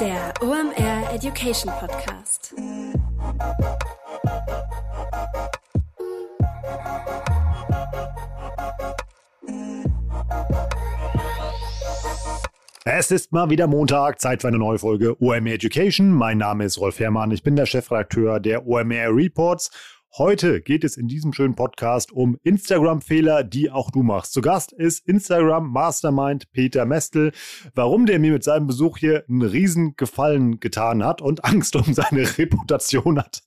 Der 0.00 0.32
OMR 0.40 1.12
Education 1.12 1.72
Podcast. 1.80 2.54
Es 12.84 13.10
ist 13.10 13.32
mal 13.32 13.50
wieder 13.50 13.66
Montag, 13.66 14.20
Zeit 14.20 14.42
für 14.42 14.48
eine 14.48 14.58
neue 14.58 14.78
Folge 14.78 15.20
OMR 15.20 15.46
Education. 15.46 16.12
Mein 16.12 16.38
Name 16.38 16.64
ist 16.64 16.78
Rolf 16.78 17.00
Herrmann, 17.00 17.32
ich 17.32 17.42
bin 17.42 17.56
der 17.56 17.66
Chefredakteur 17.66 18.38
der 18.38 18.66
OMR 18.66 19.14
Reports 19.14 19.70
Heute 20.16 20.62
geht 20.62 20.84
es 20.84 20.96
in 20.96 21.06
diesem 21.06 21.32
schönen 21.32 21.54
Podcast 21.54 22.12
um 22.12 22.38
Instagram-Fehler, 22.42 23.44
die 23.44 23.70
auch 23.70 23.90
du 23.90 24.02
machst. 24.02 24.32
Zu 24.32 24.40
Gast 24.40 24.72
ist 24.72 25.06
Instagram 25.06 25.70
Mastermind 25.70 26.50
Peter 26.50 26.86
Mestel. 26.86 27.32
Warum 27.74 28.06
der 28.06 28.18
mir 28.18 28.32
mit 28.32 28.42
seinem 28.42 28.66
Besuch 28.66 28.98
hier 28.98 29.24
einen 29.28 29.42
riesen 29.42 29.96
Gefallen 29.96 30.60
getan 30.60 31.04
hat 31.04 31.20
und 31.20 31.44
Angst 31.44 31.76
um 31.76 31.92
seine 31.92 32.22
Reputation 32.38 33.18
hat, 33.18 33.42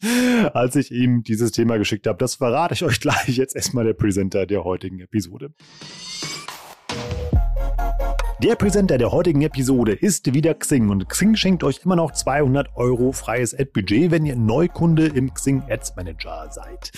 als 0.54 0.76
ich 0.76 0.92
ihm 0.92 1.24
dieses 1.24 1.52
Thema 1.52 1.78
geschickt 1.78 2.06
habe, 2.06 2.20
das 2.20 2.36
verrate 2.36 2.76
ich 2.76 2.84
euch 2.84 3.00
gleich. 3.00 3.28
Jetzt 3.28 3.56
erstmal 3.56 3.84
der 3.84 3.94
Präsenter 3.94 4.46
der 4.46 4.64
heutigen 4.64 5.00
Episode. 5.00 5.54
Der 8.44 8.56
Präsenter 8.56 8.98
der 8.98 9.12
heutigen 9.12 9.44
Episode 9.44 9.92
ist 9.92 10.34
wieder 10.34 10.56
Xing 10.56 10.90
und 10.90 11.08
Xing 11.08 11.36
schenkt 11.36 11.64
euch 11.64 11.82
immer 11.86 11.96
noch 11.96 12.12
200 12.12 12.76
Euro 12.76 13.12
freies 13.12 13.54
Ad-Budget, 13.54 14.10
wenn 14.10 14.26
ihr 14.26 14.36
Neukunde 14.36 15.06
im 15.06 15.32
Xing 15.32 15.62
Ads 15.70 15.96
Manager 15.96 16.50
seid. 16.50 16.92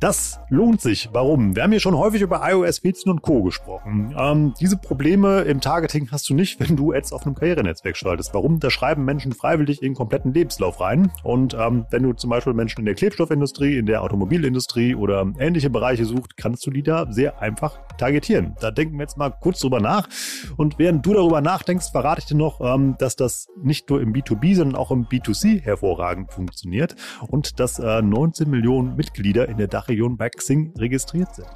Das 0.00 0.38
lohnt 0.50 0.80
sich. 0.80 1.08
Warum? 1.12 1.56
Wir 1.56 1.62
haben 1.62 1.70
hier 1.70 1.80
schon 1.80 1.96
häufig 1.96 2.20
über 2.20 2.42
iOS 2.44 2.80
14 2.80 3.10
und 3.10 3.22
Co. 3.22 3.42
gesprochen. 3.42 4.14
Ähm, 4.18 4.52
diese 4.60 4.76
Probleme 4.76 5.42
im 5.42 5.60
Targeting 5.60 6.10
hast 6.10 6.28
du 6.28 6.34
nicht, 6.34 6.60
wenn 6.60 6.76
du 6.76 6.92
Ads 6.92 7.12
auf 7.12 7.24
einem 7.24 7.34
Karrierenetzwerk 7.34 7.96
schaltest. 7.96 8.34
Warum? 8.34 8.60
Da 8.60 8.70
schreiben 8.70 9.04
Menschen 9.04 9.32
freiwillig 9.32 9.82
ihren 9.82 9.94
kompletten 9.94 10.34
Lebenslauf 10.34 10.80
rein. 10.80 11.10
Und 11.22 11.54
ähm, 11.54 11.86
wenn 11.90 12.02
du 12.02 12.12
zum 12.12 12.30
Beispiel 12.30 12.52
Menschen 12.52 12.80
in 12.80 12.86
der 12.86 12.94
Klebstoffindustrie, 12.94 13.78
in 13.78 13.86
der 13.86 14.02
Automobilindustrie 14.02 14.94
oder 14.94 15.32
ähnliche 15.38 15.70
Bereiche 15.70 16.04
suchst, 16.04 16.36
kannst 16.36 16.66
du 16.66 16.70
die 16.70 16.82
da 16.82 17.10
sehr 17.10 17.40
einfach 17.40 17.78
targetieren. 17.96 18.56
Da 18.60 18.70
denken 18.70 18.98
wir 18.98 19.02
jetzt 19.02 19.16
mal 19.16 19.30
kurz 19.30 19.60
drüber 19.60 19.80
nach. 19.80 20.08
Und 20.56 20.78
während 20.78 21.06
du 21.06 21.14
darüber 21.14 21.40
nachdenkst, 21.40 21.90
verrate 21.92 22.20
ich 22.20 22.26
dir 22.26 22.36
noch, 22.36 22.60
ähm, 22.60 22.96
dass 22.98 23.16
das 23.16 23.48
nicht 23.62 23.88
nur 23.88 24.00
im 24.00 24.12
B2B, 24.12 24.54
sondern 24.54 24.76
auch 24.76 24.90
im 24.90 25.06
B2C 25.06 25.62
hervorragend 25.62 26.32
funktioniert 26.32 26.96
und 27.28 27.58
dass 27.60 27.78
äh, 27.78 28.02
19 28.02 28.50
Millionen 28.50 28.96
Mitglieder 28.96 29.48
in 29.48 29.56
der 29.56 29.68
Dachregion 29.74 30.16
bei 30.16 30.30
Xing 30.30 30.72
registriert 30.78 31.34
sind. 31.34 31.48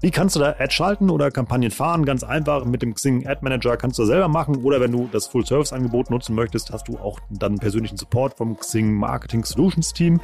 Wie 0.00 0.12
kannst 0.12 0.36
du 0.36 0.40
da 0.40 0.54
Ads 0.58 0.74
schalten 0.74 1.10
oder 1.10 1.30
Kampagnen 1.30 1.72
fahren? 1.72 2.04
Ganz 2.04 2.22
einfach 2.22 2.64
mit 2.64 2.82
dem 2.82 2.94
Xing 2.94 3.26
Ad 3.26 3.40
Manager 3.42 3.76
kannst 3.76 3.98
du 3.98 4.04
selber 4.04 4.28
machen 4.28 4.56
oder 4.62 4.80
wenn 4.80 4.92
du 4.92 5.08
das 5.10 5.26
Full 5.26 5.44
Service 5.44 5.72
Angebot 5.72 6.10
nutzen 6.10 6.36
möchtest, 6.36 6.70
hast 6.70 6.86
du 6.86 6.98
auch 6.98 7.18
dann 7.30 7.58
persönlichen 7.58 7.96
Support 7.96 8.36
vom 8.36 8.56
Xing 8.56 8.94
Marketing 8.94 9.44
Solutions 9.44 9.92
Team. 9.92 10.20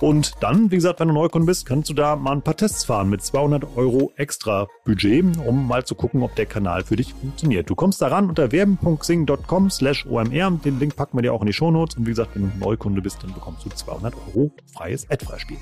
Und 0.00 0.34
dann, 0.40 0.70
wie 0.70 0.76
gesagt, 0.76 1.00
wenn 1.00 1.08
du 1.08 1.14
Neukunde 1.14 1.46
bist, 1.46 1.66
kannst 1.66 1.90
du 1.90 1.94
da 1.94 2.14
mal 2.14 2.32
ein 2.32 2.42
paar 2.42 2.56
Tests 2.56 2.84
fahren 2.84 3.08
mit 3.08 3.22
200 3.22 3.76
Euro 3.76 4.12
extra 4.16 4.68
Budget, 4.84 5.24
um 5.44 5.66
mal 5.66 5.84
zu 5.84 5.94
gucken, 5.96 6.22
ob 6.22 6.36
der 6.36 6.46
Kanal 6.46 6.84
für 6.84 6.94
dich 6.94 7.14
funktioniert. 7.14 7.68
Du 7.68 7.74
kommst 7.74 8.00
daran 8.00 8.28
unter 8.28 8.52
werben.xing.com 8.52 9.70
slash 9.70 10.06
omr. 10.06 10.50
Den 10.64 10.78
Link 10.78 10.94
packen 10.94 11.18
wir 11.18 11.22
dir 11.22 11.32
auch 11.32 11.40
in 11.40 11.48
die 11.48 11.52
Shownotes. 11.52 11.96
Und 11.96 12.06
wie 12.06 12.10
gesagt, 12.10 12.30
wenn 12.34 12.50
du 12.50 12.58
Neukunde 12.58 13.02
bist, 13.02 13.22
dann 13.22 13.34
bekommst 13.34 13.64
du 13.64 13.70
200 13.70 14.14
Euro 14.14 14.52
freies 14.72 15.10
Ad-Freispiel. 15.10 15.58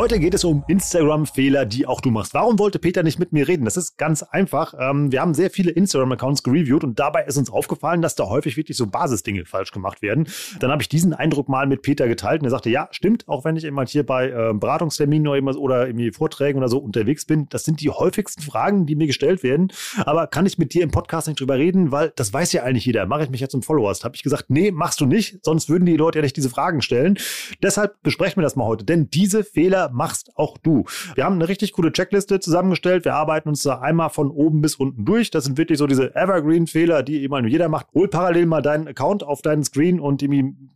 Heute 0.00 0.18
geht 0.18 0.32
es 0.32 0.44
um 0.44 0.64
Instagram-Fehler, 0.66 1.66
die 1.66 1.86
auch 1.86 2.00
du 2.00 2.10
machst. 2.10 2.32
Warum 2.32 2.58
wollte 2.58 2.78
Peter 2.78 3.02
nicht 3.02 3.18
mit 3.18 3.34
mir 3.34 3.46
reden? 3.46 3.66
Das 3.66 3.76
ist 3.76 3.98
ganz 3.98 4.22
einfach. 4.22 4.72
Ähm, 4.80 5.12
wir 5.12 5.20
haben 5.20 5.34
sehr 5.34 5.50
viele 5.50 5.72
Instagram-Accounts 5.72 6.42
gereviewt 6.42 6.84
und 6.84 6.98
dabei 6.98 7.24
ist 7.24 7.36
uns 7.36 7.50
aufgefallen, 7.50 8.00
dass 8.00 8.14
da 8.14 8.24
häufig 8.24 8.56
wirklich 8.56 8.78
so 8.78 8.86
Basisdinge 8.86 9.44
falsch 9.44 9.72
gemacht 9.72 10.00
werden. 10.00 10.26
Dann 10.58 10.70
habe 10.70 10.80
ich 10.80 10.88
diesen 10.88 11.12
Eindruck 11.12 11.50
mal 11.50 11.66
mit 11.66 11.82
Peter 11.82 12.08
geteilt 12.08 12.40
und 12.40 12.46
er 12.46 12.50
sagte, 12.50 12.70
ja, 12.70 12.88
stimmt, 12.92 13.28
auch 13.28 13.44
wenn 13.44 13.56
ich 13.56 13.64
immer 13.64 13.84
hier 13.84 14.06
bei 14.06 14.30
äh, 14.30 14.54
Beratungsterminen 14.54 15.28
oder, 15.28 15.86
irgendwie 15.86 16.12
Vorträgen 16.12 16.56
oder 16.56 16.68
so 16.68 16.78
unterwegs 16.78 17.26
bin, 17.26 17.50
das 17.50 17.64
sind 17.64 17.82
die 17.82 17.90
häufigsten 17.90 18.40
Fragen, 18.40 18.86
die 18.86 18.96
mir 18.96 19.06
gestellt 19.06 19.42
werden. 19.42 19.70
Aber 20.06 20.28
kann 20.28 20.46
ich 20.46 20.56
mit 20.56 20.72
dir 20.72 20.82
im 20.82 20.92
Podcast 20.92 21.28
nicht 21.28 21.40
drüber 21.40 21.58
reden, 21.58 21.92
weil 21.92 22.10
das 22.16 22.32
weiß 22.32 22.54
ja 22.54 22.62
eigentlich 22.62 22.86
jeder. 22.86 23.04
Mache 23.04 23.24
ich 23.24 23.30
mich 23.30 23.42
jetzt 23.42 23.52
zum 23.52 23.62
Follower? 23.62 23.92
Habe 24.02 24.16
ich 24.16 24.22
gesagt, 24.22 24.46
nee, 24.48 24.70
machst 24.70 24.98
du 25.02 25.04
nicht, 25.04 25.44
sonst 25.44 25.68
würden 25.68 25.84
die 25.84 25.98
Leute 25.98 26.20
ja 26.20 26.22
nicht 26.22 26.38
diese 26.38 26.48
Fragen 26.48 26.80
stellen. 26.80 27.18
Deshalb 27.62 28.02
besprechen 28.02 28.38
wir 28.38 28.44
das 28.44 28.56
mal 28.56 28.64
heute, 28.64 28.86
denn 28.86 29.10
diese 29.10 29.44
Fehler 29.44 29.89
machst 29.92 30.30
auch 30.36 30.58
du. 30.58 30.84
Wir 31.14 31.24
haben 31.24 31.36
eine 31.36 31.48
richtig 31.48 31.72
coole 31.72 31.92
Checkliste 31.92 32.40
zusammengestellt. 32.40 33.04
Wir 33.04 33.14
arbeiten 33.14 33.48
uns 33.48 33.62
da 33.62 33.80
einmal 33.80 34.10
von 34.10 34.30
oben 34.30 34.60
bis 34.60 34.76
unten 34.76 35.04
durch. 35.04 35.30
Das 35.30 35.44
sind 35.44 35.58
wirklich 35.58 35.78
so 35.78 35.86
diese 35.86 36.14
Evergreen-Fehler, 36.14 37.02
die 37.02 37.22
eben 37.22 37.46
jeder 37.46 37.68
macht. 37.68 37.86
Hol 37.94 38.08
parallel 38.08 38.46
mal 38.46 38.62
deinen 38.62 38.88
Account 38.88 39.22
auf 39.22 39.42
deinen 39.42 39.64
Screen 39.64 40.00
und 40.00 40.24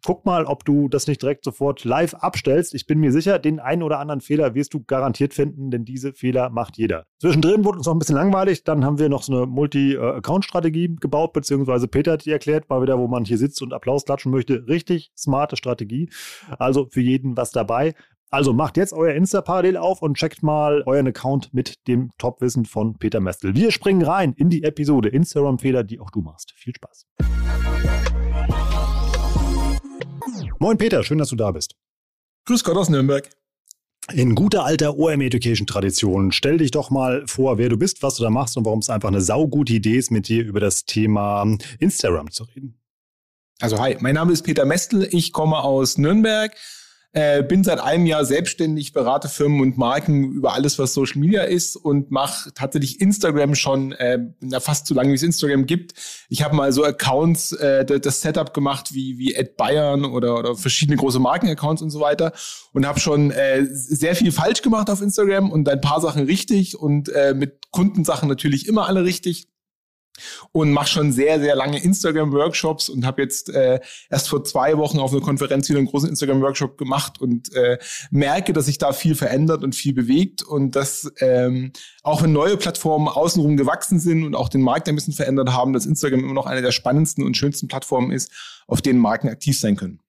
guck 0.04 0.24
mal, 0.24 0.44
ob 0.46 0.64
du 0.64 0.88
das 0.88 1.06
nicht 1.06 1.22
direkt 1.22 1.44
sofort 1.44 1.84
live 1.84 2.14
abstellst. 2.14 2.74
Ich 2.74 2.86
bin 2.86 2.98
mir 2.98 3.12
sicher, 3.12 3.38
den 3.38 3.60
einen 3.60 3.82
oder 3.82 3.98
anderen 3.98 4.20
Fehler 4.20 4.54
wirst 4.54 4.74
du 4.74 4.82
garantiert 4.84 5.34
finden, 5.34 5.70
denn 5.70 5.84
diese 5.84 6.12
Fehler 6.12 6.50
macht 6.50 6.78
jeder. 6.78 7.06
Zwischendrin 7.18 7.64
wurde 7.64 7.78
uns 7.78 7.86
noch 7.86 7.94
ein 7.94 7.98
bisschen 7.98 8.16
langweilig. 8.16 8.64
Dann 8.64 8.84
haben 8.84 8.98
wir 8.98 9.08
noch 9.08 9.22
so 9.22 9.36
eine 9.36 9.46
Multi-Account-Strategie 9.46 10.96
gebaut, 11.00 11.32
beziehungsweise 11.32 11.88
Peter 11.88 12.12
hat 12.12 12.24
die 12.24 12.30
erklärt, 12.30 12.68
mal 12.68 12.82
wieder, 12.82 12.98
wo 12.98 13.06
man 13.06 13.24
hier 13.24 13.38
sitzt 13.38 13.62
und 13.62 13.72
Applaus 13.72 14.04
klatschen 14.04 14.32
möchte. 14.32 14.66
Richtig 14.66 15.12
smarte 15.16 15.56
Strategie. 15.56 16.08
Also 16.58 16.88
für 16.90 17.00
jeden 17.00 17.36
was 17.36 17.50
dabei. 17.50 17.94
Also 18.34 18.52
macht 18.52 18.76
jetzt 18.76 18.92
euer 18.92 19.14
Insta 19.14 19.42
parallel 19.42 19.76
auf 19.76 20.02
und 20.02 20.16
checkt 20.16 20.42
mal 20.42 20.82
euren 20.86 21.06
Account 21.06 21.54
mit 21.54 21.86
dem 21.86 22.10
Top-Wissen 22.18 22.64
von 22.64 22.98
Peter 22.98 23.20
Mestel. 23.20 23.54
Wir 23.54 23.70
springen 23.70 24.02
rein 24.02 24.32
in 24.32 24.50
die 24.50 24.64
Episode 24.64 25.08
Instagram-Fehler, 25.08 25.84
die 25.84 26.00
auch 26.00 26.10
du 26.10 26.20
machst. 26.20 26.52
Viel 26.56 26.74
Spaß. 26.74 27.06
Moin 30.58 30.78
Peter, 30.78 31.04
schön, 31.04 31.18
dass 31.18 31.28
du 31.28 31.36
da 31.36 31.52
bist. 31.52 31.76
Grüß 32.46 32.64
Gott 32.64 32.76
aus 32.76 32.88
Nürnberg. 32.88 33.30
In 34.12 34.34
guter 34.34 34.64
alter 34.64 34.98
OM 34.98 35.20
Education 35.20 35.68
Tradition, 35.68 36.32
stell 36.32 36.58
dich 36.58 36.72
doch 36.72 36.90
mal 36.90 37.24
vor, 37.28 37.56
wer 37.58 37.68
du 37.68 37.76
bist, 37.76 38.02
was 38.02 38.16
du 38.16 38.24
da 38.24 38.30
machst 38.30 38.56
und 38.56 38.64
warum 38.64 38.80
es 38.80 38.90
einfach 38.90 39.10
eine 39.10 39.20
saugute 39.20 39.74
Idee 39.74 39.96
ist, 39.96 40.10
mit 40.10 40.26
dir 40.26 40.44
über 40.44 40.58
das 40.58 40.86
Thema 40.86 41.46
Instagram 41.78 42.32
zu 42.32 42.42
reden. 42.42 42.80
Also 43.60 43.78
hi, 43.78 43.96
mein 44.00 44.16
Name 44.16 44.32
ist 44.32 44.42
Peter 44.42 44.64
Mestel, 44.64 45.06
ich 45.12 45.32
komme 45.32 45.58
aus 45.58 45.98
Nürnberg, 45.98 46.52
äh, 47.14 47.44
bin 47.44 47.62
seit 47.62 47.80
einem 47.80 48.06
Jahr 48.06 48.24
selbstständig, 48.24 48.92
berate 48.92 49.28
Firmen 49.28 49.60
und 49.60 49.78
Marken 49.78 50.32
über 50.32 50.52
alles, 50.52 50.80
was 50.80 50.94
Social 50.94 51.20
Media 51.20 51.42
ist 51.42 51.76
und 51.76 52.10
mache 52.10 52.52
tatsächlich 52.54 53.00
Instagram 53.00 53.54
schon 53.54 53.92
äh, 53.92 54.18
na, 54.40 54.58
fast 54.58 54.88
so 54.88 54.94
lange, 54.94 55.10
wie 55.10 55.14
es 55.14 55.22
Instagram 55.22 55.64
gibt. 55.64 55.94
Ich 56.28 56.42
habe 56.42 56.56
mal 56.56 56.72
so 56.72 56.84
Accounts, 56.84 57.52
äh, 57.52 57.84
das 57.84 58.20
Setup 58.20 58.52
gemacht 58.52 58.92
wie, 58.92 59.16
wie 59.16 59.32
Ed 59.34 59.56
Bayern 59.56 60.04
oder, 60.04 60.36
oder 60.36 60.56
verschiedene 60.56 60.96
große 60.96 61.20
Markenaccounts 61.20 61.82
und 61.82 61.90
so 61.90 62.00
weiter 62.00 62.32
und 62.72 62.84
habe 62.84 62.98
schon 62.98 63.30
äh, 63.30 63.64
sehr 63.64 64.16
viel 64.16 64.32
falsch 64.32 64.62
gemacht 64.62 64.90
auf 64.90 65.00
Instagram 65.00 65.52
und 65.52 65.68
ein 65.68 65.80
paar 65.80 66.00
Sachen 66.00 66.24
richtig 66.24 66.76
und 66.76 67.08
äh, 67.10 67.32
mit 67.32 67.70
Kundensachen 67.70 68.28
natürlich 68.28 68.66
immer 68.66 68.88
alle 68.88 69.04
richtig 69.04 69.48
und 70.52 70.72
mache 70.72 70.88
schon 70.88 71.12
sehr, 71.12 71.40
sehr 71.40 71.56
lange 71.56 71.82
Instagram-Workshops 71.82 72.88
und 72.88 73.04
habe 73.04 73.22
jetzt 73.22 73.48
äh, 73.50 73.80
erst 74.10 74.28
vor 74.28 74.44
zwei 74.44 74.76
Wochen 74.78 74.98
auf 74.98 75.12
einer 75.12 75.20
Konferenz 75.20 75.68
wieder 75.68 75.78
einen 75.78 75.88
großen 75.88 76.08
Instagram-Workshop 76.08 76.78
gemacht 76.78 77.20
und 77.20 77.52
äh, 77.54 77.78
merke, 78.10 78.52
dass 78.52 78.66
sich 78.66 78.78
da 78.78 78.92
viel 78.92 79.14
verändert 79.14 79.64
und 79.64 79.74
viel 79.74 79.92
bewegt 79.92 80.42
und 80.42 80.76
dass 80.76 81.12
ähm, 81.20 81.72
auch 82.02 82.22
wenn 82.22 82.32
neue 82.32 82.56
Plattformen 82.56 83.08
außenrum 83.08 83.56
gewachsen 83.56 83.98
sind 83.98 84.24
und 84.24 84.34
auch 84.34 84.48
den 84.48 84.62
Markt 84.62 84.88
ein 84.88 84.94
bisschen 84.94 85.14
verändert 85.14 85.52
haben, 85.52 85.72
dass 85.72 85.86
Instagram 85.86 86.20
immer 86.20 86.34
noch 86.34 86.46
eine 86.46 86.62
der 86.62 86.72
spannendsten 86.72 87.24
und 87.24 87.36
schönsten 87.36 87.68
Plattformen 87.68 88.10
ist, 88.10 88.30
auf 88.66 88.82
denen 88.82 88.98
Marken 88.98 89.28
aktiv 89.28 89.58
sein 89.58 89.76
können. 89.76 90.00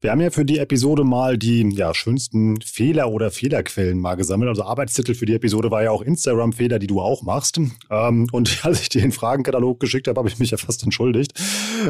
Wir 0.00 0.12
haben 0.12 0.20
ja 0.20 0.30
für 0.30 0.44
die 0.44 0.58
Episode 0.58 1.02
mal 1.02 1.36
die 1.36 1.68
ja, 1.74 1.92
schönsten 1.92 2.60
Fehler 2.60 3.10
oder 3.10 3.32
Fehlerquellen 3.32 3.98
mal 3.98 4.14
gesammelt. 4.14 4.48
Also 4.48 4.62
Arbeitstitel 4.62 5.14
für 5.14 5.26
die 5.26 5.34
Episode 5.34 5.72
war 5.72 5.82
ja 5.82 5.90
auch 5.90 6.02
Instagram-Fehler, 6.02 6.78
die 6.78 6.86
du 6.86 7.00
auch 7.00 7.22
machst. 7.22 7.58
Ähm, 7.90 8.28
und 8.30 8.60
als 8.64 8.80
ich 8.80 8.90
dir 8.90 9.02
den 9.02 9.10
Fragenkatalog 9.10 9.80
geschickt 9.80 10.06
habe, 10.06 10.20
habe 10.20 10.28
ich 10.28 10.38
mich 10.38 10.52
ja 10.52 10.56
fast 10.56 10.84
entschuldigt, 10.84 11.32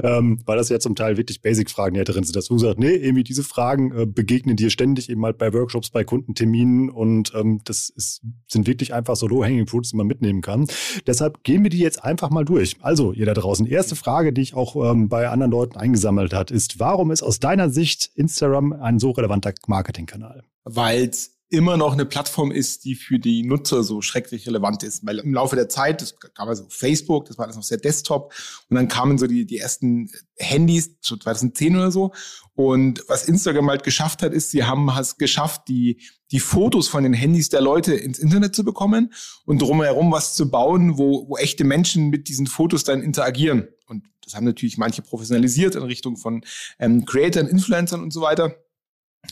ähm, 0.02 0.40
weil 0.46 0.56
das 0.56 0.70
ja 0.70 0.78
zum 0.78 0.96
Teil 0.96 1.18
wirklich 1.18 1.42
Basic-Fragen 1.42 1.96
ja 1.96 2.04
drin 2.04 2.24
sind. 2.24 2.34
Dass 2.34 2.46
du 2.46 2.56
sagst, 2.56 2.78
nee, 2.78 2.94
irgendwie 2.94 3.24
diese 3.24 3.44
Fragen 3.44 3.92
äh, 3.92 4.06
begegnen 4.06 4.56
dir 4.56 4.70
ständig 4.70 5.10
eben 5.10 5.22
halt 5.26 5.36
bei 5.36 5.52
Workshops, 5.52 5.90
bei 5.90 6.02
Kundenterminen 6.02 6.88
und 6.88 7.34
ähm, 7.34 7.60
das 7.66 7.90
ist, 7.90 8.22
sind 8.46 8.66
wirklich 8.66 8.94
einfach 8.94 9.16
so 9.16 9.26
low-hanging 9.26 9.66
fruits, 9.66 9.90
die 9.90 9.98
man 9.98 10.06
mitnehmen 10.06 10.40
kann. 10.40 10.66
Deshalb 11.06 11.44
gehen 11.44 11.62
wir 11.62 11.68
die 11.68 11.80
jetzt 11.80 12.02
einfach 12.02 12.30
mal 12.30 12.46
durch. 12.46 12.76
Also, 12.80 13.12
ihr 13.12 13.26
da 13.26 13.34
draußen, 13.34 13.66
erste 13.66 13.96
Frage, 13.96 14.32
die 14.32 14.40
ich 14.40 14.54
auch 14.54 14.92
ähm, 14.92 15.10
bei 15.10 15.28
anderen 15.28 15.52
Leuten 15.52 15.76
eingesammelt 15.76 16.32
hat, 16.32 16.50
ist, 16.50 16.80
warum 16.80 17.10
ist 17.10 17.22
aus 17.22 17.38
deiner 17.38 17.68
Sicht 17.68 17.97
nicht 17.98 18.16
Instagram 18.16 18.72
ein 18.72 18.98
so 18.98 19.10
relevanter 19.10 19.52
Marketingkanal? 19.66 20.44
Weil 20.64 21.10
immer 21.50 21.76
noch 21.76 21.94
eine 21.94 22.04
Plattform 22.04 22.50
ist, 22.50 22.84
die 22.84 22.94
für 22.94 23.18
die 23.18 23.42
Nutzer 23.42 23.82
so 23.82 24.02
schrecklich 24.02 24.46
relevant 24.46 24.82
ist. 24.82 25.06
Weil 25.06 25.18
im 25.18 25.32
Laufe 25.32 25.56
der 25.56 25.68
Zeit, 25.68 26.02
das 26.02 26.18
gab 26.18 26.46
also 26.46 26.66
Facebook, 26.68 27.24
das 27.24 27.38
war 27.38 27.44
alles 27.44 27.56
noch 27.56 27.62
sehr 27.62 27.78
Desktop, 27.78 28.34
und 28.68 28.76
dann 28.76 28.88
kamen 28.88 29.16
so 29.16 29.26
die, 29.26 29.46
die 29.46 29.58
ersten 29.58 30.10
Handys, 30.36 30.90
so 31.00 31.16
2010 31.16 31.76
oder 31.76 31.90
so. 31.90 32.12
Und 32.54 33.02
was 33.08 33.28
Instagram 33.28 33.70
halt 33.70 33.82
geschafft 33.82 34.22
hat, 34.22 34.32
ist, 34.32 34.50
sie 34.50 34.64
haben 34.64 34.90
es 34.90 35.16
geschafft, 35.16 35.62
die, 35.68 36.02
die 36.30 36.40
Fotos 36.40 36.88
von 36.88 37.02
den 37.02 37.14
Handys 37.14 37.48
der 37.48 37.62
Leute 37.62 37.94
ins 37.94 38.18
Internet 38.18 38.54
zu 38.54 38.64
bekommen 38.64 39.14
und 39.46 39.62
drumherum 39.62 40.12
was 40.12 40.34
zu 40.34 40.50
bauen, 40.50 40.98
wo, 40.98 41.28
wo 41.28 41.38
echte 41.38 41.64
Menschen 41.64 42.10
mit 42.10 42.28
diesen 42.28 42.46
Fotos 42.46 42.84
dann 42.84 43.02
interagieren. 43.02 43.68
Und 43.86 44.04
das 44.22 44.34
haben 44.34 44.44
natürlich 44.44 44.76
manche 44.76 45.00
professionalisiert 45.00 45.74
in 45.74 45.82
Richtung 45.82 46.18
von 46.18 46.44
ähm, 46.78 47.06
Creators, 47.06 47.48
Influencern 47.48 48.02
und 48.02 48.12
so 48.12 48.20
weiter. 48.20 48.54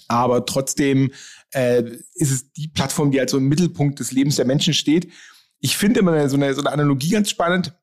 Aber 0.08 0.44
trotzdem 0.46 1.12
äh, 1.52 1.82
ist 2.14 2.30
es 2.30 2.52
die 2.52 2.68
Plattform, 2.68 3.10
die 3.10 3.18
halt 3.18 3.30
so 3.30 3.38
im 3.38 3.48
Mittelpunkt 3.48 4.00
des 4.00 4.12
Lebens 4.12 4.36
der 4.36 4.44
Menschen 4.44 4.74
steht. 4.74 5.12
Ich 5.60 5.76
finde 5.76 6.00
immer 6.00 6.28
so 6.28 6.36
eine, 6.36 6.54
so 6.54 6.60
eine 6.60 6.72
Analogie 6.72 7.10
ganz 7.10 7.30
spannend. 7.30 7.74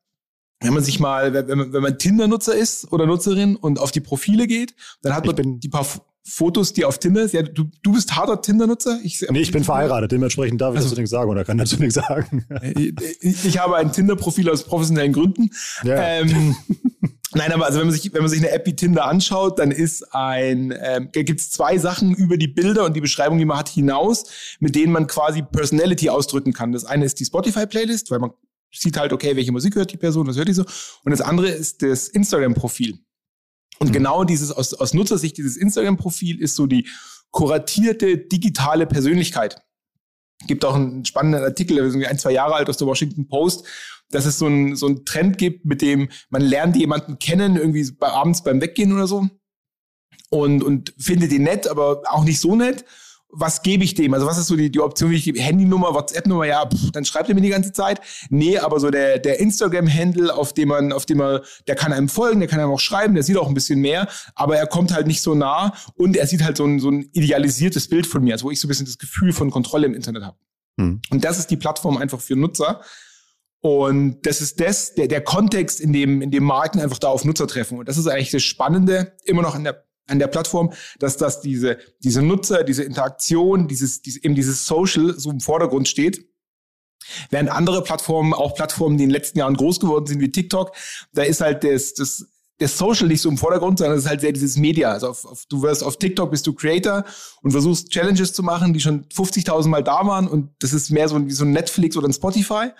Wenn 0.60 0.72
man 0.72 0.84
sich 0.84 1.00
mal, 1.00 1.34
wenn 1.34 1.58
man, 1.58 1.72
wenn 1.72 1.82
man 1.82 1.98
Tinder-Nutzer 1.98 2.54
ist 2.54 2.90
oder 2.92 3.06
Nutzerin 3.06 3.56
und 3.56 3.78
auf 3.78 3.90
die 3.90 4.00
Profile 4.00 4.46
geht, 4.46 4.74
dann 5.02 5.14
hat 5.14 5.26
man 5.26 5.60
die 5.60 5.68
paar 5.68 5.86
Fotos, 6.26 6.72
die 6.72 6.84
auf 6.84 6.98
Tinder 6.98 7.26
Ja, 7.26 7.42
du, 7.42 7.70
du 7.82 7.92
bist 7.92 8.16
harter 8.16 8.40
Tinder-Nutzer? 8.40 8.98
Ich, 9.02 9.24
nee, 9.30 9.40
ich 9.40 9.52
bin 9.52 9.62
verheiratet, 9.62 10.10
dementsprechend 10.12 10.60
darf 10.60 10.72
ich 10.72 10.78
also, 10.78 10.88
dazu 10.88 11.00
nichts 11.00 11.10
sagen 11.10 11.30
oder 11.30 11.44
kann 11.44 11.58
dazu 11.58 11.76
nichts 11.76 11.94
sagen. 11.94 12.46
ich, 13.20 13.44
ich 13.44 13.58
habe 13.58 13.76
ein 13.76 13.92
Tinder-Profil 13.92 14.48
aus 14.48 14.64
professionellen 14.64 15.12
Gründen. 15.12 15.50
Ja. 15.84 15.96
Ähm, 15.96 16.56
Nein, 17.34 17.52
aber 17.52 17.66
also 17.66 17.80
wenn 17.80 17.88
man 17.88 17.94
sich, 17.94 18.12
wenn 18.14 18.22
man 18.22 18.30
sich 18.30 18.38
eine 18.38 18.50
App 18.50 18.64
wie 18.66 18.76
Tinder 18.76 19.06
anschaut, 19.06 19.58
dann 19.58 19.70
ist 19.70 20.14
ein, 20.14 20.72
ähm, 20.80 21.08
gibt 21.12 21.40
es 21.40 21.50
zwei 21.50 21.78
Sachen 21.78 22.14
über 22.14 22.36
die 22.36 22.46
Bilder 22.46 22.84
und 22.84 22.94
die 22.94 23.00
Beschreibung, 23.00 23.38
die 23.38 23.44
man 23.44 23.58
hat, 23.58 23.68
hinaus, 23.68 24.24
mit 24.60 24.76
denen 24.76 24.92
man 24.92 25.08
quasi 25.08 25.42
Personality 25.42 26.10
ausdrücken 26.10 26.52
kann. 26.52 26.72
Das 26.72 26.84
eine 26.84 27.04
ist 27.04 27.18
die 27.18 27.24
Spotify-Playlist, 27.24 28.10
weil 28.10 28.20
man 28.20 28.30
sieht 28.72 28.96
halt, 28.96 29.12
okay, 29.12 29.36
welche 29.36 29.52
Musik 29.52 29.74
hört 29.74 29.92
die 29.92 29.96
Person, 29.96 30.26
was 30.26 30.36
hört 30.36 30.48
die 30.48 30.54
so. 30.54 30.64
Und 31.04 31.10
das 31.10 31.20
andere 31.20 31.48
ist 31.48 31.82
das 31.82 32.08
Instagram-Profil. 32.08 32.98
Und 33.78 33.88
mhm. 33.88 33.92
genau 33.92 34.24
dieses, 34.24 34.52
aus, 34.52 34.74
aus 34.74 34.94
Nutzersicht, 34.94 35.36
dieses 35.36 35.56
Instagram-Profil 35.56 36.40
ist 36.40 36.54
so 36.54 36.66
die 36.66 36.88
kuratierte 37.30 38.18
digitale 38.18 38.86
Persönlichkeit. 38.86 39.62
Gibt 40.46 40.64
auch 40.64 40.74
einen 40.74 41.04
spannenden 41.04 41.42
Artikel, 41.42 41.76
der 41.76 41.84
ist 41.84 41.92
irgendwie 41.92 42.08
ein, 42.08 42.18
zwei 42.18 42.32
Jahre 42.32 42.54
alt 42.54 42.68
aus 42.68 42.76
der 42.76 42.86
Washington 42.86 43.26
Post, 43.26 43.66
dass 44.10 44.26
es 44.26 44.38
so 44.38 44.46
ein, 44.46 44.76
so 44.76 44.86
ein 44.86 45.04
Trend 45.04 45.38
gibt, 45.38 45.64
mit 45.64 45.82
dem 45.82 46.08
man 46.30 46.42
lernt 46.42 46.76
jemanden 46.76 47.18
kennen, 47.18 47.56
irgendwie 47.56 47.90
bei, 47.92 48.08
abends 48.08 48.44
beim 48.44 48.60
Weggehen 48.60 48.92
oder 48.92 49.06
so. 49.06 49.28
Und, 50.30 50.62
und 50.62 50.94
findet 50.98 51.32
ihn 51.32 51.44
nett, 51.44 51.68
aber 51.68 52.02
auch 52.06 52.24
nicht 52.24 52.40
so 52.40 52.56
nett. 52.56 52.84
Was 53.36 53.62
gebe 53.62 53.84
ich 53.84 53.94
dem? 53.94 54.14
Also 54.14 54.26
was 54.26 54.38
ist 54.38 54.46
so 54.46 54.56
die, 54.56 54.70
die 54.70 54.80
Option, 54.80 55.10
wie 55.10 55.16
ich 55.16 55.24
gebe? 55.24 55.40
Handynummer, 55.40 55.94
WhatsApp-Nummer, 55.94 56.44
ja, 56.44 56.66
pff, 56.66 56.92
dann 56.92 57.04
schreibt 57.04 57.28
er 57.28 57.34
mir 57.34 57.40
die 57.40 57.48
ganze 57.48 57.72
Zeit. 57.72 58.00
Nee, 58.30 58.58
aber 58.58 58.80
so 58.80 58.90
der, 58.90 59.18
der 59.18 59.40
Instagram-Handle, 59.40 60.34
auf 60.34 60.52
dem 60.52 60.68
man, 60.68 60.92
auf 60.92 61.06
dem 61.06 61.18
man, 61.18 61.40
der 61.66 61.74
kann 61.74 61.92
einem 61.92 62.08
folgen, 62.08 62.40
der 62.40 62.48
kann 62.48 62.60
einem 62.60 62.70
auch 62.70 62.80
schreiben, 62.80 63.14
der 63.14 63.22
sieht 63.22 63.36
auch 63.36 63.48
ein 63.48 63.54
bisschen 63.54 63.80
mehr, 63.80 64.08
aber 64.34 64.56
er 64.56 64.66
kommt 64.66 64.92
halt 64.92 65.06
nicht 65.06 65.20
so 65.20 65.34
nah 65.34 65.74
und 65.96 66.16
er 66.16 66.26
sieht 66.26 66.42
halt 66.42 66.56
so 66.56 66.64
ein, 66.64 66.78
so 66.80 66.90
ein 66.90 67.08
idealisiertes 67.12 67.88
Bild 67.88 68.06
von 68.06 68.22
mir, 68.22 68.34
also 68.34 68.46
wo 68.46 68.50
ich 68.50 68.60
so 68.60 68.66
ein 68.66 68.70
bisschen 68.70 68.86
das 68.86 68.98
Gefühl 68.98 69.32
von 69.32 69.50
Kontrolle 69.50 69.86
im 69.86 69.94
Internet 69.94 70.22
habe. 70.22 70.36
Hm. 70.78 71.00
Und 71.10 71.24
das 71.24 71.38
ist 71.38 71.50
die 71.50 71.56
Plattform 71.56 71.96
einfach 71.96 72.20
für 72.20 72.36
Nutzer. 72.36 72.80
Und 73.60 74.26
das 74.26 74.42
ist 74.42 74.60
das, 74.60 74.94
der, 74.94 75.08
der 75.08 75.22
Kontext, 75.22 75.80
in 75.80 75.94
dem, 75.94 76.20
in 76.20 76.30
dem 76.30 76.44
Marken 76.44 76.80
einfach 76.80 76.98
da 76.98 77.08
auf 77.08 77.24
Nutzer 77.24 77.46
treffen. 77.46 77.78
Und 77.78 77.88
das 77.88 77.96
ist 77.96 78.06
eigentlich 78.06 78.30
das 78.30 78.42
Spannende, 78.42 79.14
immer 79.24 79.40
noch 79.40 79.54
an 79.54 79.64
der, 79.64 79.84
an 80.06 80.18
der 80.18 80.26
Plattform, 80.26 80.72
dass 80.98 81.16
das 81.16 81.40
diese, 81.40 81.78
diese 82.00 82.22
Nutzer, 82.22 82.64
diese 82.64 82.82
Interaktion, 82.82 83.68
dieses, 83.68 84.02
diese, 84.02 84.22
eben 84.22 84.34
dieses 84.34 84.66
Social 84.66 85.14
so 85.18 85.30
im 85.30 85.40
Vordergrund 85.40 85.88
steht. 85.88 86.28
Während 87.30 87.50
andere 87.50 87.82
Plattformen, 87.82 88.32
auch 88.32 88.54
Plattformen, 88.54 88.96
die 88.96 89.04
in 89.04 89.10
den 89.10 89.14
letzten 89.14 89.38
Jahren 89.38 89.56
groß 89.56 89.80
geworden 89.80 90.06
sind, 90.06 90.20
wie 90.20 90.30
TikTok, 90.30 90.74
da 91.12 91.22
ist 91.22 91.40
halt 91.40 91.62
das, 91.64 91.94
das, 91.94 92.26
das 92.58 92.78
Social 92.78 93.08
nicht 93.08 93.20
so 93.20 93.28
im 93.28 93.36
Vordergrund, 93.36 93.78
sondern 93.78 93.98
es 93.98 94.04
ist 94.04 94.10
halt 94.10 94.22
sehr 94.22 94.32
dieses 94.32 94.56
Media. 94.56 94.90
Also 94.90 95.08
auf, 95.08 95.24
auf, 95.26 95.44
du 95.48 95.62
wirst 95.62 95.82
auf 95.82 95.98
TikTok 95.98 96.30
bist 96.30 96.46
du 96.46 96.54
Creator 96.54 97.04
und 97.42 97.50
versuchst 97.50 97.90
Challenges 97.90 98.32
zu 98.32 98.42
machen, 98.42 98.72
die 98.72 98.80
schon 98.80 99.04
50.000 99.06 99.68
Mal 99.68 99.84
da 99.84 100.06
waren 100.06 100.28
und 100.28 100.50
das 100.60 100.72
ist 100.72 100.90
mehr 100.90 101.08
so 101.08 101.26
wie 101.26 101.30
so 101.30 101.44
ein 101.44 101.52
Netflix 101.52 101.96
oder 101.96 102.08
ein 102.08 102.12
Spotify 102.12 102.70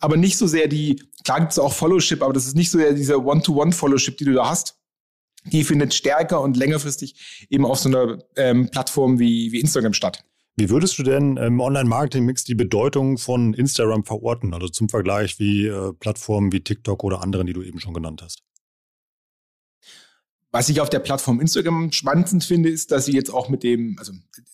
aber 0.00 0.16
nicht 0.16 0.38
so 0.38 0.46
sehr 0.46 0.68
die, 0.68 1.02
klar 1.24 1.40
gibt 1.40 1.52
es 1.52 1.58
auch 1.58 1.72
Followship, 1.72 2.22
aber 2.22 2.32
das 2.32 2.46
ist 2.46 2.56
nicht 2.56 2.70
so 2.70 2.78
sehr 2.78 2.92
dieser 2.92 3.24
One-to-One-Followship, 3.24 4.16
die 4.18 4.24
du 4.24 4.34
da 4.34 4.48
hast. 4.48 4.76
Die 5.44 5.64
findet 5.64 5.94
stärker 5.94 6.40
und 6.40 6.56
längerfristig 6.56 7.46
eben 7.48 7.64
auf 7.64 7.78
so 7.78 7.88
einer 7.88 8.18
ähm, 8.36 8.70
Plattform 8.70 9.18
wie, 9.18 9.52
wie 9.52 9.60
Instagram 9.60 9.94
statt. 9.94 10.24
Wie 10.56 10.70
würdest 10.70 10.98
du 10.98 11.04
denn 11.04 11.36
im 11.36 11.60
Online-Marketing-Mix 11.60 12.44
die 12.44 12.56
Bedeutung 12.56 13.16
von 13.16 13.54
Instagram 13.54 14.04
verorten? 14.04 14.52
Also 14.52 14.68
zum 14.68 14.88
Vergleich 14.88 15.38
wie 15.38 15.66
äh, 15.66 15.92
Plattformen 15.92 16.52
wie 16.52 16.60
TikTok 16.60 17.04
oder 17.04 17.22
anderen, 17.22 17.46
die 17.46 17.52
du 17.52 17.62
eben 17.62 17.78
schon 17.78 17.94
genannt 17.94 18.22
hast? 18.22 18.42
Was 20.50 20.68
ich 20.68 20.80
auf 20.80 20.90
der 20.90 20.98
Plattform 20.98 21.40
Instagram 21.40 21.92
spannend 21.92 22.42
finde, 22.42 22.70
ist, 22.70 22.90
dass 22.90 23.04
sie 23.04 23.12
jetzt 23.12 23.30
auch 23.32 23.48
mit 23.48 23.62
dem, 23.62 23.96
also 23.98 24.12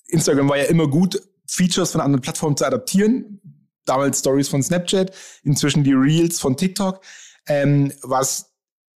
Instagram 0.08 0.48
war 0.48 0.58
ja 0.58 0.64
immer 0.64 0.88
gut, 0.88 1.22
Features 1.46 1.92
von 1.92 2.00
anderen 2.00 2.20
Plattformen 2.20 2.56
zu 2.56 2.66
adaptieren 2.66 3.40
damals 3.84 4.20
Stories 4.20 4.48
von 4.48 4.62
Snapchat, 4.62 5.12
inzwischen 5.42 5.84
die 5.84 5.92
Reels 5.92 6.40
von 6.40 6.56
TikTok. 6.56 7.00
Ähm, 7.46 7.92
was 8.02 8.53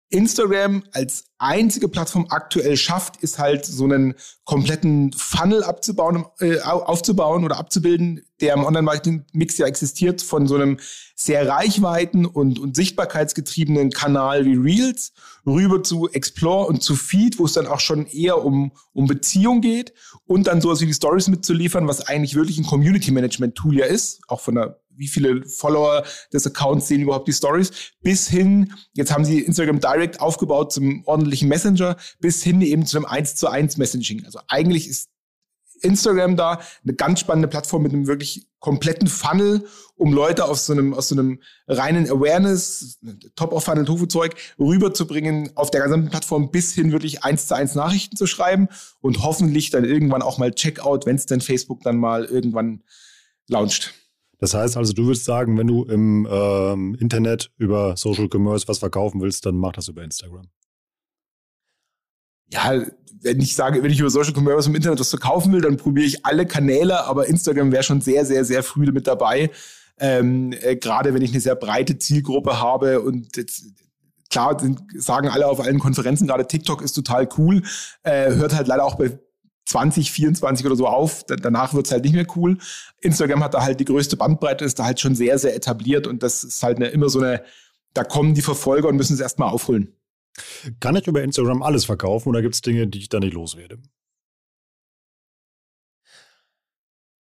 Instagram 0.09 0.85
als 0.93 1.25
einzige 1.39 1.89
Plattform 1.89 2.27
aktuell 2.31 2.77
schafft, 2.77 3.17
ist 3.23 3.39
halt 3.39 3.65
so 3.67 3.85
einen 3.85 4.15
kompletten 4.45 5.13
Funnel 5.13 5.65
abzubauen, 5.65 6.25
äh, 6.39 6.61
aufzubauen 6.61 7.45
oder 7.45 7.59
abzubilden, 7.59 8.25
der 8.41 8.55
im 8.55 8.65
Online-Marketing-Mix 8.65 9.59
ja 9.59 9.67
existiert, 9.67 10.23
von 10.23 10.47
so 10.47 10.55
einem 10.55 10.79
sehr 11.15 11.49
reichweiten 11.49 12.25
und, 12.25 12.59
und 12.59 12.77
sichtbarkeitsgetriebenen 12.77 13.91
Kanal 13.91 14.45
wie 14.45 14.55
Reels 14.55 15.13
rüber 15.47 15.83
zu 15.83 16.09
Explore 16.09 16.67
und 16.67 16.83
zu 16.83 16.95
Feed, 16.95 17.39
wo 17.39 17.45
es 17.45 17.53
dann 17.55 17.67
auch 17.67 17.81
schon 17.81 18.07
eher 18.07 18.45
um, 18.45 18.73
um 18.93 19.07
Beziehung 19.07 19.61
geht 19.61 19.93
und 20.27 20.47
dann 20.47 20.61
sowas 20.61 20.81
wie 20.81 20.87
die 20.87 20.95
Stories 20.95 21.29
mitzuliefern, 21.29 21.89
was 21.89 22.07
eigentlich 22.07 22.35
wirklich 22.35 22.59
ein 22.59 22.67
Community-Management-Tool 22.67 23.79
ja 23.79 23.87
ist, 23.87 24.21
auch 24.29 24.41
von 24.41 24.55
der 24.55 24.81
wie 24.97 25.09
viele 25.09 25.47
Follower 25.47 26.05
des 26.33 26.47
Accounts 26.47 26.89
sehen 26.89 27.03
überhaupt 27.03 27.29
die 27.29 27.33
Stories, 27.33 27.71
bis 28.03 28.29
hin, 28.29 28.73
jetzt 28.95 29.13
haben 29.13 29.25
sie 29.25 29.41
Instagram 29.41 29.81
Direct 29.81 30.21
aufgebaut 30.21 30.73
zum 30.73 31.05
ordentlichen 31.07 31.49
Messenger, 31.49 31.97
bis 32.21 32.43
hin 32.43 32.61
eben 32.61 32.87
zu 32.87 32.97
einem 32.97 33.07
1 33.07 33.37
zu 33.37 33.49
1 33.49 33.77
Messaging. 33.77 34.25
Also 34.25 34.41
eigentlich 34.49 34.89
ist 34.89 35.11
Instagram 35.83 36.37
da 36.37 36.61
eine 36.85 36.95
ganz 36.95 37.21
spannende 37.21 37.49
Plattform 37.49 37.83
mit 37.83 37.93
einem 37.93 38.07
wirklich 38.07 38.49
kompletten 38.61 39.09
Funnel, 39.09 39.67
um 39.95 40.13
Leute 40.13 40.45
aus 40.45 40.67
so 40.67 40.73
einem, 40.73 40.95
aus 40.95 41.09
so 41.09 41.15
einem 41.15 41.41
reinen 41.67 42.11
Awareness, 42.11 42.99
Top-of-Funnel-Tofu-Zeug 43.37 44.35
rüberzubringen 44.59 45.51
auf 45.55 45.71
der 45.71 45.83
gesamten 45.83 46.11
Plattform 46.11 46.51
bis 46.51 46.73
hin 46.73 46.93
wirklich 46.93 47.25
eins 47.25 47.47
zu 47.47 47.55
eins 47.55 47.75
Nachrichten 47.75 48.17
zu 48.17 48.27
schreiben 48.27 48.69
und 49.01 49.23
hoffentlich 49.23 49.71
dann 49.71 49.85
irgendwann 49.85 50.23
auch 50.23 50.39
mal 50.39 50.53
Checkout, 50.53 51.07
wenn 51.07 51.17
es 51.17 51.27
denn 51.27 51.41
Facebook 51.41 51.83
dann 51.83 51.97
mal 51.97 52.25
irgendwann 52.25 52.83
launcht. 53.49 53.95
Das 54.39 54.55
heißt 54.55 54.77
also, 54.77 54.93
du 54.93 55.07
würdest 55.07 55.25
sagen, 55.25 55.57
wenn 55.57 55.67
du 55.67 55.85
im 55.85 56.29
ähm, 56.31 56.95
Internet 57.01 57.51
über 57.57 57.97
Social 57.97 58.29
Commerce 58.33 58.69
was 58.69 58.79
verkaufen 58.79 59.21
willst, 59.21 59.47
dann 59.47 59.57
mach 59.57 59.73
das 59.73 59.89
über 59.89 60.03
Instagram. 60.03 60.49
Ja, 62.53 62.85
wenn 63.23 63.41
ich 63.41 63.57
sage, 63.57 63.83
wenn 63.83 63.91
ich 63.91 63.99
über 63.99 64.11
Social 64.11 64.35
Commerce 64.35 64.69
im 64.69 64.75
Internet 64.75 65.01
was 65.01 65.11
verkaufen 65.11 65.53
will, 65.53 65.63
dann 65.63 65.79
probiere 65.79 66.07
ich 66.07 66.25
alle 66.25 66.47
Kanäle, 66.47 67.05
aber 67.05 67.27
Instagram 67.27 67.73
wäre 67.73 67.83
schon 67.83 68.01
sehr, 68.01 68.25
sehr, 68.25 68.45
sehr 68.45 68.63
früh 68.63 68.87
mit 68.93 69.07
dabei. 69.07 69.51
Ähm, 69.99 70.53
äh, 70.61 70.77
Gerade 70.77 71.15
wenn 71.15 71.23
ich 71.23 71.31
eine 71.31 71.41
sehr 71.41 71.57
breite 71.57 71.99
Zielgruppe 71.99 72.61
habe 72.61 73.01
und 73.01 73.37
jetzt, 73.37 73.65
klar 74.29 74.61
sagen 74.95 75.29
alle 75.29 75.47
auf 75.47 75.61
allen 75.61 75.79
Konferenzen, 75.79 76.27
gerade 76.27 76.47
TikTok 76.47 76.83
ist 76.83 76.93
total 76.93 77.29
cool, 77.39 77.63
äh, 78.03 78.35
hört 78.35 78.55
halt 78.55 78.67
leider 78.67 78.85
auch 78.85 78.97
bei 78.97 79.19
2024 79.67 80.65
oder 80.65 80.77
so 80.77 80.87
auf. 80.87 81.25
Danach 81.25 81.75
wird's 81.75 81.93
halt 81.93 82.05
nicht 82.05 82.15
mehr 82.15 82.27
cool. 82.37 82.59
Instagram 83.01 83.45
hat 83.45 83.55
da 83.55 83.63
halt 83.63 83.81
die 83.81 83.85
größte 83.85 84.17
Bandbreite, 84.17 84.65
ist 84.65 84.79
da 84.79 84.85
halt 84.85 85.01
schon 85.01 85.15
sehr, 85.15 85.39
sehr 85.39 85.55
etabliert 85.55 86.07
und 86.07 86.23
das 86.23 86.45
ist 86.45 86.63
halt 86.63 86.79
eine, 86.79 86.87
immer 86.89 87.09
so 87.09 87.21
eine, 87.21 87.43
da 87.93 88.05
kommen 88.05 88.35
die 88.35 88.43
Verfolger 88.43 88.89
und 88.89 88.97
müssen 88.97 89.15
es 89.15 89.21
erstmal 89.21 89.51
aufholen. 89.51 89.93
Kann 90.81 90.97
ich 90.97 91.07
über 91.07 91.23
Instagram 91.23 91.63
alles 91.63 91.85
verkaufen 91.85 92.29
oder 92.29 92.43
gibt 92.43 92.55
es 92.55 92.61
Dinge, 92.61 92.87
die 92.87 92.99
ich 92.99 93.09
da 93.09 93.21
nicht 93.21 93.35
loswerde? 93.35 93.79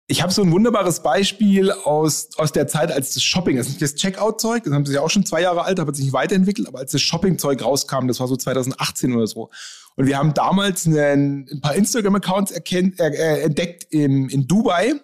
Ich 0.09 0.23
habe 0.23 0.33
so 0.33 0.43
ein 0.43 0.53
wunderbares 0.53 1.03
Beispiel 1.03 1.73
aus, 1.73 2.29
aus 2.37 2.53
der 2.53 2.69
Zeit, 2.69 2.93
als 2.93 3.15
das 3.15 3.25
Shopping, 3.25 3.57
das 3.57 3.67
ist 3.67 3.73
nicht 3.73 3.83
das 3.83 3.97
Checkout-Zeug, 3.97 4.63
das 4.63 4.73
haben 4.73 4.87
sie 4.87 4.95
ja 4.95 5.01
auch 5.01 5.11
schon 5.11 5.27
zwei 5.27 5.43
Jahre 5.43 5.65
alt, 5.65 5.81
hat 5.81 5.97
sich 5.97 6.05
nicht 6.05 6.15
weiterentwickelt, 6.15 6.69
aber 6.69 6.79
als 6.79 6.93
das 6.93 7.03
Shopping-Zeug 7.03 7.61
rauskam, 7.65 8.07
das 8.07 8.21
war 8.21 8.29
so 8.29 8.37
2018 8.37 9.17
oder 9.17 9.27
so. 9.27 9.51
Und 9.97 10.07
wir 10.07 10.19
haben 10.19 10.35
damals 10.35 10.87
einen, 10.87 11.49
ein 11.51 11.61
paar 11.61 11.75
Instagram-Accounts 11.75 12.53
äh, 12.53 13.41
entdeckt 13.43 13.85
in, 13.91 14.29
in 14.29 14.47
Dubai. 14.47 14.95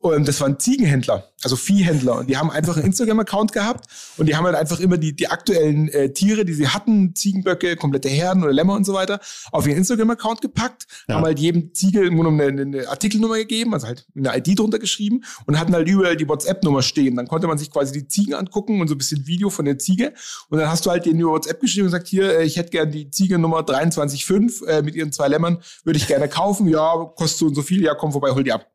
Und 0.00 0.26
das 0.26 0.40
waren 0.40 0.58
Ziegenhändler. 0.58 1.30
also 1.42 1.56
Viehhändler. 1.56 2.18
Und 2.18 2.30
die 2.30 2.36
haben 2.38 2.50
einfach 2.50 2.76
einen 2.76 2.86
Instagram-Account 2.86 3.52
gehabt 3.52 3.84
und 4.16 4.26
die 4.26 4.34
haben 4.34 4.44
halt 4.46 4.56
einfach 4.56 4.80
immer 4.80 4.96
die, 4.96 5.14
die 5.14 5.28
aktuellen 5.28 5.88
äh, 5.88 6.10
Tiere, 6.12 6.46
die 6.46 6.54
sie 6.54 6.68
hatten, 6.68 7.14
Ziegenböcke, 7.14 7.76
komplette 7.76 8.08
Herden 8.08 8.42
oder 8.42 8.52
Lämmer 8.52 8.74
und 8.74 8.84
so 8.86 8.94
weiter, 8.94 9.20
auf 9.52 9.66
ihren 9.66 9.76
Instagram-Account 9.76 10.40
gepackt, 10.40 10.86
ja. 11.06 11.16
haben 11.16 11.24
halt 11.24 11.38
jedem 11.38 11.74
Ziegel 11.74 12.06
im 12.06 12.16
Grunde 12.16 12.44
eine, 12.44 12.62
eine 12.62 12.88
Artikelnummer 12.88 13.36
gegeben, 13.36 13.74
also 13.74 13.88
halt 13.88 14.06
eine 14.16 14.36
ID 14.36 14.58
drunter 14.58 14.78
geschrieben 14.78 15.22
und 15.44 15.60
hatten 15.60 15.74
halt 15.74 15.86
überall 15.86 16.16
die 16.16 16.28
WhatsApp-Nummer 16.28 16.80
stehen. 16.80 17.16
Dann 17.16 17.28
konnte 17.28 17.46
man 17.46 17.58
sich 17.58 17.70
quasi 17.70 17.92
die 17.92 18.08
Ziegen 18.08 18.32
angucken 18.32 18.80
und 18.80 18.88
so 18.88 18.94
ein 18.94 18.98
bisschen 18.98 19.26
Video 19.26 19.50
von 19.50 19.66
der 19.66 19.78
Ziege. 19.78 20.14
Und 20.48 20.58
dann 20.58 20.70
hast 20.70 20.86
du 20.86 20.90
halt 20.90 21.04
denen 21.04 21.20
über 21.20 21.32
WhatsApp 21.32 21.60
geschrieben 21.60 21.86
und 21.86 21.92
gesagt, 21.92 22.08
hier, 22.08 22.38
äh, 22.38 22.44
ich 22.44 22.56
hätte 22.56 22.70
gerne 22.70 22.90
die 22.90 23.10
Ziege 23.10 23.38
Nummer 23.38 23.60
23,5 23.60 24.39
äh, 24.66 24.82
mit 24.82 24.94
ihren 24.94 25.12
zwei 25.12 25.28
Lämmern, 25.28 25.62
würde 25.84 25.98
ich 25.98 26.06
gerne 26.06 26.28
kaufen. 26.28 26.68
Ja, 26.68 27.12
kostet 27.16 27.38
so 27.38 27.46
und 27.46 27.54
so 27.54 27.62
viel, 27.62 27.82
ja, 27.82 27.94
komm 27.94 28.12
vorbei, 28.12 28.30
hol 28.30 28.44
die 28.44 28.52
ab. 28.52 28.70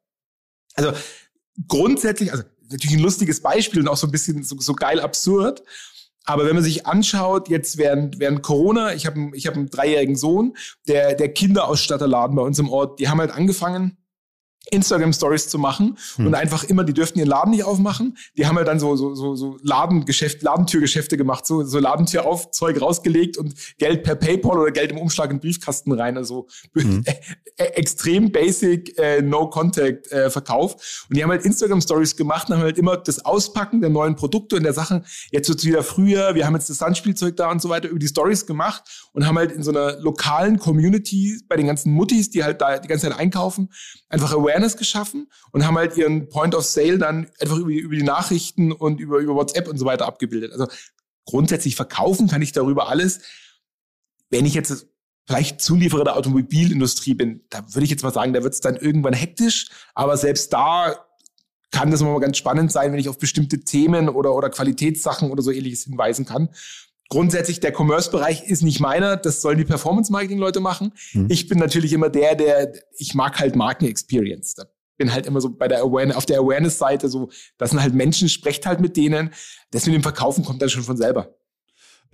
Also 0.75 0.91
grundsätzlich, 1.67 2.31
also 2.31 2.43
natürlich 2.69 2.97
ein 2.97 3.03
lustiges 3.03 3.41
Beispiel 3.41 3.81
und 3.81 3.87
auch 3.87 3.97
so 3.97 4.07
ein 4.07 4.11
bisschen 4.11 4.43
so, 4.43 4.59
so 4.59 4.73
geil 4.73 4.99
absurd. 4.99 5.63
Aber 6.25 6.45
wenn 6.45 6.55
man 6.55 6.63
sich 6.63 6.87
anschaut, 6.87 7.49
jetzt 7.49 7.77
während, 7.77 8.19
während 8.19 8.41
Corona, 8.41 8.93
ich 8.93 9.05
habe 9.05 9.31
ich 9.33 9.45
hab 9.45 9.55
einen 9.55 9.69
dreijährigen 9.69 10.15
Sohn, 10.15 10.57
der, 10.87 11.13
der 11.13 11.31
Kinderausstatterladen 11.31 12.35
bei 12.35 12.41
uns 12.41 12.57
im 12.57 12.69
Ort, 12.69 12.99
die 12.99 13.09
haben 13.09 13.19
halt 13.19 13.31
angefangen, 13.31 13.97
Instagram 14.71 15.13
Stories 15.13 15.47
zu 15.47 15.59
machen 15.59 15.97
hm. 16.15 16.27
und 16.27 16.35
einfach 16.35 16.63
immer, 16.63 16.83
die 16.83 16.93
dürften 16.93 17.19
ihren 17.19 17.29
Laden 17.29 17.51
nicht 17.51 17.63
aufmachen. 17.63 18.17
Die 18.37 18.45
haben 18.47 18.57
ja 18.57 18.63
dann 18.63 18.79
so, 18.79 18.95
so, 18.95 19.15
so, 19.15 19.35
so 19.35 19.57
Ladengeschäft, 19.61 20.41
Ladentürgeschäfte 20.41 21.17
gemacht, 21.17 21.45
so, 21.45 21.63
so 21.63 21.79
Ladentür 21.79 22.25
auf, 22.25 22.51
Zeug 22.51 22.81
rausgelegt 22.81 23.37
und 23.37 23.53
Geld 23.77 24.03
per 24.03 24.15
PayPal 24.15 24.57
oder 24.57 24.71
Geld 24.71 24.91
im 24.91 24.97
Umschlag 24.97 25.29
in 25.29 25.37
den 25.37 25.41
Briefkasten 25.41 25.91
rein. 25.91 26.17
Also 26.17 26.47
hm. 26.73 27.03
extrem 27.57 28.31
basic, 28.31 28.97
äh, 28.97 29.21
No-Contact 29.21 30.11
äh, 30.11 30.29
Verkauf. 30.29 31.05
Und 31.09 31.17
die 31.17 31.23
haben 31.23 31.31
halt 31.31 31.45
Instagram 31.45 31.81
Stories 31.81 32.15
gemacht 32.15 32.49
und 32.49 32.55
haben 32.55 32.63
halt 32.63 32.77
immer 32.77 32.97
das 32.97 33.25
Auspacken 33.25 33.81
der 33.81 33.89
neuen 33.89 34.15
Produkte 34.15 34.55
und 34.55 34.63
der 34.63 34.73
Sachen. 34.73 35.05
Jetzt 35.31 35.49
wird's 35.49 35.65
wieder 35.65 35.83
früher, 35.83 36.35
wir 36.35 36.45
haben 36.45 36.55
jetzt 36.55 36.69
das 36.69 36.77
Sandspielzeug 36.77 37.35
da 37.37 37.51
und 37.51 37.61
so 37.61 37.69
weiter 37.69 37.87
über 37.89 37.99
die 37.99 38.07
Stories 38.07 38.45
gemacht 38.45 38.83
und 39.13 39.25
haben 39.25 39.37
halt 39.37 39.51
in 39.51 39.63
so 39.63 39.71
einer 39.71 39.99
lokalen 39.99 40.59
Community 40.59 41.39
bei 41.47 41.55
den 41.55 41.67
ganzen 41.67 41.91
Muttis, 41.93 42.29
die 42.29 42.43
halt 42.43 42.61
da 42.61 42.77
die 42.77 42.87
ganze 42.87 43.09
Zeit 43.09 43.17
einkaufen, 43.17 43.69
einfach 44.09 44.33
Awareness 44.55 44.77
geschaffen 44.77 45.27
und 45.51 45.65
haben 45.65 45.77
halt 45.77 45.97
ihren 45.97 46.29
Point 46.29 46.55
of 46.55 46.63
Sale 46.63 46.97
dann 46.97 47.29
einfach 47.39 47.57
über, 47.57 47.69
über 47.69 47.95
die 47.95 48.03
Nachrichten 48.03 48.71
und 48.71 48.99
über, 48.99 49.19
über 49.19 49.35
WhatsApp 49.35 49.67
und 49.67 49.77
so 49.77 49.85
weiter 49.85 50.05
abgebildet. 50.05 50.51
Also 50.53 50.67
grundsätzlich 51.25 51.75
verkaufen 51.75 52.27
kann 52.27 52.41
ich 52.41 52.51
darüber 52.51 52.87
alles. 52.89 53.19
Wenn 54.29 54.45
ich 54.45 54.53
jetzt 54.53 54.87
vielleicht 55.27 55.61
Zulieferer 55.61 56.03
der 56.03 56.15
Automobilindustrie 56.15 57.15
bin, 57.15 57.41
da 57.49 57.65
würde 57.73 57.83
ich 57.83 57.89
jetzt 57.89 58.03
mal 58.03 58.13
sagen, 58.13 58.33
da 58.33 58.43
wird 58.43 58.53
es 58.53 58.61
dann 58.61 58.75
irgendwann 58.75 59.13
hektisch. 59.13 59.67
Aber 59.93 60.17
selbst 60.17 60.53
da 60.53 60.95
kann 61.71 61.91
das 61.91 62.01
mal 62.01 62.19
ganz 62.19 62.37
spannend 62.37 62.71
sein, 62.71 62.91
wenn 62.91 62.99
ich 62.99 63.09
auf 63.09 63.17
bestimmte 63.17 63.59
Themen 63.59 64.07
oder, 64.07 64.33
oder 64.33 64.49
Qualitätssachen 64.49 65.31
oder 65.31 65.41
so 65.41 65.51
ähnliches 65.51 65.83
hinweisen 65.83 66.25
kann 66.25 66.49
grundsätzlich 67.09 67.59
der 67.59 67.73
Commerce-Bereich 67.75 68.43
ist 68.43 68.63
nicht 68.63 68.79
meiner, 68.79 69.17
das 69.17 69.41
sollen 69.41 69.57
die 69.57 69.65
Performance-Marketing-Leute 69.65 70.59
machen. 70.59 70.93
Mhm. 71.13 71.27
Ich 71.29 71.47
bin 71.47 71.59
natürlich 71.59 71.93
immer 71.93 72.09
der, 72.09 72.35
der, 72.35 72.73
ich 72.97 73.13
mag 73.13 73.39
halt 73.39 73.55
Marken-Experience. 73.55 74.55
Bin 74.97 75.13
halt 75.13 75.25
immer 75.25 75.41
so 75.41 75.49
bei 75.49 75.67
der 75.67 75.81
Awareness, 75.81 76.15
auf 76.15 76.25
der 76.25 76.39
Awareness-Seite 76.39 77.09
so, 77.09 77.29
das 77.57 77.71
sind 77.71 77.81
halt 77.81 77.93
Menschen, 77.93 78.29
sprecht 78.29 78.65
halt 78.65 78.79
mit 78.79 78.95
denen. 78.97 79.31
Das 79.71 79.85
mit 79.85 79.93
dem 79.93 80.03
Verkaufen 80.03 80.43
kommt 80.43 80.61
dann 80.61 80.69
schon 80.69 80.83
von 80.83 80.97
selber. 80.97 81.35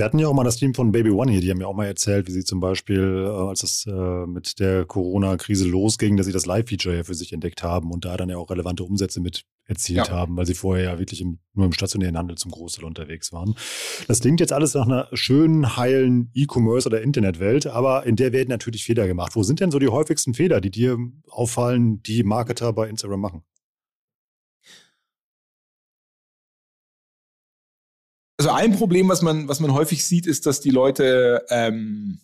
Wir 0.01 0.05
hatten 0.05 0.17
ja 0.17 0.27
auch 0.29 0.34
mal 0.34 0.43
das 0.43 0.55
Team 0.55 0.74
von 0.74 0.91
Baby 0.91 1.12
One 1.12 1.31
hier, 1.31 1.41
die 1.41 1.51
haben 1.51 1.62
ja 1.62 1.67
auch 1.67 1.75
mal 1.75 1.86
erzählt, 1.86 2.27
wie 2.27 2.31
sie 2.31 2.43
zum 2.43 2.60
Beispiel, 2.60 3.24
äh, 3.24 3.29
als 3.29 3.62
es 3.62 3.86
äh, 3.86 4.25
mit 4.25 4.60
der 4.60 4.84
Corona-Krise 4.84 5.67
losging, 5.67 6.17
dass 6.17 6.25
sie 6.25 6.31
das 6.31 6.48
Live-Feature 6.48 6.96
ja 6.96 7.03
für 7.03 7.13
sich 7.13 7.34
entdeckt 7.34 7.62
haben 7.62 7.91
und 7.91 8.03
da 8.03 8.17
dann 8.17 8.27
ja 8.29 8.38
auch 8.38 8.50
relevante 8.50 8.84
Umsätze 8.84 9.22
mit 9.22 9.43
erzielt 9.67 10.08
ja. 10.08 10.10
haben, 10.10 10.36
weil 10.38 10.48
sie 10.48 10.55
vorher 10.55 10.86
ja 10.86 10.98
wirklich 10.98 11.22
im, 11.22 11.38
nur 11.53 11.67
im 11.67 11.72
stationären 11.72 12.17
Handel 12.17 12.36
zum 12.36 12.50
Großteil 12.50 12.86
unterwegs 12.86 13.31
waren. 13.31 13.53
Das 14.08 14.22
klingt 14.22 14.39
jetzt 14.39 14.53
alles 14.53 14.74
nach 14.74 14.88
einer 14.88 15.08
schönen, 15.13 15.77
heilen 15.77 16.31
E-Commerce- 16.34 16.88
oder 16.88 17.03
Internetwelt, 17.03 17.67
aber 17.67 18.03
in 18.08 18.15
der 18.15 18.34
werden 18.34 18.50
natürlich 18.50 18.84
Fehler 18.84 19.05
gemacht. 19.05 19.36
Wo 19.36 19.43
sind 19.43 19.60
denn 19.60 19.70
so 19.70 19.77
die 19.77 19.89
häufigsten 19.89 20.34
Fehler, 20.34 20.62
die 20.62 20.72
dir 20.72 20.98
auffallen, 21.29 22.01
die 22.01 22.24
Marketer 22.24 22.74
bei 22.74 22.89
Instagram 22.89 23.20
machen? 23.20 23.43
Also 28.41 28.50
ein 28.50 28.75
Problem, 28.75 29.07
was 29.07 29.21
man, 29.21 29.48
was 29.48 29.60
man 29.60 29.71
häufig 29.71 30.03
sieht, 30.03 30.25
ist, 30.25 30.48
dass 30.48 30.62
die 30.62 30.71
Leute 30.71 31.45
ähm, 31.50 32.21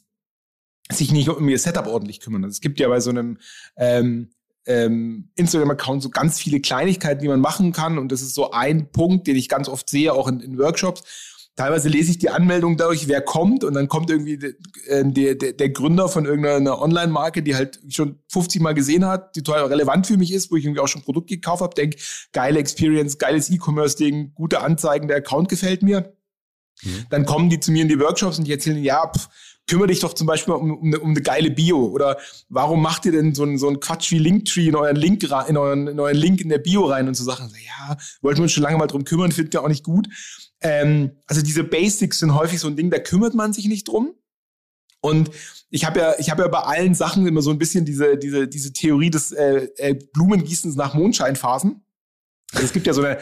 sich 0.91 1.12
nicht 1.12 1.29
um 1.29 1.47
ihr 1.47 1.59
Setup 1.59 1.86
ordentlich 1.86 2.21
kümmern. 2.21 2.43
Also 2.43 2.53
es 2.53 2.62
gibt 2.62 2.79
ja 2.79 2.88
bei 2.88 3.00
so 3.00 3.12
einem 3.12 3.38
ähm, 3.75 4.31
ähm, 4.65 5.29
Instagram-Account 5.36 6.01
so 6.01 6.09
ganz 6.09 6.39
viele 6.39 6.59
Kleinigkeiten, 6.59 7.21
die 7.21 7.27
man 7.27 7.39
machen 7.39 7.71
kann. 7.71 8.00
Und 8.00 8.12
das 8.12 8.24
ist 8.24 8.33
so 8.33 8.50
ein 8.50 8.91
Punkt, 8.91 9.27
den 9.27 9.36
ich 9.36 9.47
ganz 9.47 9.69
oft 9.69 9.91
sehe, 9.91 10.12
auch 10.12 10.27
in, 10.27 10.39
in 10.39 10.57
Workshops. 10.57 11.03
Teilweise 11.57 11.89
lese 11.89 12.11
ich 12.11 12.19
die 12.19 12.29
Anmeldung 12.29 12.77
dadurch, 12.77 13.07
wer 13.07 13.19
kommt, 13.19 13.63
und 13.63 13.73
dann 13.73 13.87
kommt 13.87 14.11
irgendwie 14.11 14.35
äh, 14.85 15.03
der, 15.03 15.33
der, 15.33 15.53
der 15.53 15.69
Gründer 15.69 16.07
von 16.07 16.25
irgendeiner 16.25 16.79
Online-Marke, 16.79 17.41
die 17.41 17.55
halt 17.55 17.79
schon 17.89 18.19
50 18.27 18.61
Mal 18.61 18.75
gesehen 18.75 19.05
hat, 19.05 19.35
die 19.35 19.41
total 19.41 19.65
relevant 19.65 20.05
für 20.05 20.17
mich 20.17 20.31
ist, 20.31 20.51
wo 20.51 20.55
ich 20.55 20.65
irgendwie 20.65 20.81
auch 20.81 20.87
schon 20.87 21.01
Produkt 21.01 21.29
gekauft 21.29 21.63
habe, 21.63 21.73
denke, 21.73 21.97
geile 22.31 22.59
Experience, 22.59 23.17
geiles 23.17 23.49
E-Commerce-Ding, 23.49 24.33
gute 24.35 24.61
Anzeigen, 24.61 25.07
der 25.07 25.17
Account 25.17 25.49
gefällt 25.49 25.81
mir. 25.81 26.13
Mhm. 26.83 27.05
Dann 27.09 27.25
kommen 27.25 27.49
die 27.49 27.59
zu 27.59 27.71
mir 27.71 27.81
in 27.81 27.87
die 27.87 27.99
Workshops 27.99 28.37
und 28.37 28.45
die 28.45 28.51
erzählen, 28.51 28.83
ja, 28.83 29.11
pff, 29.11 29.27
kümmere 29.67 29.88
dich 29.88 30.00
doch 30.00 30.13
zum 30.13 30.27
Beispiel 30.27 30.53
um, 30.53 30.71
um, 30.71 30.88
eine, 30.88 31.00
um 31.00 31.12
eine 31.12 31.21
geile 31.21 31.51
Bio 31.51 31.86
oder 31.88 32.17
warum 32.50 32.81
macht 32.81 33.05
ihr 33.05 33.12
denn 33.12 33.36
so 33.36 33.43
ein, 33.43 33.57
so 33.57 33.69
ein 33.69 33.79
Quatsch 33.79 34.12
wie 34.12 34.19
Linktree 34.19 34.67
in 34.67 34.75
euren 34.75 34.95
Link 34.95 35.24
in 35.24 35.57
euren, 35.57 35.88
in 35.88 36.00
euren 36.00 36.17
Link 36.17 36.41
in 36.41 36.50
der 36.50 36.57
Bio 36.57 36.86
rein 36.86 37.07
und 37.07 37.15
so 37.15 37.24
Sachen. 37.24 37.51
Ja, 37.65 37.97
wollten 38.21 38.39
wir 38.39 38.43
uns 38.43 38.53
schon 38.53 38.63
lange 38.63 38.77
mal 38.77 38.88
drum 38.88 39.03
kümmern, 39.03 39.31
findet 39.31 39.53
ihr 39.53 39.62
auch 39.62 39.67
nicht 39.67 39.83
gut. 39.83 40.07
Ähm, 40.62 41.12
also 41.27 41.41
diese 41.41 41.63
Basics 41.63 42.19
sind 42.19 42.33
häufig 42.33 42.59
so 42.59 42.67
ein 42.67 42.75
Ding, 42.75 42.89
da 42.89 43.00
kümmert 43.00 43.36
man 43.36 43.53
sich 43.53 43.67
nicht 43.67 43.88
drum. 43.88 44.13
Und 45.01 45.29
ich 45.69 45.86
habe 45.86 46.00
ja, 46.00 46.15
ich 46.17 46.29
habe 46.29 46.43
ja 46.43 46.47
bei 46.47 46.59
allen 46.59 46.95
Sachen 46.95 47.27
immer 47.27 47.41
so 47.41 47.51
ein 47.51 47.59
bisschen 47.59 47.86
diese, 47.86 48.17
diese, 48.17 48.47
diese 48.47 48.74
Theorie 48.74 49.09
des 49.09 49.31
äh, 49.31 49.67
äh, 49.77 49.93
Blumengießens 49.93 50.75
nach 50.75 50.93
Mondscheinphasen. 50.95 51.83
Also 52.54 52.66
es 52.66 52.74
gibt 52.74 52.88
ja 52.88 52.94
so 52.94 53.04
eine, 53.04 53.20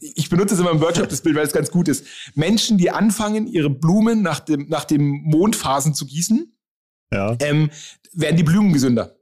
ich 0.00 0.30
benutze 0.30 0.54
es 0.54 0.60
immer 0.60 0.70
im 0.70 0.80
Workshop, 0.80 1.08
das 1.08 1.20
Bild, 1.20 1.36
weil 1.36 1.46
es 1.46 1.52
ganz 1.52 1.70
gut 1.70 1.88
ist. 1.88 2.06
Menschen, 2.34 2.78
die 2.78 2.90
anfangen, 2.90 3.46
ihre 3.46 3.70
Blumen 3.70 4.22
nach 4.22 4.40
dem, 4.40 4.68
nach 4.68 4.84
dem 4.84 5.22
Mondphasen 5.24 5.94
zu 5.94 6.06
gießen, 6.06 6.56
ja. 7.12 7.36
ähm, 7.40 7.70
werden 8.12 8.36
die 8.36 8.44
Blumen 8.44 8.72
gesünder. 8.72 9.16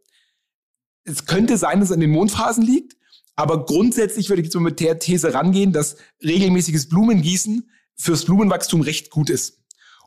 Es 1.05 1.27
könnte 1.27 1.57
sein, 1.57 1.81
dass 1.81 1.91
es 1.91 1.95
an 1.95 2.01
den 2.01 2.11
Mondphasen 2.11 2.65
liegt, 2.65 2.97
aber 3.35 3.67
grundsätzlich 3.67 4.29
würde 4.29 4.43
ich 4.43 4.47
jetzt 4.47 4.55
mal 4.55 4.63
mit 4.63 4.81
der 4.81 4.99
These 4.99 5.35
rangehen, 5.35 5.73
dass 5.73 5.97
regelmäßiges 6.23 6.89
Blumengießen 6.89 7.71
fürs 7.97 8.25
Blumenwachstum 8.25 8.81
recht 8.81 9.11
gut 9.11 9.31
ist. 9.31 9.63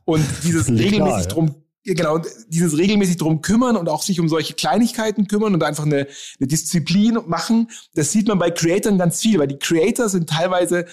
Und 0.05 0.25
dieses 0.43 0.69
regelmäßig 0.69 1.25
ja. 1.25 1.27
drum 1.27 1.63
genau, 1.83 2.19
dieses 2.47 2.77
regelmäßig 2.77 3.17
drum 3.17 3.41
kümmern 3.41 3.75
und 3.75 3.89
auch 3.89 4.03
sich 4.03 4.19
um 4.19 4.29
solche 4.29 4.53
Kleinigkeiten 4.53 5.27
kümmern 5.27 5.53
und 5.53 5.63
einfach 5.63 5.85
eine, 5.85 6.07
eine 6.39 6.47
Disziplin 6.47 7.19
machen, 7.27 7.69
das 7.93 8.11
sieht 8.11 8.27
man 8.27 8.39
bei 8.39 8.51
Creatoren 8.51 8.97
ganz 8.97 9.21
viel, 9.21 9.39
weil 9.39 9.47
die 9.47 9.59
Creator 9.59 10.09
sind 10.09 10.29
teilweise 10.29 10.85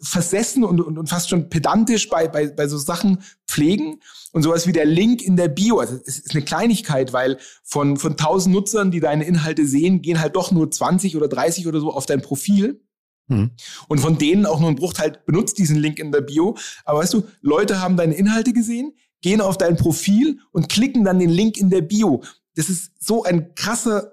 versessen 0.00 0.64
und, 0.64 0.80
und, 0.80 0.98
und 0.98 1.08
fast 1.08 1.30
schon 1.30 1.48
pedantisch 1.48 2.08
bei, 2.08 2.28
bei, 2.28 2.48
bei 2.48 2.68
so 2.68 2.78
Sachen 2.78 3.22
pflegen. 3.46 4.00
Und 4.32 4.42
sowas 4.42 4.66
wie 4.66 4.72
der 4.72 4.84
Link 4.84 5.22
in 5.22 5.36
der 5.36 5.48
Bio, 5.48 5.78
also 5.78 5.98
es 6.04 6.18
ist 6.18 6.34
eine 6.34 6.44
Kleinigkeit, 6.44 7.12
weil 7.12 7.38
von, 7.64 7.96
von 7.96 8.12
1000 8.12 8.54
Nutzern, 8.54 8.90
die 8.90 9.00
deine 9.00 9.24
Inhalte 9.24 9.66
sehen, 9.66 10.02
gehen 10.02 10.20
halt 10.20 10.36
doch 10.36 10.52
nur 10.52 10.70
20 10.70 11.16
oder 11.16 11.28
30 11.28 11.66
oder 11.66 11.80
so 11.80 11.92
auf 11.92 12.04
dein 12.04 12.20
Profil. 12.20 12.82
Hm. 13.28 13.50
Und 13.88 13.98
von 13.98 14.18
denen 14.18 14.46
auch 14.46 14.60
nur 14.60 14.68
ein 14.68 14.76
Bruchteil 14.76 15.18
benutzt 15.24 15.58
diesen 15.58 15.76
Link 15.76 15.98
in 15.98 16.12
der 16.12 16.20
Bio. 16.20 16.56
Aber 16.84 17.00
weißt 17.00 17.14
du, 17.14 17.24
Leute 17.40 17.80
haben 17.80 17.96
deine 17.96 18.14
Inhalte 18.14 18.52
gesehen, 18.52 18.92
gehen 19.26 19.40
auf 19.40 19.58
dein 19.58 19.76
Profil 19.76 20.38
und 20.52 20.68
klicken 20.68 21.02
dann 21.02 21.18
den 21.18 21.30
Link 21.30 21.56
in 21.56 21.68
der 21.68 21.80
Bio. 21.80 22.22
Das 22.54 22.68
ist 22.68 22.92
so 23.00 23.24
ein 23.24 23.56
krasser 23.56 24.12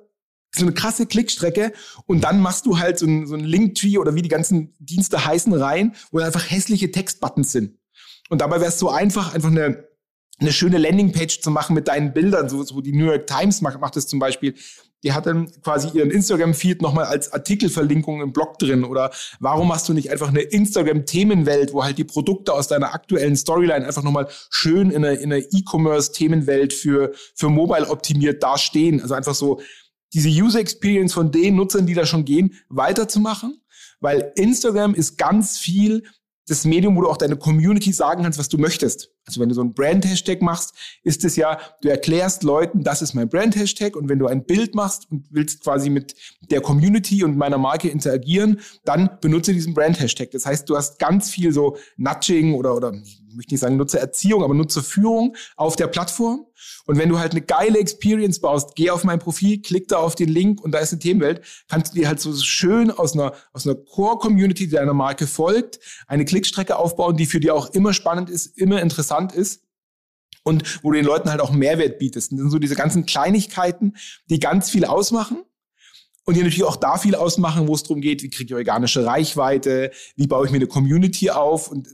so 0.55 0.65
eine 0.65 0.73
krasse 0.73 1.05
Klickstrecke 1.05 1.71
und 2.07 2.23
dann 2.23 2.39
machst 2.39 2.65
du 2.65 2.79
halt 2.79 2.97
so 2.97 3.05
ein, 3.05 3.27
so 3.27 3.35
ein 3.35 3.41
Linktree 3.41 3.99
oder 3.99 4.15
wie 4.15 4.23
die 4.23 4.29
ganzen 4.29 4.73
Dienste 4.79 5.23
heißen 5.23 5.53
rein, 5.53 5.95
wo 6.11 6.19
einfach 6.19 6.49
hässliche 6.49 6.91
Textbuttons 6.91 7.51
sind. 7.51 7.77
Und 8.29 8.41
dabei 8.41 8.59
wäre 8.59 8.69
es 8.69 8.79
so 8.79 8.89
einfach, 8.89 9.35
einfach 9.35 9.49
eine, 9.49 9.87
eine 10.39 10.51
schöne 10.51 10.79
Landingpage 10.79 11.41
zu 11.41 11.51
machen 11.51 11.75
mit 11.75 11.87
deinen 11.87 12.13
Bildern, 12.13 12.49
so, 12.49 12.63
so 12.63 12.81
die 12.81 12.93
New 12.93 13.05
York 13.05 13.27
Times 13.27 13.61
macht, 13.61 13.79
macht 13.81 13.95
das 13.95 14.07
zum 14.07 14.19
Beispiel 14.19 14.55
die 15.03 15.11
hat 15.11 15.25
dann 15.25 15.51
quasi 15.61 15.89
ihren 15.97 16.11
Instagram-Feed 16.11 16.81
nochmal 16.81 17.05
als 17.05 17.31
Artikelverlinkung 17.33 18.21
im 18.21 18.31
Blog 18.31 18.57
drin. 18.57 18.85
Oder 18.85 19.11
warum 19.39 19.73
hast 19.73 19.89
du 19.89 19.93
nicht 19.93 20.09
einfach 20.11 20.29
eine 20.29 20.41
Instagram-Themenwelt, 20.41 21.73
wo 21.73 21.83
halt 21.83 21.97
die 21.97 22.05
Produkte 22.05 22.53
aus 22.53 22.67
deiner 22.67 22.93
aktuellen 22.93 23.35
Storyline 23.35 23.85
einfach 23.85 24.03
nochmal 24.03 24.27
schön 24.49 24.91
in 24.91 25.03
einer, 25.03 25.19
in 25.19 25.31
E-Commerce-Themenwelt 25.31 26.73
für, 26.73 27.11
für 27.35 27.49
mobile 27.49 27.89
optimiert 27.89 28.41
dastehen? 28.41 29.01
Also 29.01 29.13
einfach 29.13 29.35
so 29.35 29.59
diese 30.13 30.29
User 30.29 30.59
Experience 30.59 31.13
von 31.13 31.31
den 31.31 31.55
Nutzern, 31.55 31.85
die 31.85 31.95
da 31.95 32.05
schon 32.05 32.23
gehen, 32.23 32.55
weiterzumachen. 32.69 33.59
Weil 33.99 34.31
Instagram 34.35 34.93
ist 34.95 35.17
ganz 35.17 35.57
viel 35.57 36.03
das 36.47 36.65
Medium, 36.65 36.95
wo 36.95 37.01
du 37.01 37.09
auch 37.09 37.17
deine 37.17 37.37
Community 37.37 37.93
sagen 37.93 38.23
kannst, 38.23 38.37
was 38.37 38.49
du 38.49 38.57
möchtest. 38.57 39.11
Also 39.25 39.39
wenn 39.39 39.49
du 39.49 39.55
so 39.55 39.63
ein 39.63 39.73
Brand-Hashtag 39.73 40.41
machst, 40.41 40.73
ist 41.03 41.23
es 41.23 41.35
ja, 41.35 41.59
du 41.81 41.89
erklärst 41.89 42.43
Leuten, 42.43 42.83
das 42.83 43.01
ist 43.01 43.13
mein 43.13 43.29
Brand-Hashtag 43.29 43.95
und 43.95 44.09
wenn 44.09 44.19
du 44.19 44.27
ein 44.27 44.45
Bild 44.45 44.75
machst 44.75 45.09
und 45.09 45.27
willst 45.31 45.63
quasi 45.63 45.89
mit 45.89 46.15
der 46.51 46.61
Community 46.61 47.23
und 47.23 47.37
meiner 47.37 47.57
Marke 47.57 47.89
interagieren, 47.89 48.59
dann 48.83 49.09
benutze 49.21 49.53
diesen 49.53 49.73
Brand-Hashtag. 49.73 50.31
Das 50.31 50.45
heißt, 50.45 50.69
du 50.69 50.75
hast 50.75 50.99
ganz 50.99 51.29
viel 51.29 51.53
so 51.53 51.77
Nudging 51.97 52.53
oder, 52.55 52.75
oder 52.75 52.93
ich 52.93 53.23
möchte 53.35 53.53
nicht 53.53 53.61
sagen 53.61 53.77
Nutzererziehung, 53.77 54.43
aber 54.43 54.53
Nutzerführung 54.53 55.35
auf 55.55 55.75
der 55.75 55.87
Plattform. 55.87 56.45
Und 56.85 56.97
wenn 56.97 57.09
du 57.09 57.19
halt 57.19 57.31
eine 57.31 57.41
geile 57.41 57.79
Experience 57.79 58.39
baust, 58.39 58.75
geh 58.75 58.89
auf 58.89 59.03
mein 59.03 59.19
Profil, 59.19 59.61
klick 59.61 59.87
da 59.87 59.97
auf 59.97 60.15
den 60.15 60.29
Link 60.29 60.61
und 60.61 60.71
da 60.71 60.79
ist 60.79 60.91
eine 60.91 60.99
Themenwelt, 60.99 61.41
kannst 61.67 61.93
du 61.93 61.99
dir 61.99 62.07
halt 62.07 62.19
so 62.19 62.33
schön 62.35 62.91
aus 62.91 63.13
einer, 63.13 63.33
aus 63.51 63.65
einer 63.65 63.75
Core-Community, 63.75 64.67
die 64.67 64.75
deiner 64.75 64.93
Marke 64.93 65.27
folgt, 65.27 65.79
eine 66.07 66.25
Klickstrecke 66.25 66.77
aufbauen, 66.77 67.17
die 67.17 67.25
für 67.25 67.39
dich 67.39 67.51
auch 67.51 67.73
immer 67.73 67.93
spannend 67.93 68.29
ist, 68.29 68.57
immer 68.57 68.81
interessant 68.81 69.12
ist 69.33 69.63
und 70.43 70.83
wo 70.83 70.91
du 70.91 70.97
den 70.97 71.05
Leuten 71.05 71.29
halt 71.29 71.41
auch 71.41 71.51
Mehrwert 71.51 71.99
bietest. 71.99 72.31
Und 72.31 72.37
das 72.37 72.43
sind 72.43 72.51
so 72.51 72.59
diese 72.59 72.75
ganzen 72.75 73.05
Kleinigkeiten, 73.05 73.95
die 74.29 74.39
ganz 74.39 74.69
viel 74.69 74.85
ausmachen 74.85 75.43
und 76.25 76.35
die 76.35 76.41
natürlich 76.41 76.63
auch 76.63 76.75
da 76.75 76.97
viel 76.97 77.15
ausmachen, 77.15 77.67
wo 77.67 77.75
es 77.75 77.83
darum 77.83 78.01
geht, 78.01 78.23
wie 78.23 78.29
kriege 78.29 78.53
ich 78.53 78.55
organische 78.55 79.05
Reichweite, 79.05 79.91
wie 80.15 80.27
baue 80.27 80.45
ich 80.45 80.51
mir 80.51 80.57
eine 80.57 80.67
Community 80.67 81.29
auf 81.29 81.69
und 81.69 81.87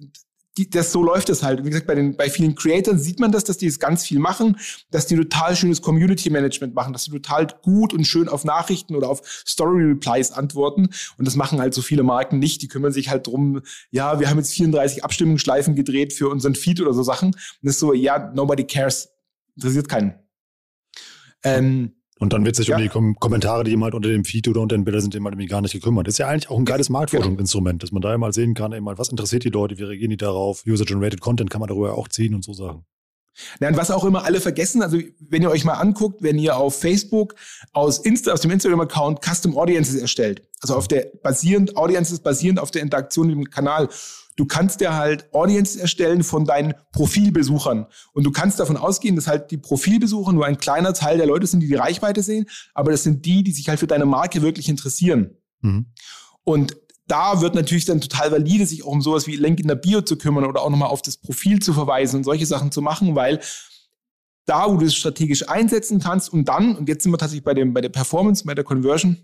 die, 0.60 0.70
das, 0.70 0.92
so 0.92 1.01
läuft 1.01 1.30
es 1.30 1.42
halt. 1.42 1.63
Wie 1.63 1.70
gesagt, 1.70 1.88
bei, 1.88 1.96
den, 1.96 2.18
bei 2.18 2.30
vielen 2.30 2.54
Creators 2.54 3.01
sieht 3.01 3.20
man 3.20 3.32
das, 3.32 3.46
dass 3.46 3.58
die 3.58 3.68
das 3.68 3.80
ganz 3.80 4.06
viel 4.06 4.20
machen, 4.20 4.58
dass 4.92 5.08
die 5.08 5.16
total 5.16 5.56
schönes 5.56 5.82
Community 5.82 6.30
Management 6.30 6.75
machen, 6.75 6.92
dass 6.92 7.06
die 7.06 7.12
total 7.12 7.48
gut 7.62 7.94
und 7.94 8.06
schön 8.06 8.28
auf 8.28 8.44
Nachrichten 8.44 8.96
oder 8.96 9.10
auf 9.10 9.22
Story 9.25 9.86
Replies 9.86 10.32
antworten. 10.32 10.89
Und 11.18 11.25
das 11.25 11.38
machen 11.38 11.60
halt 11.62 11.74
so 11.74 11.82
viele 11.82 12.04
Marken 12.04 12.39
nicht. 12.39 12.62
Die 12.62 12.68
kümmern 12.68 12.92
sich 12.92 13.10
halt 13.10 13.28
drum, 13.28 13.62
ja, 13.89 14.20
wir 14.20 14.30
haben 14.30 14.38
jetzt 14.38 14.54
34 14.54 15.06
Abstimmungsschleifen 15.06 15.75
gedreht 15.75 16.12
für 16.12 16.28
unseren 16.28 16.56
Feed 16.56 16.82
oder 16.82 16.94
so 16.94 17.04
Sachen. 17.04 17.30
Und 17.30 17.36
das 17.62 17.75
ist 17.75 17.80
so, 17.80 17.94
ja, 17.94 18.32
nobody 18.36 18.66
cares. 18.66 19.10
Interessiert 19.56 19.88
keinen. 19.88 20.16
Ähm, 21.44 21.94
und 22.20 22.34
dann 22.34 22.46
wird 22.46 22.56
sich 22.56 22.68
ja. 22.68 22.76
um 22.76 22.82
die 22.82 22.90
Kom 22.90 23.16
Kommentare, 23.16 23.64
die 23.64 23.72
eben 23.72 23.84
halt 23.84 23.94
unter 23.94 24.10
dem 24.10 24.26
Feed 24.26 24.48
oder 24.48 24.62
unter 24.62 24.78
den 24.78 24.84
Bildern 24.84 25.02
sind, 25.02 25.16
eben 25.16 25.26
halt 25.26 25.50
gar 25.50 25.62
nicht 25.62 25.74
gekümmert. 25.74 26.08
Das 26.08 26.16
ist 26.16 26.18
ja 26.20 26.28
eigentlich 26.28 26.50
auch 26.50 26.58
ein 26.58 26.66
geiles 26.66 26.90
Marktforschungsinstrument, 26.90 27.82
dass 27.82 27.92
man 27.92 28.02
da 28.02 28.18
mal 28.18 28.34
sehen 28.34 28.54
kann, 28.54 28.74
eben 28.74 28.88
halt, 28.88 29.00
was 29.00 29.10
interessiert 29.10 29.44
die 29.44 29.50
Leute, 29.50 29.78
wie 29.78 29.84
reagieren 29.84 30.12
die 30.12 30.18
darauf, 30.18 30.64
User-Generated 30.68 31.22
Content 31.22 31.50
kann 31.50 31.62
man 31.62 31.70
darüber 31.70 31.98
auch 31.98 32.08
ziehen 32.10 32.36
und 32.36 32.44
so 32.44 32.54
Sachen. 32.54 32.86
Und 33.62 33.78
was 33.78 33.92
auch 33.92 34.04
immer 34.04 34.26
alle 34.26 34.42
vergessen, 34.42 34.82
also 34.82 35.00
wenn 35.20 35.42
ihr 35.42 35.50
euch 35.50 35.64
mal 35.64 35.76
anguckt, 35.76 36.22
wenn 36.22 36.38
ihr 36.38 36.58
auf 36.58 36.78
Facebook 36.78 37.36
aus, 37.72 38.00
Insta, 38.00 38.34
aus 38.34 38.42
dem 38.42 38.52
Instagram-Account 38.52 39.24
Custom 39.24 39.58
Audiences 39.58 39.96
erstellt, 39.96 40.42
also 40.62 40.76
auf 40.76 40.88
der 40.88 41.12
basierend, 41.24 41.78
Audiences 41.78 42.20
basierend 42.20 42.60
auf 42.60 42.72
der 42.72 42.82
Interaktion 42.82 43.30
im 43.30 43.50
Kanal, 43.50 43.88
du 44.39 44.46
kannst 44.46 44.79
dir 44.79 44.96
halt 44.96 45.34
Audiences 45.34 45.75
erstellen 45.75 46.24
von 46.24 46.46
deinen 46.46 46.74
Profilbesuchern. 46.93 47.88
Und 48.13 48.24
du 48.24 48.31
kannst 48.31 48.58
davon 48.60 48.77
ausgehen, 48.77 49.17
dass 49.17 49.27
halt 49.27 49.51
die 49.51 49.58
Profilbesucher 49.58 50.31
nur 50.31 50.46
ein 50.46 50.58
kleiner 50.58 50.93
Teil 50.93 51.17
der 51.17 51.27
Leute 51.27 51.46
sind, 51.46 51.60
die 51.60 51.67
die 51.67 51.75
Reichweite 51.75 52.24
sehen, 52.24 52.46
aber 52.74 52.91
das 52.91 53.03
sind 53.03 53.25
die, 53.25 53.43
die 53.43 53.51
sich 53.51 53.67
halt 53.67 53.79
für 53.79 53.88
deine 53.88 54.05
Marke 54.05 54.41
wirklich 54.41 54.69
interessieren. 54.69 55.38
Mhm. 55.62 55.88
Und 56.46 56.77
da 57.05 57.41
wird 57.41 57.53
natürlich 57.53 57.84
dann 57.84 58.00
total 58.00 58.31
valide, 58.31 58.65
sich 58.65 58.84
auch 58.84 58.91
um 58.91 59.01
sowas 59.01 59.27
wie 59.27 59.36
Link 59.36 59.60
in 59.60 59.67
der 59.67 59.75
Bio 59.75 60.01
zu 60.01 60.17
kümmern 60.17 60.46
oder 60.46 60.62
auch 60.62 60.69
nochmal 60.69 60.89
auf 60.89 61.01
das 61.01 61.17
Profil 61.17 61.60
zu 61.60 61.74
verweisen 61.74 62.17
und 62.17 62.24
solche 62.24 62.46
Sachen 62.46 62.72
zu 62.72 62.81
machen, 62.81 63.15
weil 63.15 63.41
da, 64.46 64.72
wo 64.72 64.77
du 64.77 64.86
es 64.86 64.96
strategisch 64.96 65.50
einsetzen 65.50 66.00
kannst 66.00 66.31
und 66.31 66.48
dann, 66.48 66.77
und 66.77 66.88
jetzt 66.88 67.03
sind 67.03 67.12
wir 67.12 67.17
tatsächlich 67.17 67.43
bei 67.43 67.53
dem, 67.53 67.74
bei 67.74 67.81
der 67.81 67.89
Performance, 67.89 68.46
bei 68.46 68.55
der 68.55 68.63
Conversion, 68.63 69.17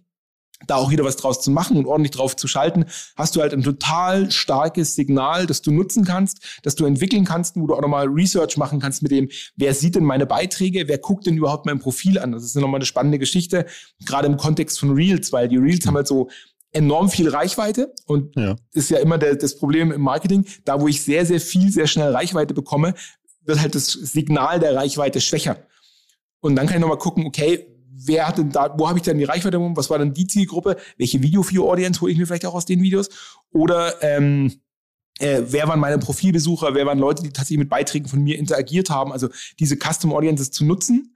da 0.67 0.75
auch 0.75 0.89
wieder 0.89 1.03
was 1.03 1.17
draus 1.17 1.41
zu 1.41 1.51
machen 1.51 1.77
und 1.77 1.85
ordentlich 1.85 2.11
drauf 2.11 2.35
zu 2.35 2.47
schalten, 2.47 2.85
hast 3.15 3.35
du 3.35 3.41
halt 3.41 3.53
ein 3.53 3.63
total 3.63 4.31
starkes 4.31 4.95
Signal, 4.95 5.45
das 5.45 5.61
du 5.61 5.71
nutzen 5.71 6.05
kannst, 6.05 6.39
das 6.63 6.75
du 6.75 6.85
entwickeln 6.85 7.25
kannst, 7.25 7.55
wo 7.55 7.67
du 7.67 7.75
auch 7.75 7.81
nochmal 7.81 8.07
Research 8.07 8.57
machen 8.57 8.79
kannst 8.79 9.03
mit 9.03 9.11
dem, 9.11 9.29
wer 9.55 9.73
sieht 9.73 9.95
denn 9.95 10.05
meine 10.05 10.25
Beiträge, 10.25 10.87
wer 10.87 10.97
guckt 10.97 11.25
denn 11.25 11.37
überhaupt 11.37 11.65
mein 11.65 11.79
Profil 11.79 12.19
an. 12.19 12.31
Das 12.31 12.43
ist 12.43 12.55
nochmal 12.55 12.79
eine 12.79 12.85
spannende 12.85 13.19
Geschichte, 13.19 13.65
gerade 14.05 14.27
im 14.27 14.37
Kontext 14.37 14.79
von 14.79 14.91
Reels, 14.91 15.31
weil 15.31 15.47
die 15.47 15.57
Reels 15.57 15.85
haben 15.85 15.95
halt 15.95 16.07
so 16.07 16.29
enorm 16.71 17.09
viel 17.09 17.29
Reichweite 17.29 17.93
und 18.05 18.35
ja. 18.35 18.55
ist 18.73 18.89
ja 18.89 18.99
immer 18.99 19.17
der, 19.17 19.35
das 19.35 19.55
Problem 19.55 19.91
im 19.91 20.01
Marketing, 20.01 20.45
da 20.65 20.81
wo 20.81 20.87
ich 20.87 21.01
sehr, 21.01 21.25
sehr 21.25 21.39
viel, 21.39 21.71
sehr 21.71 21.87
schnell 21.87 22.11
Reichweite 22.11 22.53
bekomme, 22.53 22.93
wird 23.45 23.59
halt 23.59 23.75
das 23.75 23.87
Signal 23.87 24.59
der 24.59 24.75
Reichweite 24.75 25.21
schwächer. 25.21 25.57
Und 26.41 26.55
dann 26.55 26.67
kann 26.67 26.75
ich 26.75 26.81
nochmal 26.81 26.97
gucken, 26.97 27.25
okay, 27.25 27.74
wer 27.97 28.27
hat 28.27 28.37
denn 28.37 28.51
da, 28.51 28.73
wo 28.77 28.87
habe 28.87 28.99
ich 28.99 29.03
denn 29.03 29.17
die 29.17 29.23
Reichweite, 29.23 29.57
was 29.75 29.89
war 29.89 29.99
denn 29.99 30.13
die 30.13 30.27
Zielgruppe, 30.27 30.77
welche 30.97 31.21
Video-View-Audience 31.21 32.01
hole 32.01 32.11
ich 32.11 32.17
mir 32.17 32.27
vielleicht 32.27 32.45
auch 32.45 32.53
aus 32.53 32.65
den 32.65 32.81
Videos? 32.81 33.09
Oder 33.51 34.01
ähm, 34.03 34.53
äh, 35.19 35.41
wer 35.47 35.67
waren 35.67 35.79
meine 35.79 35.97
Profilbesucher, 35.97 36.75
wer 36.75 36.85
waren 36.85 36.99
Leute, 36.99 37.23
die 37.23 37.29
tatsächlich 37.29 37.59
mit 37.59 37.69
Beiträgen 37.69 38.07
von 38.07 38.21
mir 38.21 38.37
interagiert 38.37 38.89
haben, 38.89 39.11
also 39.11 39.29
diese 39.59 39.77
Custom 39.77 40.13
Audiences 40.13 40.51
zu 40.51 40.65
nutzen 40.65 41.15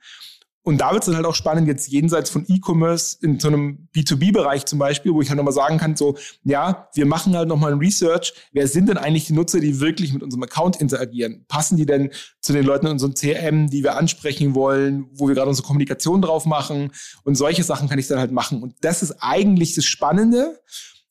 und 0.69 0.77
da 0.77 0.91
wird 0.91 1.01
es 1.01 1.07
dann 1.07 1.15
halt 1.15 1.25
auch 1.25 1.33
spannend, 1.33 1.67
jetzt 1.67 1.88
jenseits 1.88 2.29
von 2.29 2.45
E-Commerce 2.47 3.17
in 3.23 3.39
so 3.39 3.47
einem 3.47 3.88
B2B-Bereich 3.95 4.67
zum 4.67 4.77
Beispiel, 4.77 5.11
wo 5.11 5.19
ich 5.19 5.29
halt 5.29 5.38
nochmal 5.38 5.51
sagen 5.51 5.79
kann, 5.79 5.95
so, 5.95 6.15
ja, 6.43 6.89
wir 6.93 7.07
machen 7.07 7.35
halt 7.35 7.47
nochmal 7.47 7.71
ein 7.73 7.79
Research. 7.79 8.36
Wer 8.51 8.67
sind 8.67 8.88
denn 8.88 8.99
eigentlich 8.99 9.25
die 9.25 9.34
Nutzer, 9.34 9.62
die 9.62 9.79
wirklich 9.79 10.13
mit 10.13 10.21
unserem 10.21 10.43
Account 10.43 10.79
interagieren? 10.79 11.43
Passen 11.47 11.75
die 11.75 11.88
denn 11.88 12.12
zu 12.39 12.53
den 12.53 12.65
Leuten 12.65 12.86
in 12.86 12.91
unserem 12.91 13.15
CRM, 13.15 13.71
die 13.71 13.82
wir 13.82 13.97
ansprechen 13.97 14.53
wollen, 14.53 15.08
wo 15.12 15.27
wir 15.27 15.34
gerade 15.34 15.49
unsere 15.49 15.65
Kommunikation 15.65 16.21
drauf 16.21 16.45
machen? 16.45 16.91
Und 17.23 17.34
solche 17.34 17.63
Sachen 17.63 17.89
kann 17.89 17.97
ich 17.97 18.05
dann 18.05 18.19
halt 18.19 18.32
machen. 18.32 18.62
Und 18.62 18.75
das 18.82 19.01
ist 19.01 19.15
eigentlich 19.21 19.73
das 19.73 19.86
Spannende. 19.86 20.62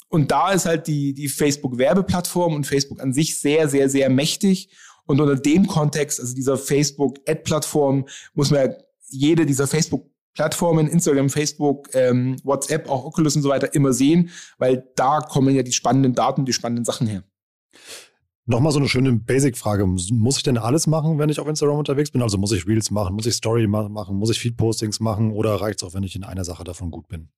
Und 0.09 0.31
da 0.31 0.53
ist 0.53 0.67
halt 0.67 0.87
die, 0.87 1.15
die 1.15 1.27
Facebook-Werbeplattform 1.27 2.55
und 2.55 2.65
Facebook 2.65 3.03
an 3.03 3.13
sich 3.13 3.41
sehr, 3.41 3.69
sehr, 3.69 3.91
sehr 3.91 4.09
mächtig. 4.09 4.69
Und 5.05 5.21
unter 5.21 5.35
dem 5.35 5.67
Kontext, 5.67 6.21
also 6.21 6.33
dieser 6.33 6.57
Facebook-Ad-Plattform, 6.57 8.07
muss 8.35 8.53
man 8.53 8.75
jede 9.09 9.47
dieser 9.47 9.67
Facebook-Plattformen, 9.67 10.89
Instagram, 10.89 11.31
Facebook, 11.31 11.89
ähm, 11.95 12.37
WhatsApp, 12.45 12.89
auch 12.89 13.05
Oculus 13.05 13.37
und 13.37 13.43
so 13.43 13.49
weiter, 13.49 13.75
immer 13.75 13.93
sehen, 13.93 14.31
weil 14.59 14.89
da 14.97 15.21
kommen 15.21 15.55
ja 15.55 15.63
die 15.63 15.73
spannenden 15.73 16.15
Daten, 16.15 16.45
die 16.45 16.53
spannenden 16.53 16.85
Sachen 16.85 17.07
her. 17.07 17.25
Nochmal 18.47 18.73
so 18.73 18.79
eine 18.79 18.89
schöne 18.89 19.13
Basic-Frage. 19.13 19.87
Muss 19.87 20.39
ich 20.39 20.43
denn 20.43 20.57
alles 20.57 20.87
machen, 20.87 21.19
wenn 21.19 21.29
ich 21.29 21.39
auf 21.39 21.47
Instagram 21.47 21.77
unterwegs 21.77 22.11
bin? 22.11 22.23
Also 22.23 22.39
muss 22.39 22.53
ich 22.53 22.67
Reels 22.67 22.91
machen, 22.91 23.15
muss 23.15 23.27
ich 23.27 23.35
Story 23.35 23.67
machen, 23.67 24.17
muss 24.17 24.31
ich 24.31 24.39
Feed-Postings 24.39 25.01
machen 25.01 25.33
oder 25.33 25.57
reicht 25.57 25.83
es 25.83 25.87
auch, 25.87 25.93
wenn 25.93 26.03
ich 26.03 26.17
in 26.17 26.25
einer 26.25 26.45
Sache 26.45 26.65
davon 26.65 26.91
gut 26.91 27.09
bin? 27.09 27.29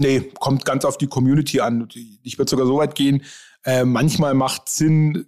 Nee, 0.00 0.20
kommt 0.40 0.64
ganz 0.64 0.86
auf 0.86 0.96
die 0.96 1.06
Community 1.06 1.60
an. 1.60 1.86
Ich 2.22 2.38
würde 2.38 2.48
sogar 2.48 2.66
so 2.66 2.78
weit 2.78 2.94
gehen, 2.94 3.22
äh, 3.64 3.84
manchmal 3.84 4.32
macht 4.32 4.70
Sinn, 4.70 5.26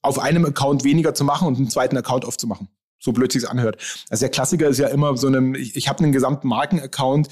auf 0.00 0.18
einem 0.18 0.46
Account 0.46 0.84
weniger 0.84 1.12
zu 1.12 1.24
machen 1.24 1.46
und 1.46 1.58
einen 1.58 1.68
zweiten 1.68 1.96
Account 1.98 2.24
aufzumachen 2.24 2.68
so 2.98 3.12
blöd 3.12 3.32
sich's 3.32 3.44
anhört. 3.44 3.76
Also 4.10 4.22
der 4.22 4.30
Klassiker 4.30 4.68
ist 4.68 4.78
ja 4.78 4.88
immer 4.88 5.16
so 5.16 5.26
einem, 5.26 5.54
ich, 5.54 5.76
ich 5.76 5.88
habe 5.88 6.02
einen 6.02 6.12
gesamten 6.12 6.48
Markenaccount, 6.48 7.28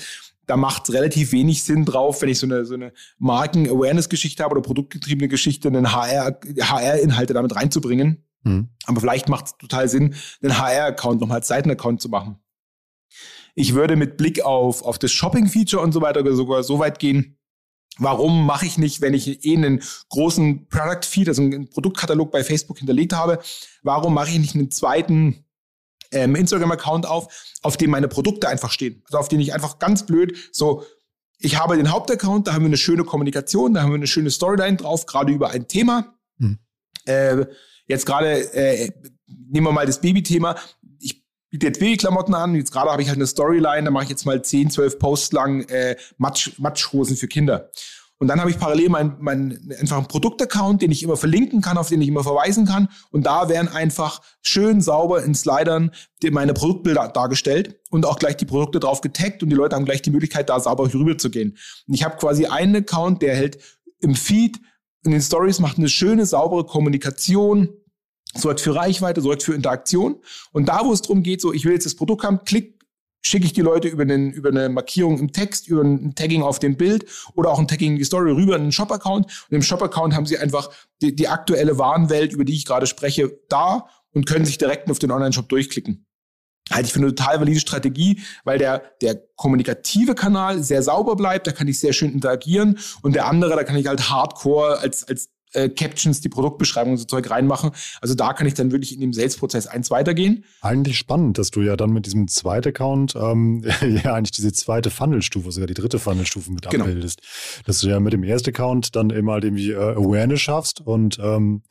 da 0.46 0.57
macht 0.57 0.90
relativ 0.90 1.33
wenig 1.33 1.64
Sinn 1.64 1.85
drauf, 1.85 2.20
wenn 2.20 2.29
ich 2.29 2.38
so 2.38 2.46
eine, 2.46 2.66
so 2.66 2.74
eine 2.74 2.92
Marken-Awareness-Geschichte 3.18 4.42
habe 4.42 4.53
oder 4.53 4.62
produktgetriebene 4.62 5.29
Geschichte, 5.29 5.68
einen 5.68 5.92
HR, 5.92 6.38
HR-Inhalte 6.61 7.33
damit 7.33 7.57
reinzubringen. 7.57 8.24
Mhm. 8.42 8.68
Aber 8.85 9.00
vielleicht 9.00 9.29
macht 9.29 9.46
es 9.46 9.57
total 9.57 9.88
Sinn, 9.88 10.14
einen 10.42 10.59
HR-Account 10.59 11.20
nochmal 11.20 11.38
als 11.38 11.48
Seitenaccount 11.48 12.03
zu 12.03 12.11
machen. 12.11 12.37
Ich 13.55 13.74
würde 13.74 13.96
mit 13.96 14.16
Blick 14.16 14.42
auf, 14.42 14.83
auf 14.83 14.98
das 14.98 15.12
Shopping-Feature 15.12 15.83
und 15.83 15.92
so 15.92 16.03
weiter 16.03 16.35
sogar 16.35 16.62
so 16.62 16.79
weit 16.79 16.98
gehen, 16.98 17.38
Warum 17.98 18.44
mache 18.44 18.66
ich 18.66 18.77
nicht, 18.77 19.00
wenn 19.00 19.14
ich 19.14 19.44
eh 19.44 19.57
einen 19.57 19.81
großen 20.09 20.66
Product 20.68 21.05
Feed, 21.05 21.29
also 21.29 21.42
einen 21.42 21.70
Produktkatalog 21.70 22.33
bei 22.33 22.42
Facebook 22.42 22.79
hinterlegt 22.79 23.12
habe, 23.12 23.38
warum 23.83 24.14
mache 24.14 24.31
ich 24.31 24.38
nicht 24.38 24.55
einen 24.57 24.70
zweiten 24.70 25.43
ähm, 26.14 26.35
Instagram-Account 26.35 27.07
auf, 27.07 27.29
auf 27.62 27.77
dem 27.77 27.90
meine 27.90 28.09
Produkte 28.09 28.48
einfach 28.48 28.70
stehen. 28.70 29.03
Also 29.07 29.18
auf 29.18 29.29
den 29.29 29.40
ich 29.40 29.53
einfach 29.53 29.79
ganz 29.79 30.07
blöd 30.07 30.37
so, 30.53 30.85
ich 31.38 31.59
habe 31.59 31.77
den 31.77 31.90
Hauptaccount, 31.90 32.46
da 32.46 32.55
haben 32.55 32.62
wir 32.62 32.68
eine 32.68 32.77
schöne 32.77 33.05
Kommunikation, 33.05 33.74
da 33.74 33.83
haben 33.83 33.90
wir 33.90 33.96
eine 33.96 34.07
schöne 34.07 34.31
Storyline 34.31 34.77
drauf, 34.77 35.05
gerade 35.07 35.33
über 35.33 35.50
ein 35.50 35.68
Thema. 35.68 36.14
Hm. 36.38 36.59
Äh, 37.05 37.46
jetzt 37.87 38.07
gerade, 38.07 38.55
äh, 38.55 38.90
nehmen 39.27 39.66
wir 39.66 39.72
mal 39.72 39.87
das 39.87 40.00
Baby-Thema. 40.00 40.57
Ich 40.98 41.22
biete 41.50 41.66
jetzt 41.66 41.81
Babyklamotten 41.81 42.35
an. 42.35 42.55
Jetzt 42.55 42.72
gerade 42.72 42.90
habe 42.90 43.03
ich 43.03 43.09
halt 43.09 43.18
eine 43.18 43.27
Storyline, 43.27 43.85
da 43.85 43.90
mache 43.90 44.05
ich 44.05 44.11
jetzt 44.11 44.24
mal 44.24 44.42
10, 44.42 44.70
12 44.70 44.98
Posts 44.98 45.33
lang 45.33 45.68
äh, 45.68 45.96
Matsch, 46.16 46.59
Matschhosen 46.59 47.16
für 47.16 47.29
Kinder. 47.29 47.70
Und 48.24 48.28
dann 48.28 48.40
habe 48.40 48.50
ich 48.50 48.58
parallel 48.58 48.88
meinen 48.88 49.16
mein, 49.20 49.70
einfach 49.78 49.98
einen 49.98 50.08
Produktaccount, 50.08 50.80
den 50.80 50.90
ich 50.90 51.02
immer 51.02 51.18
verlinken 51.18 51.60
kann, 51.60 51.76
auf 51.76 51.90
den 51.90 52.00
ich 52.00 52.08
immer 52.08 52.22
verweisen 52.22 52.64
kann. 52.64 52.88
Und 53.10 53.26
da 53.26 53.50
werden 53.50 53.68
einfach 53.68 54.22
schön 54.40 54.80
sauber 54.80 55.22
in 55.22 55.34
Slidern 55.34 55.90
meine 56.30 56.54
Produktbilder 56.54 57.08
dargestellt 57.08 57.78
und 57.90 58.06
auch 58.06 58.18
gleich 58.18 58.38
die 58.38 58.46
Produkte 58.46 58.80
drauf 58.80 59.02
getaggt 59.02 59.42
und 59.42 59.50
die 59.50 59.54
Leute 59.54 59.76
haben 59.76 59.84
gleich 59.84 60.00
die 60.00 60.10
Möglichkeit, 60.10 60.48
da 60.48 60.58
sauber 60.58 60.90
rüber 60.94 61.18
zu 61.18 61.28
gehen. 61.28 61.58
Und 61.87 61.92
ich 61.92 62.02
habe 62.02 62.16
quasi 62.16 62.46
einen 62.46 62.76
Account, 62.76 63.20
der 63.20 63.37
hält 63.37 63.58
im 64.00 64.14
Feed, 64.14 64.58
in 65.04 65.10
den 65.10 65.20
Stories 65.20 65.60
macht 65.60 65.76
eine 65.76 65.90
schöne, 65.90 66.24
saubere 66.24 66.64
Kommunikation, 66.64 67.68
sorgt 68.34 68.62
für 68.62 68.74
Reichweite, 68.74 69.20
sorgt 69.20 69.42
für 69.42 69.52
Interaktion. 69.52 70.16
Und 70.50 70.70
da, 70.70 70.80
wo 70.82 70.94
es 70.94 71.02
darum 71.02 71.22
geht, 71.22 71.42
so, 71.42 71.52
ich 71.52 71.66
will 71.66 71.74
jetzt 71.74 71.84
das 71.84 71.94
Produkt 71.94 72.24
haben, 72.24 72.40
klick 72.46 72.80
schicke 73.26 73.46
ich 73.46 73.52
die 73.52 73.62
Leute 73.62 73.88
über, 73.88 74.04
den, 74.04 74.32
über 74.32 74.50
eine 74.50 74.68
Markierung 74.68 75.18
im 75.18 75.32
Text, 75.32 75.66
über 75.68 75.82
ein 75.82 76.14
Tagging 76.14 76.42
auf 76.42 76.58
dem 76.58 76.76
Bild 76.76 77.06
oder 77.34 77.50
auch 77.50 77.58
ein 77.58 77.68
Tagging 77.68 77.92
in 77.92 77.98
die 77.98 78.04
Story 78.04 78.30
rüber 78.30 78.56
in 78.56 78.64
den 78.64 78.72
Shop-Account. 78.72 79.46
Und 79.50 79.56
im 79.56 79.62
Shop-Account 79.62 80.14
haben 80.14 80.26
sie 80.26 80.38
einfach 80.38 80.70
die, 81.00 81.14
die 81.14 81.28
aktuelle 81.28 81.78
Warenwelt, 81.78 82.32
über 82.32 82.44
die 82.44 82.54
ich 82.54 82.66
gerade 82.66 82.87
spreche, 82.87 83.38
da 83.48 83.88
und 84.12 84.26
können 84.26 84.44
sich 84.44 84.58
direkt 84.58 84.90
auf 84.90 84.98
den 84.98 85.10
Online-Shop 85.10 85.48
durchklicken 85.48 86.06
halte 86.70 86.87
ich 86.87 86.92
für 86.92 86.98
eine 86.98 87.14
total 87.14 87.40
valide 87.40 87.60
Strategie, 87.60 88.22
weil 88.44 88.58
der, 88.58 88.82
der 89.02 89.22
kommunikative 89.37 90.14
Kanal 90.14 90.62
sehr 90.62 90.82
sauber 90.82 91.16
bleibt, 91.16 91.46
da 91.46 91.52
kann 91.52 91.68
ich 91.68 91.78
sehr 91.78 91.92
schön 91.92 92.12
interagieren 92.12 92.78
und 93.02 93.14
der 93.14 93.26
andere, 93.26 93.54
da 93.54 93.64
kann 93.64 93.76
ich 93.76 93.87
halt 93.87 94.08
hardcore 94.08 94.78
als, 94.78 95.06
als 95.06 95.30
äh, 95.55 95.69
Captions, 95.69 96.21
die 96.21 96.29
Produktbeschreibung 96.29 96.93
und 96.93 96.99
so 96.99 97.05
Zeug 97.05 97.31
reinmachen. 97.31 97.71
Also 98.01 98.14
da 98.14 98.33
kann 98.33 98.47
ich 98.47 98.55
dann 98.55 98.73
wirklich 98.73 98.95
in 98.95 99.01
dem 99.01 99.12
Sales-Prozess 99.12 99.67
eins 99.67 99.90
weitergehen. 99.90 100.45
Eigentlich 100.61 100.99
spannend, 100.99 101.38
dass 101.38 101.51
du 101.51 101.62
ja 101.62 101.77
dann 101.77 101.90
mit 101.90 102.07
diesem 102.07 102.29
zweiten 102.29 102.69
Account 102.69 103.14
ähm, 103.17 103.64
ja 104.05 104.14
eigentlich 104.14 104.33
diese 104.33 104.53
zweite 104.53 104.90
Funnelstufe, 104.90 105.51
sogar 105.53 105.67
die 105.67 105.75
dritte 105.75 105.99
Funnelstufe 105.99 106.53
mit 106.53 106.69
genau. 106.69 106.85
abbildest. 106.85 107.21
Dass 107.67 107.81
du 107.81 107.88
ja 107.88 108.01
mit 108.01 108.12
dem 108.12 108.25
ersten 108.25 108.51
Account 108.51 108.97
dann 108.97 109.11
immer 109.11 109.33
halt 109.33 109.45
irgendwie 109.45 109.73
äh, 109.73 109.77
Awareness 109.77 110.40
schaffst 110.40 110.81
und 110.81 111.19
ähm, 111.21 111.62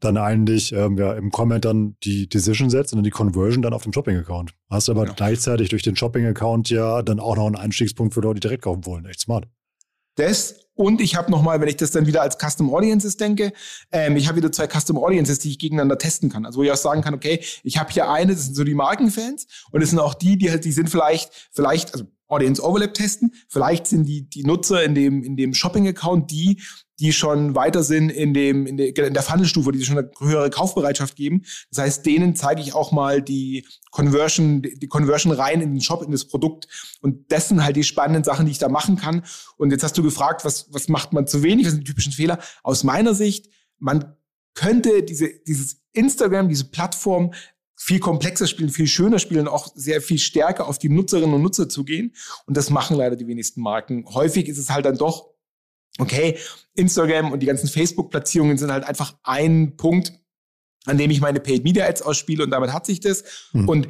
dann 0.00 0.16
eigentlich 0.16 0.72
ähm, 0.72 0.96
ja, 0.98 1.12
im 1.14 1.30
Comment 1.30 1.64
dann 1.64 1.96
die 2.04 2.28
Decision 2.28 2.70
setzt 2.70 2.92
und 2.92 2.98
dann 2.98 3.04
die 3.04 3.10
Conversion 3.10 3.62
dann 3.62 3.72
auf 3.72 3.82
dem 3.82 3.92
Shopping-Account. 3.92 4.52
Hast 4.68 4.88
aber 4.88 5.02
genau. 5.04 5.14
gleichzeitig 5.16 5.68
durch 5.70 5.82
den 5.82 5.96
Shopping-Account 5.96 6.70
ja 6.70 7.02
dann 7.02 7.20
auch 7.20 7.36
noch 7.36 7.46
einen 7.46 7.56
Einstiegspunkt 7.56 8.14
für 8.14 8.20
Leute, 8.20 8.40
die 8.40 8.40
direkt 8.40 8.62
kaufen 8.62 8.86
wollen. 8.86 9.04
Echt 9.06 9.20
smart. 9.20 9.46
Das 10.20 10.56
und 10.74 11.00
ich 11.00 11.14
habe 11.14 11.30
nochmal, 11.30 11.60
wenn 11.60 11.68
ich 11.68 11.76
das 11.76 11.90
dann 11.90 12.06
wieder 12.06 12.22
als 12.22 12.38
Custom 12.38 12.72
Audiences 12.72 13.16
denke, 13.16 13.52
ähm, 13.92 14.16
ich 14.16 14.28
habe 14.28 14.38
wieder 14.38 14.50
zwei 14.50 14.66
Custom 14.66 14.96
Audiences, 14.96 15.38
die 15.38 15.50
ich 15.50 15.58
gegeneinander 15.58 15.98
testen 15.98 16.30
kann. 16.30 16.46
Also 16.46 16.58
wo 16.58 16.62
ich 16.62 16.70
auch 16.70 16.76
sagen 16.76 17.02
kann, 17.02 17.12
okay, 17.12 17.44
ich 17.62 17.78
habe 17.78 17.92
hier 17.92 18.10
eine, 18.10 18.34
das 18.34 18.44
sind 18.44 18.54
so 18.54 18.64
die 18.64 18.74
Markenfans 18.74 19.46
und 19.72 19.82
es 19.82 19.90
sind 19.90 19.98
auch 19.98 20.14
die, 20.14 20.38
die 20.38 20.50
halt, 20.50 20.64
die 20.64 20.72
sind 20.72 20.88
vielleicht, 20.88 21.32
vielleicht, 21.52 21.92
also 21.92 22.06
Audience 22.30 22.62
Overlap 22.62 22.94
testen. 22.94 23.34
Vielleicht 23.48 23.86
sind 23.86 24.06
die, 24.06 24.28
die 24.28 24.44
Nutzer 24.44 24.82
in 24.82 24.94
dem, 24.94 25.22
in 25.22 25.36
dem 25.36 25.52
Shopping-Account 25.52 26.30
die, 26.30 26.60
die 27.00 27.12
schon 27.12 27.54
weiter 27.54 27.82
sind 27.82 28.10
in 28.10 28.34
dem, 28.34 28.66
in 28.66 28.76
der, 28.76 28.96
in 28.96 29.14
der 29.14 29.22
Funnelstufe, 29.22 29.72
die 29.72 29.82
schon 29.84 29.98
eine 29.98 30.10
höhere 30.18 30.50
Kaufbereitschaft 30.50 31.16
geben. 31.16 31.44
Das 31.70 31.82
heißt, 31.82 32.06
denen 32.06 32.36
zeige 32.36 32.60
ich 32.60 32.74
auch 32.74 32.92
mal 32.92 33.22
die 33.22 33.66
Conversion, 33.90 34.62
die 34.62 34.86
Conversion 34.86 35.32
rein 35.32 35.62
in 35.62 35.72
den 35.72 35.80
Shop, 35.80 36.02
in 36.02 36.12
das 36.12 36.26
Produkt. 36.26 36.68
Und 37.00 37.32
das 37.32 37.48
sind 37.48 37.64
halt 37.64 37.76
die 37.76 37.84
spannenden 37.84 38.22
Sachen, 38.22 38.44
die 38.44 38.52
ich 38.52 38.58
da 38.58 38.68
machen 38.68 38.96
kann. 38.96 39.24
Und 39.56 39.70
jetzt 39.70 39.82
hast 39.82 39.96
du 39.96 40.02
gefragt, 40.02 40.44
was, 40.44 40.66
was 40.72 40.88
macht 40.88 41.14
man 41.14 41.26
zu 41.26 41.42
wenig? 41.42 41.64
Was 41.64 41.72
sind 41.72 41.80
die 41.80 41.90
typischen 41.90 42.12
Fehler? 42.12 42.38
Aus 42.62 42.84
meiner 42.84 43.14
Sicht, 43.14 43.48
man 43.78 44.14
könnte 44.54 45.02
diese, 45.02 45.30
dieses 45.46 45.80
Instagram, 45.92 46.50
diese 46.50 46.66
Plattform 46.66 47.32
viel 47.82 47.98
komplexer 47.98 48.46
spielen, 48.46 48.68
viel 48.68 48.86
schöner 48.86 49.18
spielen, 49.18 49.48
auch 49.48 49.72
sehr 49.74 50.02
viel 50.02 50.18
stärker 50.18 50.68
auf 50.68 50.78
die 50.78 50.90
Nutzerinnen 50.90 51.34
und 51.34 51.40
Nutzer 51.40 51.66
zugehen. 51.66 52.14
Und 52.44 52.58
das 52.58 52.68
machen 52.68 52.94
leider 52.94 53.16
die 53.16 53.26
wenigsten 53.26 53.62
Marken. 53.62 54.04
Häufig 54.12 54.48
ist 54.48 54.58
es 54.58 54.68
halt 54.68 54.84
dann 54.84 54.98
doch, 54.98 55.30
okay, 55.98 56.36
Instagram 56.74 57.32
und 57.32 57.40
die 57.40 57.46
ganzen 57.46 57.68
Facebook-Platzierungen 57.68 58.58
sind 58.58 58.70
halt 58.70 58.84
einfach 58.84 59.16
ein 59.22 59.78
Punkt, 59.78 60.12
an 60.84 60.98
dem 60.98 61.10
ich 61.10 61.22
meine 61.22 61.40
Paid 61.40 61.64
Media 61.64 61.86
Ads 61.86 62.02
ausspiele 62.02 62.44
und 62.44 62.50
damit 62.50 62.70
hat 62.74 62.84
sich 62.84 63.00
das. 63.00 63.24
Mhm. 63.54 63.68
Und 63.68 63.88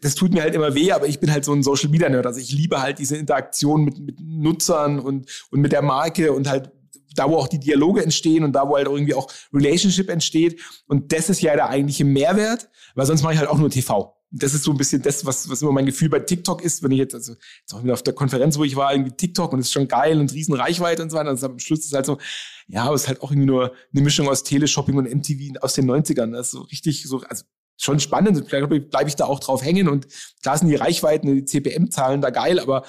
das 0.00 0.16
tut 0.16 0.34
mir 0.34 0.42
halt 0.42 0.56
immer 0.56 0.74
weh, 0.74 0.90
aber 0.90 1.06
ich 1.06 1.20
bin 1.20 1.30
halt 1.30 1.44
so 1.44 1.52
ein 1.52 1.62
Social 1.62 1.90
Media 1.90 2.08
Nerd. 2.08 2.26
Also 2.26 2.40
ich 2.40 2.50
liebe 2.50 2.82
halt 2.82 2.98
diese 2.98 3.16
Interaktion 3.16 3.84
mit, 3.84 4.00
mit 4.00 4.18
Nutzern 4.18 4.98
und, 4.98 5.46
und 5.52 5.60
mit 5.60 5.70
der 5.70 5.82
Marke 5.82 6.32
und 6.32 6.48
halt 6.48 6.72
da, 7.14 7.28
wo 7.28 7.36
auch 7.36 7.48
die 7.48 7.60
Dialoge 7.60 8.02
entstehen 8.02 8.44
und 8.44 8.52
da, 8.52 8.68
wo 8.68 8.76
halt 8.76 8.86
irgendwie 8.86 9.14
auch 9.14 9.30
Relationship 9.52 10.08
entsteht. 10.08 10.60
Und 10.86 11.12
das 11.12 11.30
ist 11.30 11.42
ja 11.42 11.54
der 11.54 11.68
eigentliche 11.68 12.04
Mehrwert, 12.04 12.68
weil 12.94 13.06
sonst 13.06 13.22
mache 13.22 13.34
ich 13.34 13.38
halt 13.38 13.48
auch 13.48 13.58
nur 13.58 13.70
TV. 13.70 14.16
Das 14.34 14.54
ist 14.54 14.64
so 14.64 14.70
ein 14.70 14.78
bisschen 14.78 15.02
das, 15.02 15.26
was, 15.26 15.50
was 15.50 15.60
immer 15.60 15.72
mein 15.72 15.84
Gefühl 15.84 16.08
bei 16.08 16.20
TikTok 16.20 16.62
ist, 16.62 16.82
wenn 16.82 16.90
ich 16.90 16.98
jetzt, 16.98 17.14
also 17.14 17.34
jetzt 17.60 17.74
auch 17.74 17.82
wieder 17.82 17.92
auf 17.92 18.02
der 18.02 18.14
Konferenz, 18.14 18.56
wo 18.56 18.64
ich 18.64 18.76
war, 18.76 18.92
irgendwie 18.92 19.12
TikTok 19.14 19.52
und 19.52 19.58
es 19.58 19.66
ist 19.66 19.72
schon 19.72 19.88
geil 19.88 20.18
und 20.18 20.32
riesen 20.32 20.54
Reichweite 20.54 21.02
und 21.02 21.10
so 21.10 21.18
weiter. 21.18 21.30
Und 21.30 21.44
am 21.44 21.58
Schluss 21.58 21.80
ist 21.80 21.92
halt 21.92 22.06
so, 22.06 22.18
ja, 22.66 22.84
aber 22.84 22.94
es 22.94 23.02
ist 23.02 23.08
halt 23.08 23.20
auch 23.20 23.30
irgendwie 23.30 23.48
nur 23.48 23.72
eine 23.92 24.02
Mischung 24.02 24.28
aus 24.28 24.42
Teleshopping 24.42 24.96
und 24.96 25.12
MTV 25.12 25.60
aus 25.60 25.74
den 25.74 25.90
90ern. 25.90 26.32
Das 26.32 26.46
ist 26.46 26.52
so 26.52 26.62
richtig 26.62 27.02
so, 27.06 27.20
also 27.28 27.44
schon 27.76 28.00
spannend. 28.00 28.42
Vielleicht 28.48 28.90
bleibe 28.90 29.08
ich 29.08 29.16
da 29.16 29.26
auch 29.26 29.40
drauf 29.40 29.62
hängen 29.62 29.88
und 29.88 30.06
klar 30.42 30.56
sind 30.56 30.68
die 30.68 30.76
Reichweiten, 30.76 31.34
die 31.34 31.44
CPM-Zahlen 31.44 32.20
da 32.20 32.30
geil, 32.30 32.58
aber 32.58 32.84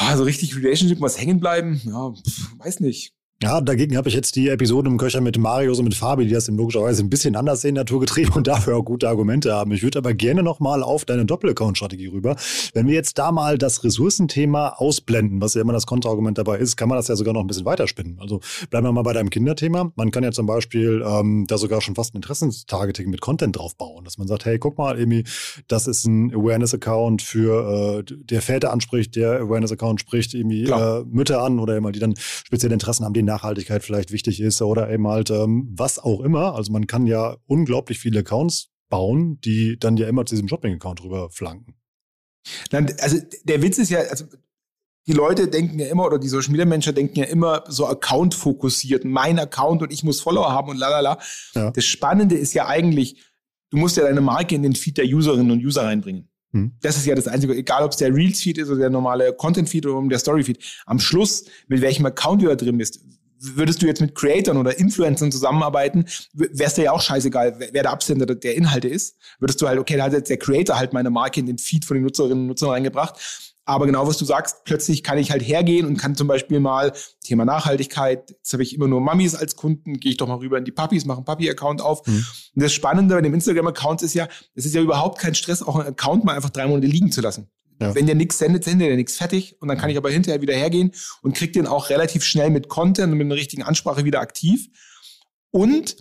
ah, 0.00 0.16
so 0.16 0.24
richtig 0.24 0.56
Relationship, 0.56 1.00
was 1.00 1.20
hängen 1.20 1.40
bleiben, 1.40 1.80
ja, 1.84 2.12
pff, 2.12 2.58
weiß 2.58 2.80
nicht. 2.80 3.14
Ja, 3.42 3.62
dagegen 3.62 3.96
habe 3.96 4.06
ich 4.10 4.14
jetzt 4.14 4.36
die 4.36 4.50
Episode 4.50 4.90
im 4.90 4.98
Köcher 4.98 5.22
mit 5.22 5.38
Marius 5.38 5.78
und 5.78 5.86
mit 5.86 5.94
Fabi, 5.94 6.26
die 6.26 6.34
das 6.34 6.48
logischerweise 6.48 7.02
ein 7.02 7.08
bisschen 7.08 7.36
anders 7.36 7.62
sehen, 7.62 7.74
Naturgetrieben 7.74 8.34
und 8.34 8.46
dafür 8.46 8.76
auch 8.76 8.84
gute 8.84 9.08
Argumente 9.08 9.54
haben. 9.54 9.72
Ich 9.72 9.82
würde 9.82 9.98
aber 9.98 10.12
gerne 10.12 10.42
nochmal 10.42 10.82
auf 10.82 11.06
deine 11.06 11.24
Doppel-Account-Strategie 11.24 12.08
rüber. 12.08 12.36
Wenn 12.74 12.86
wir 12.86 12.92
jetzt 12.92 13.16
da 13.16 13.32
mal 13.32 13.56
das 13.56 13.82
Ressourcenthema 13.82 14.74
ausblenden, 14.76 15.40
was 15.40 15.54
ja 15.54 15.62
immer 15.62 15.72
das 15.72 15.86
Kontraargument 15.86 16.36
dabei 16.36 16.58
ist, 16.58 16.76
kann 16.76 16.90
man 16.90 16.98
das 16.98 17.08
ja 17.08 17.16
sogar 17.16 17.32
noch 17.32 17.40
ein 17.40 17.46
bisschen 17.46 17.64
weiterspinnen. 17.64 18.18
Also 18.20 18.40
bleiben 18.68 18.86
wir 18.86 18.92
mal 18.92 19.04
bei 19.04 19.14
deinem 19.14 19.30
Kinderthema. 19.30 19.90
Man 19.96 20.10
kann 20.10 20.22
ja 20.22 20.32
zum 20.32 20.44
Beispiel 20.44 21.02
ähm, 21.02 21.46
da 21.48 21.56
sogar 21.56 21.80
schon 21.80 21.94
fast 21.94 22.12
ein 22.12 22.18
Interessenstargeting 22.18 23.08
mit 23.08 23.22
Content 23.22 23.56
draufbauen, 23.56 24.04
dass 24.04 24.18
man 24.18 24.28
sagt, 24.28 24.44
hey, 24.44 24.58
guck 24.58 24.76
mal, 24.76 25.00
Emi, 25.00 25.24
das 25.66 25.86
ist 25.86 26.04
ein 26.04 26.30
Awareness-Account 26.34 27.22
für, 27.22 28.04
äh, 28.06 28.14
der 28.22 28.42
Väter 28.42 28.70
anspricht, 28.70 29.16
der 29.16 29.40
Awareness-Account 29.40 29.98
spricht 29.98 30.34
irgendwie 30.34 30.64
äh, 30.64 31.04
Mütter 31.06 31.42
an 31.42 31.58
oder 31.58 31.74
immer, 31.78 31.90
die 31.90 32.00
dann 32.00 32.12
spezielle 32.18 32.74
Interessen 32.74 33.06
haben, 33.06 33.14
den 33.14 33.29
Nachhaltigkeit 33.30 33.82
vielleicht 33.82 34.12
wichtig 34.12 34.40
ist 34.40 34.60
oder 34.62 34.90
eben 34.90 35.06
halt 35.06 35.30
ähm, 35.30 35.68
was 35.72 35.98
auch 35.98 36.20
immer. 36.20 36.54
Also 36.54 36.72
man 36.72 36.86
kann 36.86 37.06
ja 37.06 37.36
unglaublich 37.46 37.98
viele 37.98 38.20
Accounts 38.20 38.70
bauen, 38.88 39.40
die 39.40 39.78
dann 39.78 39.96
ja 39.96 40.08
immer 40.08 40.26
zu 40.26 40.34
diesem 40.34 40.48
Shopping-Account 40.48 41.02
rüber 41.02 41.30
flanken. 41.30 41.74
Also 42.72 43.18
der 43.44 43.62
Witz 43.62 43.78
ist 43.78 43.90
ja, 43.90 44.00
also 44.00 44.24
die 45.06 45.12
Leute 45.12 45.48
denken 45.48 45.78
ja 45.78 45.86
immer, 45.86 46.04
oder 46.06 46.18
die 46.18 46.28
Social 46.28 46.50
Media 46.50 46.66
Menschen 46.66 46.94
denken 46.94 47.18
ja 47.18 47.24
immer 47.24 47.64
so 47.68 47.86
Account 47.86 48.34
fokussiert, 48.34 49.04
mein 49.04 49.38
Account 49.38 49.82
und 49.82 49.92
ich 49.92 50.02
muss 50.04 50.20
Follower 50.20 50.52
haben 50.52 50.70
und 50.70 50.76
lalala. 50.76 51.18
Ja. 51.54 51.70
Das 51.70 51.84
Spannende 51.84 52.36
ist 52.36 52.52
ja 52.54 52.66
eigentlich, 52.66 53.22
du 53.70 53.78
musst 53.78 53.96
ja 53.96 54.04
deine 54.04 54.20
Marke 54.20 54.54
in 54.54 54.62
den 54.62 54.74
Feed 54.74 54.98
der 54.98 55.06
Userinnen 55.06 55.50
und 55.50 55.64
User 55.64 55.82
reinbringen. 55.82 56.28
Hm. 56.52 56.72
Das 56.82 56.96
ist 56.96 57.06
ja 57.06 57.14
das 57.14 57.28
Einzige, 57.28 57.54
egal 57.54 57.84
ob 57.84 57.92
es 57.92 57.96
der 57.98 58.14
Reels-Feed 58.14 58.58
ist 58.58 58.68
oder 58.68 58.80
der 58.80 58.90
normale 58.90 59.32
Content-Feed 59.32 59.86
oder 59.86 60.06
der 60.08 60.18
Story-Feed. 60.18 60.58
Am 60.86 60.98
Schluss, 60.98 61.44
mit 61.68 61.80
welchem 61.80 62.06
Account 62.06 62.42
du 62.42 62.46
da 62.46 62.56
drin 62.56 62.76
bist, 62.76 63.00
würdest 63.40 63.82
du 63.82 63.86
jetzt 63.86 64.00
mit 64.00 64.14
Creatern 64.14 64.56
oder 64.56 64.78
Influencern 64.78 65.32
zusammenarbeiten, 65.32 66.06
wär's 66.34 66.74
dir 66.74 66.84
ja 66.84 66.92
auch 66.92 67.00
scheißegal, 67.00 67.56
wer 67.58 67.82
der 67.82 67.90
Absender 67.90 68.26
der 68.26 68.56
Inhalte 68.56 68.88
ist. 68.88 69.16
Würdest 69.38 69.60
du 69.60 69.66
halt, 69.66 69.78
okay, 69.78 69.96
da 69.96 70.04
hat 70.04 70.12
jetzt 70.12 70.30
der 70.30 70.38
Creator 70.38 70.78
halt 70.78 70.92
meine 70.92 71.10
Marke 71.10 71.40
in 71.40 71.46
den 71.46 71.58
Feed 71.58 71.84
von 71.84 71.96
den 71.96 72.04
Nutzerinnen 72.04 72.40
und 72.40 72.46
Nutzern 72.48 72.70
reingebracht. 72.70 73.14
Aber 73.64 73.86
genau 73.86 74.06
was 74.06 74.16
du 74.16 74.24
sagst, 74.24 74.64
plötzlich 74.64 75.04
kann 75.04 75.16
ich 75.16 75.30
halt 75.30 75.42
hergehen 75.42 75.86
und 75.86 75.96
kann 75.96 76.16
zum 76.16 76.26
Beispiel 76.26 76.58
mal 76.58 76.92
Thema 77.22 77.44
Nachhaltigkeit, 77.44 78.30
jetzt 78.30 78.52
habe 78.52 78.64
ich 78.64 78.74
immer 78.74 78.88
nur 78.88 79.00
Mummies 79.00 79.36
als 79.36 79.54
Kunden, 79.54 80.00
gehe 80.00 80.10
ich 80.10 80.16
doch 80.16 80.26
mal 80.26 80.38
rüber 80.38 80.58
in 80.58 80.64
die 80.64 80.72
Puppies, 80.72 81.04
mache 81.04 81.18
einen 81.18 81.24
Puppy-Account 81.24 81.80
auf. 81.80 82.04
Mhm. 82.06 82.26
Und 82.56 82.62
das 82.62 82.72
Spannende 82.72 83.14
bei 83.14 83.20
dem 83.20 83.32
Instagram-Account 83.32 84.02
ist 84.02 84.14
ja, 84.14 84.26
es 84.54 84.66
ist 84.66 84.74
ja 84.74 84.80
überhaupt 84.80 85.20
kein 85.20 85.36
Stress, 85.36 85.62
auch 85.62 85.76
einen 85.76 85.90
Account 85.90 86.24
mal 86.24 86.34
einfach 86.34 86.50
drei 86.50 86.66
Monate 86.66 86.88
liegen 86.88 87.12
zu 87.12 87.20
lassen. 87.20 87.48
Ja. 87.80 87.94
Wenn 87.94 88.06
der 88.06 88.14
nichts 88.14 88.38
sendet, 88.38 88.64
sendet 88.64 88.88
der 88.88 88.96
nichts 88.96 89.16
fertig 89.16 89.56
und 89.60 89.68
dann 89.68 89.78
kann 89.78 89.88
ich 89.88 89.96
aber 89.96 90.10
hinterher 90.10 90.42
wieder 90.42 90.54
hergehen 90.54 90.92
und 91.22 91.34
kriege 91.34 91.52
den 91.52 91.66
auch 91.66 91.88
relativ 91.88 92.22
schnell 92.24 92.50
mit 92.50 92.68
Content 92.68 93.10
und 93.10 93.18
mit 93.18 93.24
einer 93.24 93.36
richtigen 93.36 93.62
Ansprache 93.62 94.04
wieder 94.04 94.20
aktiv. 94.20 94.68
Und 95.50 95.96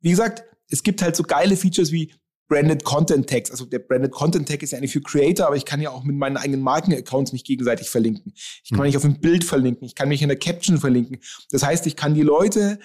wie 0.00 0.10
gesagt, 0.10 0.44
es 0.68 0.84
gibt 0.84 1.02
halt 1.02 1.16
so 1.16 1.24
geile 1.24 1.56
Features 1.56 1.90
wie 1.90 2.12
Branded 2.48 2.84
Content 2.84 3.28
Tags. 3.28 3.50
Also 3.50 3.64
der 3.64 3.80
Branded 3.80 4.12
Content 4.12 4.48
Tag 4.48 4.62
ist 4.62 4.70
ja 4.70 4.78
eigentlich 4.78 4.92
für 4.92 5.00
Creator, 5.00 5.46
aber 5.46 5.56
ich 5.56 5.64
kann 5.64 5.80
ja 5.80 5.90
auch 5.90 6.04
mit 6.04 6.14
meinen 6.14 6.36
eigenen 6.36 6.60
Markenaccounts 6.60 7.32
mich 7.32 7.44
gegenseitig 7.44 7.90
verlinken. 7.90 8.32
Ich 8.62 8.70
kann 8.70 8.80
hm. 8.80 8.86
mich 8.86 8.96
auf 8.96 9.04
ein 9.04 9.20
Bild 9.20 9.44
verlinken. 9.44 9.86
Ich 9.86 9.94
kann 9.94 10.08
mich 10.08 10.22
in 10.22 10.28
der 10.28 10.38
Caption 10.38 10.78
verlinken. 10.78 11.18
Das 11.50 11.64
heißt, 11.64 11.86
ich 11.86 11.96
kann 11.96 12.14
die 12.14 12.22
Leute 12.22 12.78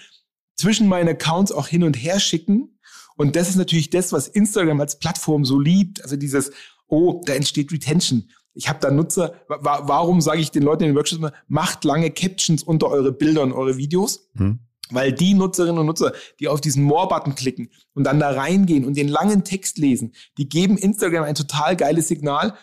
zwischen 0.55 0.87
meinen 0.87 1.09
Accounts 1.09 1.51
auch 1.51 1.67
hin 1.67 1.83
und 1.83 1.95
her 1.95 2.19
schicken. 2.19 2.79
Und 3.15 3.35
das 3.35 3.49
ist 3.49 3.57
natürlich 3.57 3.89
das, 3.91 4.11
was 4.11 4.27
Instagram 4.27 4.79
als 4.81 4.97
Plattform 4.97 5.45
so 5.45 5.59
liebt. 5.59 6.01
Also 6.03 6.15
dieses, 6.15 6.51
oh, 6.87 7.21
da 7.25 7.33
entsteht 7.33 7.71
Retention 7.71 8.29
ich 8.53 8.67
habe 8.67 8.79
da 8.79 8.91
Nutzer, 8.91 9.33
wa 9.47 9.81
warum 9.83 10.21
sage 10.21 10.41
ich 10.41 10.51
den 10.51 10.63
Leuten 10.63 10.83
in 10.83 10.89
den 10.89 10.95
Workshops 10.95 11.19
immer, 11.19 11.33
macht 11.47 11.83
lange 11.83 12.11
Captions 12.11 12.63
unter 12.63 12.87
eure 12.87 13.11
Bilder 13.11 13.41
und 13.43 13.53
eure 13.53 13.77
Videos? 13.77 14.29
Mhm. 14.33 14.59
Weil 14.91 15.13
die 15.13 15.35
Nutzerinnen 15.35 15.77
und 15.77 15.85
Nutzer, 15.85 16.13
die 16.39 16.47
auf 16.47 16.61
diesen 16.61 16.83
More-Button 16.83 17.35
klicken 17.35 17.69
und 17.93 18.05
dann 18.05 18.19
da 18.19 18.31
reingehen 18.31 18.85
und 18.85 18.97
den 18.97 19.07
langen 19.07 19.43
Text 19.43 19.77
lesen, 19.77 20.13
die 20.37 20.49
geben 20.49 20.77
Instagram 20.77 21.23
ein 21.23 21.35
total 21.35 21.75
geiles 21.75 22.07
Signal. 22.07 22.55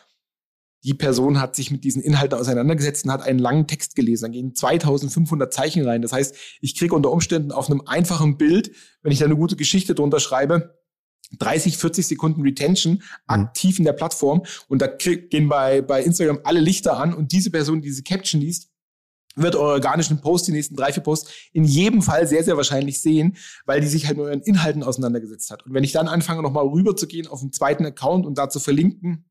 Die 0.82 0.94
Person 0.94 1.40
hat 1.40 1.56
sich 1.56 1.70
mit 1.70 1.84
diesen 1.84 2.02
Inhalten 2.02 2.38
auseinandergesetzt 2.38 3.04
und 3.04 3.12
hat 3.12 3.22
einen 3.22 3.38
langen 3.38 3.66
Text 3.66 3.94
gelesen. 3.94 4.24
Dann 4.24 4.32
gehen 4.32 4.54
2500 4.54 5.52
Zeichen 5.52 5.86
rein. 5.86 6.02
Das 6.02 6.12
heißt, 6.12 6.34
ich 6.60 6.76
kriege 6.76 6.94
unter 6.94 7.10
Umständen 7.12 7.52
auf 7.52 7.70
einem 7.70 7.82
einfachen 7.86 8.36
Bild, 8.36 8.72
wenn 9.02 9.12
ich 9.12 9.18
da 9.18 9.24
eine 9.24 9.36
gute 9.36 9.56
Geschichte 9.56 9.94
drunter 9.94 10.20
schreibe, 10.20 10.76
30, 11.38 11.76
40 11.76 12.06
Sekunden 12.06 12.42
Retention 12.42 12.94
mhm. 12.94 13.00
aktiv 13.26 13.78
in 13.78 13.84
der 13.84 13.92
Plattform 13.92 14.42
und 14.68 14.80
da 14.80 14.86
gehen 14.86 15.48
bei, 15.48 15.82
bei 15.82 16.02
Instagram 16.02 16.40
alle 16.44 16.60
Lichter 16.60 16.96
an 16.98 17.14
und 17.14 17.32
diese 17.32 17.50
Person, 17.50 17.82
die 17.82 17.88
diese 17.88 18.02
Caption 18.02 18.40
liest, 18.40 18.70
wird 19.36 19.54
eure 19.54 19.74
organischen 19.74 20.20
Posts, 20.20 20.46
die 20.46 20.52
nächsten 20.52 20.76
drei, 20.76 20.92
vier 20.92 21.02
Posts, 21.02 21.30
in 21.52 21.64
jedem 21.64 22.00
Fall 22.00 22.26
sehr, 22.26 22.42
sehr 22.42 22.56
wahrscheinlich 22.56 23.00
sehen, 23.00 23.36
weil 23.66 23.80
die 23.82 23.86
sich 23.86 24.06
halt 24.06 24.16
mit 24.16 24.26
euren 24.26 24.40
Inhalten 24.40 24.82
auseinandergesetzt 24.82 25.50
hat. 25.50 25.64
Und 25.66 25.74
wenn 25.74 25.84
ich 25.84 25.92
dann 25.92 26.08
anfange, 26.08 26.42
nochmal 26.42 26.66
rüber 26.66 26.96
zu 26.96 27.06
gehen 27.06 27.26
auf 27.26 27.40
den 27.40 27.52
zweiten 27.52 27.84
Account 27.84 28.24
und 28.24 28.38
da 28.38 28.48
zu 28.48 28.60
verlinken, 28.60 29.26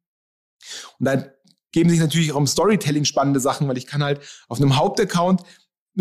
Und 0.99 1.05
da 1.05 1.25
geben 1.71 1.89
sich 1.89 1.99
natürlich 1.99 2.31
auch 2.31 2.38
im 2.38 2.47
Storytelling 2.47 3.05
spannende 3.05 3.39
Sachen, 3.39 3.67
weil 3.67 3.77
ich 3.77 3.88
kann 3.88 4.03
halt 4.03 4.21
auf 4.47 4.62
einem 4.62 4.77
Hauptaccount 4.77 5.41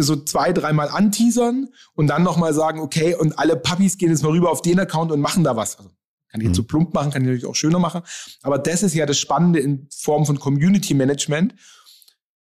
so 0.02 0.16
zwei, 0.16 0.52
dreimal 0.52 0.88
anteasern 0.88 1.68
und 1.94 2.08
dann 2.08 2.22
nochmal 2.22 2.52
sagen, 2.52 2.80
okay, 2.80 3.14
und 3.14 3.38
alle 3.38 3.56
Puppies 3.56 3.96
gehen 3.96 4.10
jetzt 4.10 4.22
mal 4.22 4.30
rüber 4.32 4.50
auf 4.50 4.62
den 4.62 4.80
Account 4.80 5.12
und 5.12 5.20
machen 5.20 5.44
da 5.44 5.56
was. 5.56 5.76
Also 5.78 5.90
kann 6.30 6.40
ich 6.40 6.48
jetzt 6.48 6.56
mhm. 6.56 6.62
so 6.62 6.64
plump 6.64 6.94
machen, 6.94 7.12
kann 7.12 7.22
ich 7.22 7.26
natürlich 7.26 7.46
auch 7.46 7.54
schöner 7.54 7.78
machen. 7.78 8.02
Aber 8.42 8.58
das 8.58 8.82
ist 8.82 8.94
ja 8.94 9.06
das 9.06 9.18
Spannende 9.18 9.60
in 9.60 9.88
Form 9.96 10.26
von 10.26 10.40
Community 10.40 10.92
Management. 10.92 11.54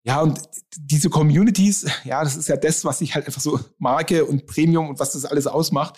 Ja, 0.05 0.21
und 0.21 0.39
diese 0.77 1.09
Communities, 1.09 1.85
ja, 2.03 2.23
das 2.23 2.35
ist 2.35 2.47
ja 2.47 2.57
das, 2.57 2.85
was 2.85 3.01
ich 3.01 3.15
halt 3.15 3.25
einfach 3.25 3.41
so 3.41 3.59
Marke 3.77 4.25
und 4.25 4.45
Premium 4.45 4.89
und 4.89 4.99
was 4.99 5.13
das 5.13 5.25
alles 5.25 5.47
ausmacht. 5.47 5.97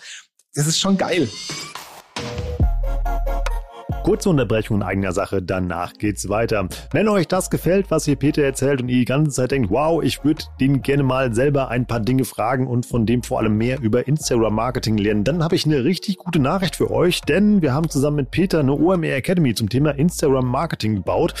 Das 0.54 0.66
ist 0.66 0.78
schon 0.78 0.96
geil. 0.96 1.28
Kurze 4.06 4.30
Unterbrechung 4.30 4.76
in 4.76 4.82
eigener 4.84 5.10
Sache, 5.10 5.42
danach 5.42 5.92
geht's 5.94 6.28
weiter. 6.28 6.68
Wenn 6.92 7.08
euch 7.08 7.26
das 7.26 7.50
gefällt, 7.50 7.90
was 7.90 8.04
hier 8.04 8.14
Peter 8.14 8.40
erzählt 8.44 8.80
und 8.80 8.88
ihr 8.88 8.98
die 8.98 9.04
ganze 9.04 9.32
Zeit 9.32 9.50
denkt, 9.50 9.68
wow, 9.68 10.00
ich 10.00 10.22
würde 10.22 10.44
den 10.60 10.80
gerne 10.80 11.02
mal 11.02 11.34
selber 11.34 11.70
ein 11.70 11.86
paar 11.86 11.98
Dinge 11.98 12.24
fragen 12.24 12.68
und 12.68 12.86
von 12.86 13.04
dem 13.04 13.24
vor 13.24 13.40
allem 13.40 13.58
mehr 13.58 13.80
über 13.80 14.06
Instagram 14.06 14.54
Marketing 14.54 14.96
lernen, 14.96 15.24
dann 15.24 15.42
habe 15.42 15.56
ich 15.56 15.66
eine 15.66 15.82
richtig 15.82 16.18
gute 16.18 16.38
Nachricht 16.38 16.76
für 16.76 16.92
euch, 16.92 17.20
denn 17.22 17.62
wir 17.62 17.74
haben 17.74 17.90
zusammen 17.90 18.18
mit 18.18 18.30
Peter 18.30 18.60
eine 18.60 18.74
OMR 18.74 19.16
Academy 19.16 19.54
zum 19.54 19.68
Thema 19.68 19.90
Instagram 19.90 20.46
Marketing 20.46 20.94
gebaut. 20.94 21.34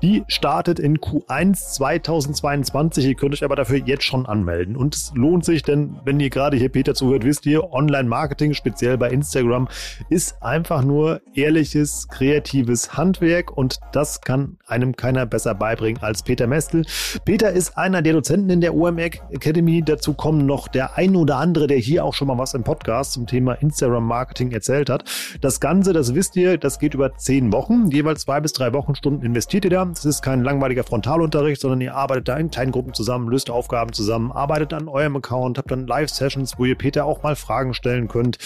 Die 0.00 0.22
startet 0.28 0.78
in 0.78 0.98
Q1 0.98 1.72
2022. 1.74 3.04
Ihr 3.04 3.14
könnt 3.16 3.34
euch 3.34 3.42
aber 3.42 3.56
dafür 3.56 3.78
jetzt 3.78 4.04
schon 4.04 4.26
anmelden 4.26 4.76
und 4.76 4.94
es 4.94 5.10
lohnt 5.16 5.44
sich, 5.44 5.64
denn 5.64 5.98
wenn 6.04 6.20
ihr 6.20 6.30
gerade 6.30 6.56
hier 6.56 6.68
Peter 6.68 6.94
zuhört, 6.94 7.24
wisst 7.24 7.46
ihr, 7.46 7.72
Online 7.72 8.08
Marketing, 8.08 8.54
speziell 8.54 8.96
bei 8.96 9.10
Instagram, 9.10 9.66
ist 10.08 10.40
einfach 10.40 10.84
nur 10.84 11.20
ehrliches, 11.34 12.06
kreatives 12.12 12.96
Handwerk 12.96 13.56
und 13.56 13.80
das 13.92 14.20
kann 14.20 14.58
einem 14.66 14.94
keiner 14.94 15.26
besser 15.26 15.54
beibringen 15.54 16.02
als 16.02 16.22
Peter 16.22 16.46
Mestel. 16.46 16.84
Peter 17.24 17.50
ist 17.50 17.78
einer 17.78 18.02
der 18.02 18.12
Dozenten 18.12 18.50
in 18.50 18.60
der 18.60 18.74
OMR 18.74 19.10
Academy. 19.30 19.82
Dazu 19.82 20.12
kommen 20.12 20.44
noch 20.44 20.68
der 20.68 20.96
ein 20.96 21.16
oder 21.16 21.38
andere, 21.38 21.66
der 21.66 21.78
hier 21.78 22.04
auch 22.04 22.12
schon 22.12 22.28
mal 22.28 22.36
was 22.36 22.54
im 22.54 22.64
Podcast 22.64 23.14
zum 23.14 23.26
Thema 23.26 23.54
Instagram 23.54 24.06
Marketing 24.06 24.52
erzählt 24.52 24.90
hat. 24.90 25.04
Das 25.40 25.58
Ganze, 25.58 25.94
das 25.94 26.14
wisst 26.14 26.36
ihr, 26.36 26.58
das 26.58 26.78
geht 26.78 26.94
über 26.94 27.16
zehn 27.16 27.50
Wochen. 27.52 27.90
Jeweils 27.90 28.22
zwei 28.22 28.40
bis 28.40 28.52
drei 28.52 28.74
Wochenstunden 28.74 29.24
investiert 29.24 29.64
ihr 29.64 29.70
da. 29.70 29.84
Das 29.86 30.04
ist 30.04 30.20
kein 30.22 30.44
langweiliger 30.44 30.84
Frontalunterricht, 30.84 31.60
sondern 31.62 31.80
ihr 31.80 31.94
arbeitet 31.94 32.28
da 32.28 32.36
in 32.36 32.50
kleinen 32.50 32.72
Gruppen 32.72 32.92
zusammen, 32.92 33.28
löst 33.28 33.48
Aufgaben 33.48 33.94
zusammen, 33.94 34.30
arbeitet 34.32 34.74
an 34.74 34.86
eurem 34.88 35.16
Account, 35.16 35.56
habt 35.56 35.70
dann 35.70 35.86
Live-Sessions, 35.86 36.58
wo 36.58 36.66
ihr 36.66 36.76
Peter 36.76 37.06
auch 37.06 37.22
mal 37.22 37.36
Fragen 37.36 37.72
stellen 37.72 38.08
könnt 38.08 38.36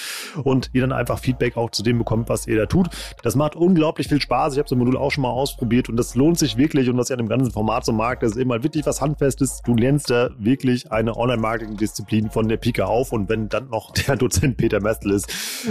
und 0.44 0.70
ihr 0.72 0.82
dann 0.82 0.92
einfach 0.92 1.18
Feedback 1.18 1.56
auch 1.56 1.70
zu 1.70 1.82
dem 1.82 1.98
bekommt, 1.98 2.28
was 2.28 2.46
ihr 2.46 2.56
da 2.56 2.66
tut. 2.66 2.90
Das 3.22 3.34
macht 3.34 3.55
unglaublich 3.56 4.08
viel 4.08 4.20
Spaß. 4.20 4.54
Ich 4.54 4.58
habe 4.58 4.68
so 4.68 4.74
ein 4.74 4.78
Modul 4.78 4.96
auch 4.96 5.10
schon 5.10 5.22
mal 5.22 5.30
ausprobiert 5.30 5.88
und 5.88 5.96
das 5.96 6.14
lohnt 6.14 6.38
sich 6.38 6.56
wirklich. 6.56 6.88
Und 6.88 6.96
was 6.96 7.10
ich 7.10 7.14
an 7.14 7.18
dem 7.18 7.28
ganzen 7.28 7.50
Format 7.50 7.84
so 7.84 7.92
mag, 7.92 8.20
das 8.20 8.32
ist 8.32 8.38
eben 8.38 8.50
halt 8.52 8.62
wirklich 8.62 8.86
was 8.86 9.00
Handfestes. 9.00 9.62
Du 9.64 9.74
lernst 9.74 10.10
da 10.10 10.30
wirklich 10.38 10.92
eine 10.92 11.16
Online-Marketing-Disziplin 11.16 12.30
von 12.30 12.48
der 12.48 12.56
Pike 12.56 12.86
auf. 12.86 13.12
Und 13.12 13.28
wenn 13.28 13.48
dann 13.48 13.68
noch 13.70 13.92
der 13.92 14.16
Dozent 14.16 14.56
Peter 14.56 14.80
Mestel 14.80 15.12
ist, 15.12 15.30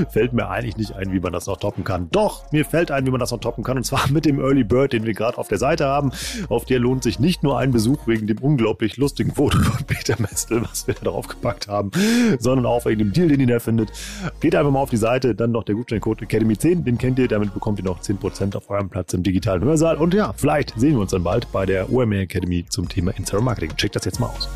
fällt 0.10 0.34
mir 0.34 0.50
eigentlich 0.50 0.78
nicht 0.78 0.94
ein, 0.94 1.12
wie 1.12 1.20
man 1.20 1.34
das 1.34 1.48
noch 1.48 1.58
toppen 1.58 1.84
kann. 1.84 2.10
Doch, 2.12 2.52
mir 2.52 2.66
fällt 2.66 2.92
ein, 2.92 3.06
wie 3.06 3.12
man 3.12 3.20
das 3.20 3.32
noch 3.32 3.40
toppen 3.40 3.64
kann. 3.64 3.78
Und 3.78 3.84
zwar 3.84 4.08
mit 4.12 4.26
dem 4.26 4.40
Early 4.40 4.64
Bird, 4.64 4.94
den 4.94 5.06
wir 5.06 5.14
gerade 5.14 5.38
auf 5.38 5.48
der 5.48 5.58
Seite 5.58 5.86
haben. 5.86 6.12
Auf 6.50 6.66
der 6.66 6.80
lohnt 6.80 7.04
sich 7.04 7.20
nicht 7.20 7.44
nur 7.44 7.60
ein 7.60 7.72
Besuch 7.72 8.08
wegen 8.08 8.28
dem 8.28 8.40
unglaublich 8.40 8.98
lustigen 8.98 9.34
Foto 9.34 9.58
von 9.60 9.84
Peter 9.88 10.16
Mestel, 10.20 10.62
was 10.64 10.88
wir 10.88 10.94
da 10.94 11.10
draufgepackt 11.10 11.68
haben, 11.68 11.92
sondern 12.40 12.66
auch 12.66 12.86
wegen 12.86 13.00
dem 13.00 13.14
Deal, 13.14 13.28
den 13.28 13.40
ihr 13.40 13.48
da 13.48 13.60
findet. 13.60 13.92
Geht 14.40 14.56
einfach 14.56 14.72
mal 14.72 14.80
auf 14.80 14.90
die 14.90 14.98
Seite, 14.98 15.36
dann 15.36 15.52
noch 15.52 15.64
der 15.64 15.76
Gutscheincode 15.76 16.24
Academy 16.24 16.58
10, 16.58 16.84
den 16.84 16.98
kennt 16.98 17.20
ihr, 17.20 17.28
damit 17.28 17.54
bekommt 17.54 17.75
bekommt 17.76 17.80
ihr 17.80 18.14
noch 18.16 18.22
10% 18.22 18.56
auf 18.56 18.70
eurem 18.70 18.90
Platz 18.90 19.14
im 19.14 19.24
digitalen 19.24 19.64
Hörsaal. 19.64 19.98
Und 19.98 20.14
ja, 20.14 20.34
vielleicht 20.36 20.78
sehen 20.80 20.94
wir 20.94 21.02
uns 21.02 21.12
dann 21.12 21.24
bald 21.24 21.52
bei 21.52 21.66
der 21.66 21.92
OMR 21.92 22.20
Academy 22.20 22.66
zum 22.70 22.88
Thema 22.88 23.12
Instagram 23.16 23.46
Marketing. 23.46 23.76
Checkt 23.76 23.96
das 23.96 24.06
jetzt 24.06 24.20
mal 24.20 24.28
aus. 24.28 24.50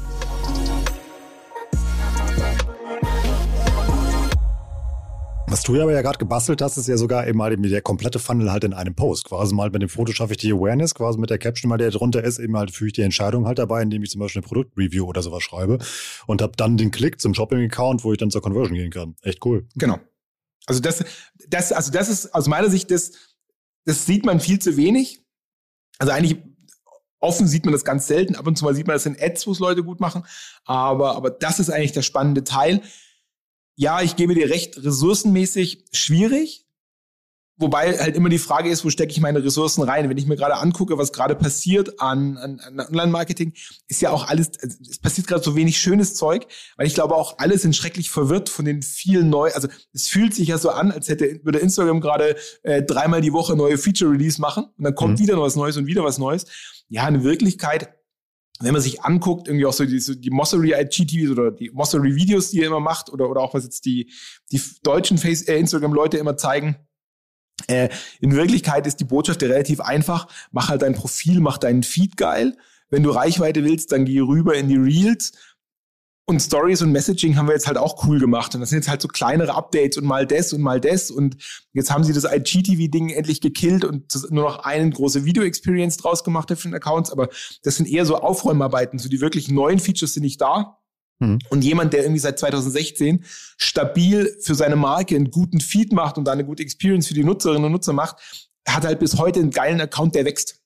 Was 5.51 5.63
du 5.63 5.75
ja 5.75 5.82
aber 5.82 5.93
ja 5.93 6.03
gerade 6.03 6.19
gebastelt 6.19 6.62
hast, 6.62 6.77
ist 6.77 6.88
ja 6.88 6.95
sogar 6.95 7.27
eben 7.27 7.41
halt 7.41 7.58
der 7.60 7.82
komplette 7.82 8.19
Funnel 8.19 8.51
halt 8.51 8.63
in 8.65 8.73
einem 8.73 8.93
Post. 8.93 9.25
Quasi 9.25 9.55
mal 9.55 9.71
bei 9.71 9.79
dem 9.79 9.89
Foto 9.89 10.13
schaffe 10.13 10.34
ich 10.34 10.38
die 10.38 10.53
Awareness, 10.53 10.93
quasi 10.93 11.17
mit 11.17 11.32
der 11.32 11.39
Caption 11.39 11.69
mal, 11.69 11.77
der 11.79 11.89
drunter 11.89 12.23
ist, 12.23 12.38
eben 12.38 12.55
halt 12.55 12.69
führe 12.69 12.89
ich 12.89 12.93
die 12.93 13.01
Entscheidung 13.01 13.47
halt 13.47 13.58
dabei, 13.58 13.82
indem 13.82 14.03
ich 14.03 14.12
zum 14.12 14.19
Beispiel 14.21 14.41
eine 14.41 14.47
Produktreview 14.47 15.05
oder 15.05 15.23
sowas 15.23 15.41
schreibe 15.41 15.79
und 16.27 16.43
habe 16.43 16.51
dann 16.55 16.77
den 16.77 16.91
Klick 16.91 17.19
zum 17.19 17.34
Shopping-Account, 17.34 18.03
wo 18.03 18.12
ich 18.12 18.19
dann 18.19 18.29
zur 18.29 18.43
Conversion 18.43 18.75
gehen 18.75 18.91
kann. 18.91 19.15
Echt 19.23 19.43
cool. 19.43 19.65
Genau. 19.75 19.97
Also 20.69 20.82
das, 20.82 21.03
das, 21.47 21.71
also 21.71 21.91
das 21.91 22.10
ist 22.10 22.34
aus 22.34 22.47
meiner 22.47 22.69
Sicht, 22.69 22.91
das, 22.91 23.12
das 23.86 24.05
sieht 24.05 24.25
man 24.25 24.39
viel 24.39 24.60
zu 24.60 24.77
wenig. 24.77 25.25
Also 25.97 26.13
eigentlich 26.13 26.38
offen 27.19 27.47
sieht 27.47 27.65
man 27.65 27.73
das 27.73 27.84
ganz 27.84 28.08
selten. 28.08 28.36
Ab 28.36 28.47
und 28.47 28.58
zu 28.58 28.63
mal 28.63 28.75
sieht 28.75 28.88
man 28.88 28.95
das 28.95 29.05
in 29.05 29.19
Ads, 29.19 29.47
wo 29.47 29.51
es 29.51 29.60
Leute 29.60 29.84
gut 29.84 29.99
machen. 29.99 30.23
Aber, 30.65 31.15
aber 31.15 31.32
das 31.32 31.60
ist 31.60 31.69
eigentlich 31.69 31.91
der 31.91 32.03
spannende 32.03 32.43
Teil. 32.43 32.82
Ja, 33.75 34.01
ich 34.01 34.15
gebe 34.15 34.36
dir 34.36 34.49
recht, 34.49 34.77
ressourcenmäßig 34.77 35.86
schwierig. 35.91 36.67
Wobei 37.62 37.98
halt 38.00 38.15
immer 38.15 38.30
die 38.30 38.39
Frage 38.39 38.69
ist, 38.69 38.86
wo 38.86 38.89
stecke 38.89 39.12
ich 39.12 39.19
meine 39.19 39.43
Ressourcen 39.43 39.84
rein? 39.84 40.10
Wenn 40.10 40.17
ich 40.17 40.26
mir 40.26 40.38
gerade 40.38 40.56
angucke, 40.56 40.98
was 40.98 41.12
gerade 41.12 41.36
passiert 41.36 42.00
an, 42.00 42.38
an, 42.38 42.62
an 42.62 42.80
Online-Marketing, 42.80 43.54
ist 43.89 44.02
ja 44.02 44.12
auch 44.12 44.30
alles, 44.30 44.52
also 44.62 44.78
es 44.89 45.00
passiert 45.00 45.28
gerade 45.28 45.43
so 45.43 45.58
wenig 45.58 45.78
schönes 45.78 46.15
Zeug, 46.15 46.48
weil 46.78 46.88
ich 46.88 46.93
glaube 46.93 47.15
auch 47.15 47.38
alle 47.38 47.58
sind 47.58 47.76
schrecklich 47.76 48.10
verwirrt 48.10 48.48
von 48.48 48.63
den 48.63 48.82
vielen 48.82 49.30
neu, 49.30 49.52
also 49.52 49.67
es 49.91 50.08
fühlt 50.08 50.34
sich 50.34 50.48
ja 50.48 50.58
so 50.58 50.69
an, 50.69 50.91
als 50.91 51.10
hätte 51.10 51.41
würde 51.43 51.60
Instagram 51.60 52.00
gerade 52.00 52.38
äh, 52.63 52.82
dreimal 52.82 53.19
die 53.19 53.34
Woche 53.34 53.58
neue 53.58 53.78
Feature-Release 53.78 54.39
machen 54.39 54.63
und 54.78 54.84
dann 54.86 54.95
kommt 54.95 55.19
mhm. 55.19 55.24
wieder 55.24 55.41
was 55.41 55.58
Neues 55.58 55.76
und 55.76 55.86
wieder 55.86 56.06
was 56.06 56.17
Neues. 56.17 56.45
Ja, 56.88 57.08
in 57.08 57.24
Wirklichkeit 57.24 57.89
wenn 58.62 58.74
man 58.74 58.82
sich 58.82 59.04
anguckt, 59.04 59.48
irgendwie 59.48 59.65
auch 59.65 59.74
so 59.74 59.86
die, 59.86 60.00
so 60.00 60.13
die 60.13 60.32
Mossery 60.32 60.74
IGTVs 60.74 61.32
oder 61.32 61.50
die 61.50 61.69
Mossery 61.69 62.15
Videos, 62.15 62.52
die 62.52 62.60
er 62.60 62.67
immer 62.67 62.82
macht, 62.82 63.10
oder, 63.10 63.30
oder 63.30 63.39
auch 63.39 63.54
was 63.54 63.63
jetzt 63.63 63.86
die, 63.86 64.12
die 64.52 64.62
deutschen 64.84 65.17
Face, 65.17 65.43
äh, 65.43 65.58
Instagram-Leute 65.58 66.17
immer 66.17 66.36
zeigen, 66.36 66.76
äh, 67.67 67.89
in 68.22 68.36
Wirklichkeit 68.36 68.88
ist 68.88 69.00
die 69.00 69.06
Botschaft 69.06 69.41
ja 69.41 69.48
relativ 69.48 69.82
einfach. 69.82 70.28
Mach 70.52 70.69
halt 70.69 70.82
dein 70.82 70.93
Profil, 70.93 71.39
mach 71.39 71.58
deinen 71.58 71.84
Feed 71.84 72.17
geil. 72.17 72.58
Wenn 72.89 73.04
du 73.04 73.12
Reichweite 73.12 73.63
willst, 73.63 73.91
dann 73.91 74.06
geh 74.06 74.19
rüber 74.19 74.56
in 74.56 74.67
die 74.67 74.78
Reels. 74.78 75.34
Und 76.26 76.41
Stories 76.41 76.84
und 76.84 76.91
Messaging 76.91 77.38
haben 77.38 77.48
wir 77.48 77.56
jetzt 77.56 77.65
halt 77.65 77.78
auch 77.78 78.06
cool 78.06 78.19
gemacht. 78.19 78.54
Und 78.54 78.62
das 78.62 78.69
sind 78.69 78.78
jetzt 78.78 78.88
halt 78.88 79.02
so 79.02 79.08
kleinere 79.08 79.56
Updates 79.56 79.98
und 79.98 80.06
mal 80.06 80.28
das 80.28 80.54
und 80.54 80.62
mal 80.62 80.80
das. 80.80 81.10
Und 81.10 81.38
jetzt 81.74 81.89
haben 81.89 82.04
sie 82.04 82.13
das 82.13 82.24
IGTV-Ding 82.24 83.10
endlich 83.10 83.41
gekillt 83.41 83.84
und 83.84 84.13
nur 84.30 84.43
noch 84.43 84.60
eine 84.60 84.88
große 84.91 85.26
Video-Experience 85.26 85.98
draus 85.98 86.24
gemacht 86.24 86.52
auf 86.52 86.62
den 86.62 86.76
Accounts. 86.76 87.12
Aber 87.12 87.30
das 87.63 87.78
sind 87.78 87.89
eher 87.89 88.06
so 88.06 88.15
Aufräumarbeiten. 88.15 89.00
So 89.00 89.10
die 89.10 89.22
wirklich 89.22 89.50
neuen 89.50 89.80
Features 89.80 90.13
sind 90.13 90.22
nicht 90.22 90.39
da. 90.39 90.78
Mhm. 91.19 91.39
Und 91.49 91.63
jemand, 91.63 91.93
der 91.93 92.01
irgendwie 92.01 92.19
seit 92.19 92.39
2016 92.39 93.23
stabil 93.58 94.36
für 94.41 94.55
seine 94.55 94.75
Marke 94.75 95.15
einen 95.15 95.32
guten 95.32 95.60
Feed 95.60 95.91
macht 95.91 96.17
und 96.17 96.25
da 96.25 96.32
eine 96.32 96.45
gute 96.45 96.63
Experience 96.63 97.08
für 97.08 97.13
die 97.13 97.23
Nutzerinnen 97.23 97.65
und 97.65 97.71
Nutzer 97.73 97.93
macht, 97.93 98.49
hat 98.67 98.86
halt 98.86 98.99
bis 98.99 99.17
heute 99.17 99.39
einen 99.39 99.51
geilen 99.51 99.82
Account, 99.82 100.15
der 100.15 100.25
wächst. 100.25 100.60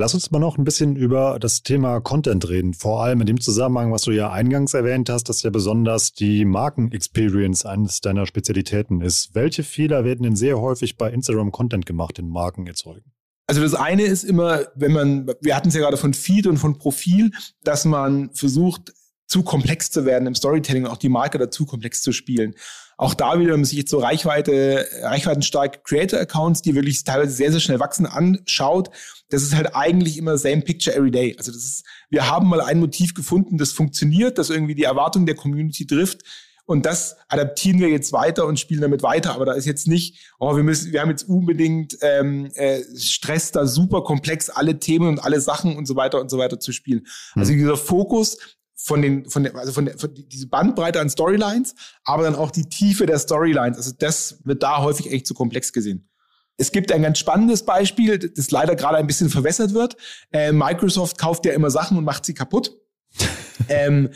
Lass 0.00 0.14
uns 0.14 0.30
mal 0.30 0.38
noch 0.38 0.58
ein 0.58 0.64
bisschen 0.64 0.94
über 0.94 1.40
das 1.40 1.64
Thema 1.64 2.00
Content 2.00 2.48
reden. 2.48 2.72
Vor 2.72 3.02
allem 3.02 3.20
in 3.20 3.26
dem 3.26 3.40
Zusammenhang, 3.40 3.90
was 3.92 4.02
du 4.02 4.12
ja 4.12 4.30
eingangs 4.30 4.72
erwähnt 4.72 5.10
hast, 5.10 5.28
dass 5.28 5.42
ja 5.42 5.50
besonders 5.50 6.12
die 6.12 6.44
Marken-Experience 6.44 7.66
eines 7.66 8.00
deiner 8.00 8.24
Spezialitäten 8.24 9.00
ist. 9.00 9.34
Welche 9.34 9.64
Fehler 9.64 10.04
werden 10.04 10.22
denn 10.22 10.36
sehr 10.36 10.60
häufig 10.60 10.96
bei 10.98 11.10
Instagram 11.10 11.50
Content 11.50 11.84
gemacht, 11.84 12.16
den 12.16 12.28
Marken 12.28 12.68
erzeugen? 12.68 13.10
Also 13.48 13.62
das 13.62 13.74
eine 13.74 14.02
ist 14.02 14.24
immer, 14.24 14.66
wenn 14.74 14.92
man, 14.92 15.26
wir 15.40 15.56
hatten 15.56 15.68
es 15.68 15.74
ja 15.74 15.80
gerade 15.80 15.96
von 15.96 16.12
Feed 16.12 16.46
und 16.46 16.58
von 16.58 16.78
Profil, 16.78 17.32
dass 17.64 17.86
man 17.86 18.30
versucht, 18.34 18.92
zu 19.26 19.42
komplex 19.42 19.90
zu 19.90 20.04
werden 20.04 20.26
im 20.26 20.34
Storytelling 20.34 20.84
und 20.84 20.90
auch 20.90 20.98
die 20.98 21.08
Marke 21.08 21.38
dazu 21.38 21.66
komplex 21.66 22.02
zu 22.02 22.12
spielen. 22.12 22.54
Auch 22.96 23.14
da 23.14 23.38
wieder, 23.38 23.52
wenn 23.52 23.60
man 23.60 23.64
sich 23.64 23.78
jetzt 23.78 23.90
so 23.90 23.98
Reichweite, 23.98 24.86
reichweitenstarke 25.02 25.80
Creator-Accounts, 25.84 26.62
die 26.62 26.74
wirklich 26.74 27.04
teilweise 27.04 27.32
sehr, 27.32 27.52
sehr 27.52 27.60
schnell 27.60 27.78
wachsen, 27.78 28.06
anschaut, 28.06 28.90
das 29.30 29.42
ist 29.42 29.54
halt 29.54 29.74
eigentlich 29.74 30.18
immer 30.18 30.36
same 30.36 30.62
picture 30.62 30.96
every 30.96 31.10
day. 31.10 31.34
Also 31.38 31.52
das 31.52 31.64
ist, 31.64 31.84
wir 32.10 32.28
haben 32.30 32.48
mal 32.48 32.60
ein 32.60 32.80
Motiv 32.80 33.14
gefunden, 33.14 33.56
das 33.56 33.72
funktioniert, 33.72 34.38
das 34.38 34.50
irgendwie 34.50 34.74
die 34.74 34.84
Erwartung 34.84 35.26
der 35.26 35.36
Community 35.36 35.86
trifft. 35.86 36.22
Und 36.68 36.84
das 36.84 37.16
adaptieren 37.28 37.80
wir 37.80 37.88
jetzt 37.88 38.12
weiter 38.12 38.44
und 38.44 38.60
spielen 38.60 38.82
damit 38.82 39.02
weiter. 39.02 39.34
Aber 39.34 39.46
da 39.46 39.54
ist 39.54 39.64
jetzt 39.64 39.88
nicht, 39.88 40.34
oh, 40.38 40.54
wir 40.54 40.62
müssen, 40.62 40.92
wir 40.92 41.00
haben 41.00 41.08
jetzt 41.08 41.26
unbedingt 41.26 41.96
ähm, 42.02 42.50
äh, 42.56 42.82
Stress, 42.94 43.52
da 43.52 43.66
super 43.66 44.04
komplex 44.04 44.50
alle 44.50 44.78
Themen 44.78 45.08
und 45.08 45.18
alle 45.18 45.40
Sachen 45.40 45.78
und 45.78 45.86
so 45.86 45.96
weiter 45.96 46.20
und 46.20 46.30
so 46.30 46.36
weiter 46.36 46.60
zu 46.60 46.72
spielen. 46.72 47.06
Mhm. 47.34 47.40
Also 47.40 47.52
dieser 47.52 47.78
Fokus 47.78 48.36
von 48.74 49.00
den, 49.00 49.30
von 49.30 49.44
der, 49.44 49.54
also 49.56 49.72
von 49.72 49.86
der, 49.86 49.96
von 49.96 50.10
diese 50.12 50.46
Bandbreite 50.46 51.00
an 51.00 51.08
Storylines, 51.08 51.74
aber 52.04 52.24
dann 52.24 52.34
auch 52.34 52.50
die 52.50 52.68
Tiefe 52.68 53.06
der 53.06 53.18
Storylines. 53.18 53.78
Also 53.78 53.92
das 53.98 54.38
wird 54.44 54.62
da 54.62 54.82
häufig 54.82 55.10
echt 55.10 55.26
zu 55.26 55.32
komplex 55.32 55.72
gesehen. 55.72 56.10
Es 56.58 56.70
gibt 56.70 56.92
ein 56.92 57.00
ganz 57.00 57.18
spannendes 57.18 57.64
Beispiel, 57.64 58.18
das 58.18 58.50
leider 58.50 58.76
gerade 58.76 58.98
ein 58.98 59.06
bisschen 59.06 59.30
verwässert 59.30 59.72
wird. 59.72 59.96
Äh, 60.32 60.52
Microsoft 60.52 61.16
kauft 61.16 61.46
ja 61.46 61.54
immer 61.54 61.70
Sachen 61.70 61.96
und 61.96 62.04
macht 62.04 62.26
sie 62.26 62.34
kaputt. 62.34 62.76
ähm, 63.70 64.10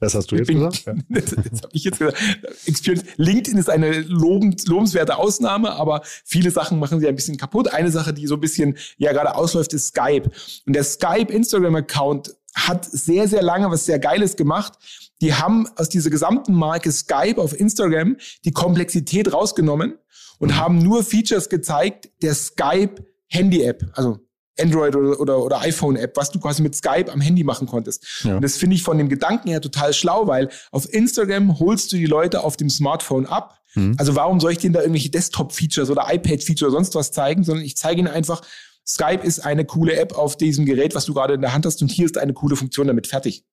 Das 0.00 0.14
hast 0.14 0.30
du 0.30 0.36
jetzt 0.36 0.48
gesagt? 0.48 0.84
Ja. 0.86 0.94
das, 1.08 1.24
das 1.24 1.62
habe 1.62 1.72
ich 1.72 1.84
jetzt 1.84 1.98
gesagt. 1.98 2.18
Experience. 2.66 3.04
LinkedIn 3.16 3.58
ist 3.58 3.70
eine 3.70 4.00
lobend, 4.00 4.66
lobenswerte 4.68 5.16
Ausnahme, 5.16 5.72
aber 5.72 6.02
viele 6.24 6.50
Sachen 6.50 6.78
machen 6.78 7.00
sie 7.00 7.08
ein 7.08 7.16
bisschen 7.16 7.36
kaputt. 7.36 7.72
Eine 7.72 7.90
Sache, 7.90 8.12
die 8.12 8.26
so 8.26 8.34
ein 8.34 8.40
bisschen 8.40 8.76
ja 8.98 9.12
gerade 9.12 9.34
ausläuft, 9.34 9.72
ist 9.72 9.88
Skype. 9.88 10.30
Und 10.66 10.74
der 10.74 10.84
Skype 10.84 11.32
Instagram-Account 11.32 12.34
hat 12.54 12.84
sehr, 12.84 13.28
sehr 13.28 13.42
lange 13.42 13.70
was 13.70 13.84
sehr 13.84 13.98
Geiles 13.98 14.36
gemacht. 14.36 14.74
Die 15.20 15.34
haben 15.34 15.68
aus 15.76 15.88
dieser 15.88 16.10
gesamten 16.10 16.54
Marke 16.54 16.90
Skype 16.90 17.40
auf 17.40 17.58
Instagram 17.58 18.16
die 18.44 18.52
Komplexität 18.52 19.32
rausgenommen 19.32 19.98
und 20.38 20.50
mhm. 20.50 20.56
haben 20.56 20.78
nur 20.78 21.04
Features 21.04 21.48
gezeigt 21.48 22.10
der 22.22 22.34
Skype 22.34 23.04
Handy-App. 23.28 23.84
Also 23.94 24.18
Android 24.60 24.94
oder, 24.96 25.20
oder, 25.20 25.44
oder 25.44 25.60
iPhone-App, 25.60 26.16
was 26.16 26.30
du 26.30 26.38
quasi 26.38 26.62
mit 26.62 26.74
Skype 26.74 27.10
am 27.12 27.20
Handy 27.20 27.44
machen 27.44 27.66
konntest. 27.66 28.24
Ja. 28.24 28.36
Und 28.36 28.42
das 28.42 28.56
finde 28.56 28.76
ich 28.76 28.82
von 28.82 28.98
dem 28.98 29.08
Gedanken 29.08 29.48
her 29.48 29.60
total 29.60 29.92
schlau, 29.92 30.26
weil 30.26 30.48
auf 30.70 30.92
Instagram 30.92 31.58
holst 31.58 31.92
du 31.92 31.96
die 31.96 32.06
Leute 32.06 32.42
auf 32.44 32.56
dem 32.56 32.70
Smartphone 32.70 33.26
ab. 33.26 33.58
Mhm. 33.74 33.94
Also 33.98 34.16
warum 34.16 34.40
soll 34.40 34.52
ich 34.52 34.58
denen 34.58 34.74
da 34.74 34.80
irgendwelche 34.80 35.10
Desktop-Features 35.10 35.90
oder 35.90 36.06
iPad-Features 36.08 36.62
oder 36.62 36.72
sonst 36.72 36.94
was 36.94 37.12
zeigen, 37.12 37.44
sondern 37.44 37.64
ich 37.64 37.76
zeige 37.76 38.00
ihnen 38.00 38.08
einfach, 38.08 38.42
Skype 38.86 39.24
ist 39.24 39.40
eine 39.40 39.64
coole 39.64 39.94
App 39.96 40.16
auf 40.16 40.36
diesem 40.36 40.66
Gerät, 40.66 40.94
was 40.94 41.04
du 41.04 41.14
gerade 41.14 41.34
in 41.34 41.40
der 41.40 41.52
Hand 41.52 41.66
hast 41.66 41.80
und 41.82 41.90
hier 41.90 42.06
ist 42.06 42.18
eine 42.18 42.32
coole 42.32 42.56
Funktion 42.56 42.86
damit 42.86 43.06
fertig. 43.06 43.44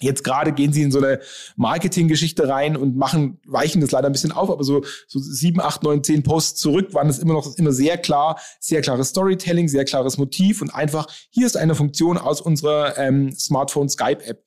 Jetzt 0.00 0.24
gerade 0.24 0.52
gehen 0.52 0.74
sie 0.74 0.82
in 0.82 0.92
so 0.92 0.98
eine 0.98 1.20
Marketinggeschichte 1.56 2.48
rein 2.48 2.76
und 2.76 2.96
machen, 2.96 3.40
weichen 3.46 3.80
das 3.80 3.92
leider 3.92 4.08
ein 4.08 4.12
bisschen 4.12 4.32
auf, 4.32 4.50
aber 4.50 4.62
so, 4.62 4.84
so 5.08 5.18
sieben, 5.18 5.60
acht, 5.60 5.82
neun, 5.82 6.04
zehn 6.04 6.22
Posts 6.22 6.60
zurück 6.60 6.92
waren 6.92 7.08
es 7.08 7.18
immer 7.18 7.32
noch 7.32 7.56
immer 7.56 7.72
sehr 7.72 7.96
klar, 7.96 8.38
sehr 8.60 8.82
klares 8.82 9.08
Storytelling, 9.08 9.68
sehr 9.68 9.86
klares 9.86 10.18
Motiv 10.18 10.60
und 10.60 10.74
einfach, 10.74 11.06
hier 11.30 11.46
ist 11.46 11.56
eine 11.56 11.74
Funktion 11.74 12.18
aus 12.18 12.42
unserer 12.42 12.98
ähm, 12.98 13.34
Smartphone 13.34 13.88
Skype-App. 13.88 14.44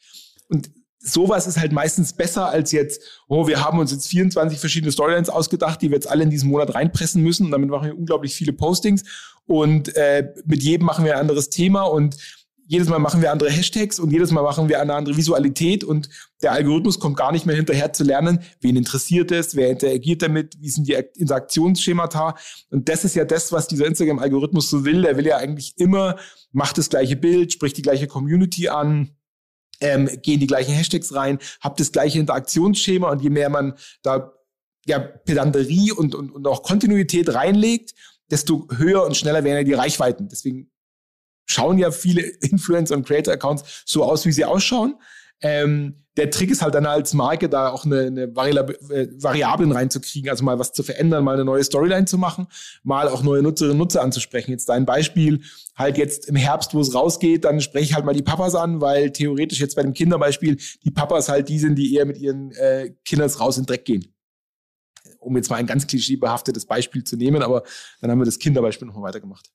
Und 0.49 0.69
sowas 0.99 1.47
ist 1.47 1.57
halt 1.57 1.71
meistens 1.71 2.13
besser 2.13 2.49
als 2.49 2.71
jetzt, 2.71 3.01
oh, 3.27 3.47
wir 3.47 3.63
haben 3.63 3.79
uns 3.79 3.91
jetzt 3.91 4.07
24 4.07 4.59
verschiedene 4.59 4.91
Storylines 4.91 5.29
ausgedacht, 5.29 5.81
die 5.81 5.89
wir 5.89 5.95
jetzt 5.95 6.09
alle 6.09 6.23
in 6.23 6.29
diesen 6.29 6.49
Monat 6.49 6.75
reinpressen 6.75 7.23
müssen 7.23 7.45
und 7.45 7.51
damit 7.51 7.69
machen 7.69 7.87
wir 7.87 7.97
unglaublich 7.97 8.35
viele 8.35 8.53
Postings 8.53 9.03
und 9.47 9.95
äh, 9.95 10.31
mit 10.45 10.61
jedem 10.61 10.85
machen 10.85 11.05
wir 11.05 11.15
ein 11.15 11.21
anderes 11.21 11.49
Thema 11.49 11.83
und 11.83 12.17
jedes 12.69 12.87
Mal 12.87 12.99
machen 12.99 13.23
wir 13.23 13.31
andere 13.31 13.49
Hashtags 13.49 13.97
und 13.99 14.11
jedes 14.11 14.29
Mal 14.29 14.43
machen 14.43 14.69
wir 14.69 14.79
eine 14.79 14.93
andere 14.93 15.17
Visualität 15.17 15.83
und 15.83 16.07
der 16.43 16.51
Algorithmus 16.51 16.99
kommt 16.99 17.17
gar 17.17 17.31
nicht 17.31 17.47
mehr 17.47 17.55
hinterher 17.55 17.93
zu 17.93 18.03
lernen, 18.03 18.43
wen 18.61 18.75
interessiert 18.75 19.31
es, 19.31 19.55
wer 19.55 19.71
interagiert 19.71 20.21
damit, 20.21 20.55
wie 20.59 20.69
sind 20.69 20.87
die 20.87 20.93
Interaktionsschemata. 20.93 22.35
Und 22.69 22.87
das 22.87 23.05
ist 23.05 23.15
ja 23.15 23.25
das, 23.25 23.51
was 23.51 23.67
dieser 23.67 23.87
Instagram-Algorithmus 23.87 24.69
so 24.69 24.85
will. 24.85 25.01
Der 25.01 25.17
will 25.17 25.25
ja 25.25 25.37
eigentlich 25.37 25.73
immer, 25.77 26.17
macht 26.51 26.77
das 26.77 26.89
gleiche 26.89 27.15
Bild, 27.15 27.51
spricht 27.51 27.75
die 27.75 27.81
gleiche 27.81 28.05
Community 28.05 28.69
an, 28.69 29.15
ähm, 29.81 30.07
gehen 30.21 30.39
die 30.39 30.45
gleichen 30.45 30.75
Hashtags 30.75 31.15
rein, 31.15 31.39
habt 31.61 31.79
das 31.79 31.91
gleiche 31.91 32.19
Interaktionsschema 32.19 33.09
und 33.09 33.23
je 33.23 33.31
mehr 33.31 33.49
man 33.49 33.73
da 34.03 34.31
ja, 34.85 34.99
Pedanterie 34.99 35.91
und, 35.91 36.13
und, 36.13 36.29
und 36.29 36.45
auch 36.45 36.61
Kontinuität 36.61 37.33
reinlegt, 37.33 37.95
desto 38.29 38.67
höher 38.77 39.07
und 39.07 39.17
schneller 39.17 39.43
werden 39.43 39.57
ja 39.57 39.63
die 39.63 39.73
Reichweiten. 39.73 40.29
Deswegen 40.29 40.69
schauen 41.49 41.77
ja 41.77 41.91
viele 41.91 42.21
Influencer 42.41 42.95
und 42.95 43.05
Creator-Accounts 43.05 43.83
so 43.85 44.03
aus, 44.03 44.25
wie 44.25 44.31
sie 44.31 44.45
ausschauen. 44.45 44.95
Ähm, 45.41 45.95
der 46.17 46.29
Trick 46.31 46.51
ist 46.51 46.61
halt 46.61 46.75
dann 46.75 46.85
als 46.85 47.13
Marke 47.13 47.47
da 47.47 47.69
auch 47.69 47.85
eine, 47.85 48.07
eine 48.07 48.23
äh, 48.23 49.07
Variablen 49.23 49.71
reinzukriegen, 49.71 50.29
also 50.29 50.43
mal 50.43 50.59
was 50.59 50.73
zu 50.73 50.83
verändern, 50.83 51.23
mal 51.23 51.35
eine 51.35 51.45
neue 51.45 51.63
Storyline 51.63 52.05
zu 52.05 52.17
machen, 52.17 52.47
mal 52.83 53.07
auch 53.07 53.23
neue 53.23 53.41
Nutzerinnen 53.41 53.73
und 53.73 53.77
Nutzer 53.77 54.01
anzusprechen. 54.01 54.51
Jetzt 54.51 54.67
dein 54.67 54.85
Beispiel, 54.85 55.41
halt 55.75 55.97
jetzt 55.97 56.27
im 56.27 56.35
Herbst, 56.35 56.73
wo 56.73 56.81
es 56.81 56.93
rausgeht, 56.93 57.45
dann 57.45 57.61
spreche 57.61 57.85
ich 57.85 57.93
halt 57.93 58.03
mal 58.03 58.13
die 58.13 58.21
Papas 58.21 58.53
an, 58.53 58.81
weil 58.81 59.11
theoretisch 59.11 59.61
jetzt 59.61 59.77
bei 59.77 59.81
dem 59.81 59.93
Kinderbeispiel 59.93 60.57
die 60.83 60.91
Papas 60.91 61.29
halt 61.29 61.47
die 61.47 61.59
sind, 61.59 61.75
die 61.75 61.95
eher 61.95 62.05
mit 62.05 62.17
ihren 62.17 62.51
äh, 62.51 62.93
Kindern 63.05 63.29
raus 63.29 63.57
in 63.57 63.63
den 63.63 63.67
Dreck 63.67 63.85
gehen. 63.85 64.13
Um 65.19 65.37
jetzt 65.37 65.49
mal 65.49 65.55
ein 65.55 65.67
ganz 65.67 65.87
klischeebehaftetes 65.87 66.65
Beispiel 66.65 67.05
zu 67.05 67.15
nehmen, 67.15 67.43
aber 67.43 67.63
dann 68.01 68.11
haben 68.11 68.19
wir 68.19 68.25
das 68.25 68.39
Kinderbeispiel 68.39 68.87
nochmal 68.87 69.03
weitergemacht. 69.03 69.49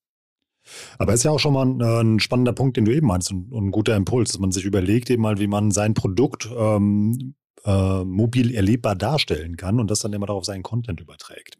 Aber 0.98 1.12
ist 1.12 1.24
ja 1.24 1.30
auch 1.30 1.38
schon 1.38 1.54
mal 1.54 1.66
ein, 1.66 1.80
äh, 1.80 2.00
ein 2.00 2.20
spannender 2.20 2.52
Punkt, 2.52 2.76
den 2.76 2.84
du 2.84 2.94
eben 2.94 3.06
meinst 3.06 3.30
und, 3.30 3.52
und, 3.52 3.66
ein 3.66 3.70
guter 3.70 3.96
Impuls, 3.96 4.32
dass 4.32 4.40
man 4.40 4.52
sich 4.52 4.64
überlegt 4.64 5.10
eben 5.10 5.22
mal, 5.22 5.38
wie 5.38 5.46
man 5.46 5.70
sein 5.70 5.94
Produkt 5.94 6.48
ähm, 6.56 7.34
äh, 7.64 8.04
mobil 8.04 8.54
erlebbar 8.54 8.94
darstellen 8.94 9.56
kann 9.56 9.80
und 9.80 9.90
das 9.90 10.00
dann 10.00 10.12
immer 10.12 10.26
darauf 10.26 10.44
seinen 10.44 10.62
Content 10.62 11.00
überträgt. 11.00 11.58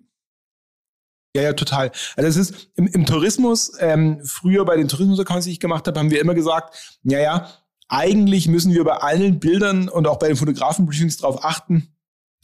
Ja, 1.36 1.42
ja, 1.42 1.52
total. 1.52 1.90
Also 2.16 2.28
es 2.28 2.36
ist 2.36 2.70
im, 2.76 2.86
im 2.86 3.06
Tourismus, 3.06 3.72
ähm, 3.80 4.20
früher 4.24 4.64
bei 4.64 4.76
den 4.76 4.86
Tourismus-Accounts, 4.86 5.46
die 5.46 5.52
ich 5.52 5.60
gemacht 5.60 5.86
habe, 5.86 5.98
haben 5.98 6.10
wir 6.10 6.20
immer 6.20 6.34
gesagt, 6.34 6.98
ja, 7.02 7.18
ja, 7.18 7.48
eigentlich 7.88 8.46
müssen 8.48 8.72
wir 8.72 8.84
bei 8.84 8.98
allen 8.98 9.40
Bildern 9.40 9.88
und 9.88 10.06
auch 10.06 10.18
bei 10.18 10.28
den 10.28 10.36
Fotografen-Briefings 10.36 11.18
darauf 11.18 11.44
achten, 11.44 11.93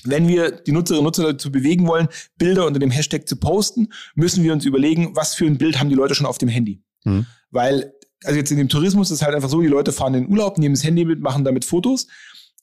wenn 0.04 0.28
wir 0.28 0.50
die 0.50 0.72
Nutzerinnen 0.72 1.06
und 1.06 1.16
Nutzer 1.16 1.32
dazu 1.32 1.52
bewegen 1.52 1.86
wollen, 1.86 2.08
Bilder 2.38 2.66
unter 2.66 2.80
dem 2.80 2.90
Hashtag 2.90 3.28
zu 3.28 3.36
posten, 3.36 3.88
müssen 4.14 4.42
wir 4.42 4.52
uns 4.52 4.64
überlegen, 4.64 5.14
was 5.14 5.34
für 5.34 5.46
ein 5.46 5.58
Bild 5.58 5.78
haben 5.78 5.90
die 5.90 5.94
Leute 5.94 6.14
schon 6.14 6.26
auf 6.26 6.38
dem 6.38 6.48
Handy. 6.48 6.82
Mhm. 7.04 7.26
Weil, 7.50 7.92
also 8.24 8.38
jetzt 8.38 8.50
in 8.50 8.58
dem 8.58 8.68
Tourismus 8.68 9.10
ist 9.10 9.20
es 9.20 9.22
halt 9.22 9.34
einfach 9.34 9.48
so, 9.48 9.60
die 9.60 9.66
Leute 9.66 9.92
fahren 9.92 10.14
in 10.14 10.24
den 10.24 10.30
Urlaub, 10.30 10.58
nehmen 10.58 10.74
das 10.74 10.84
Handy 10.84 11.04
mit, 11.04 11.20
machen 11.20 11.44
damit 11.44 11.64
Fotos. 11.64 12.06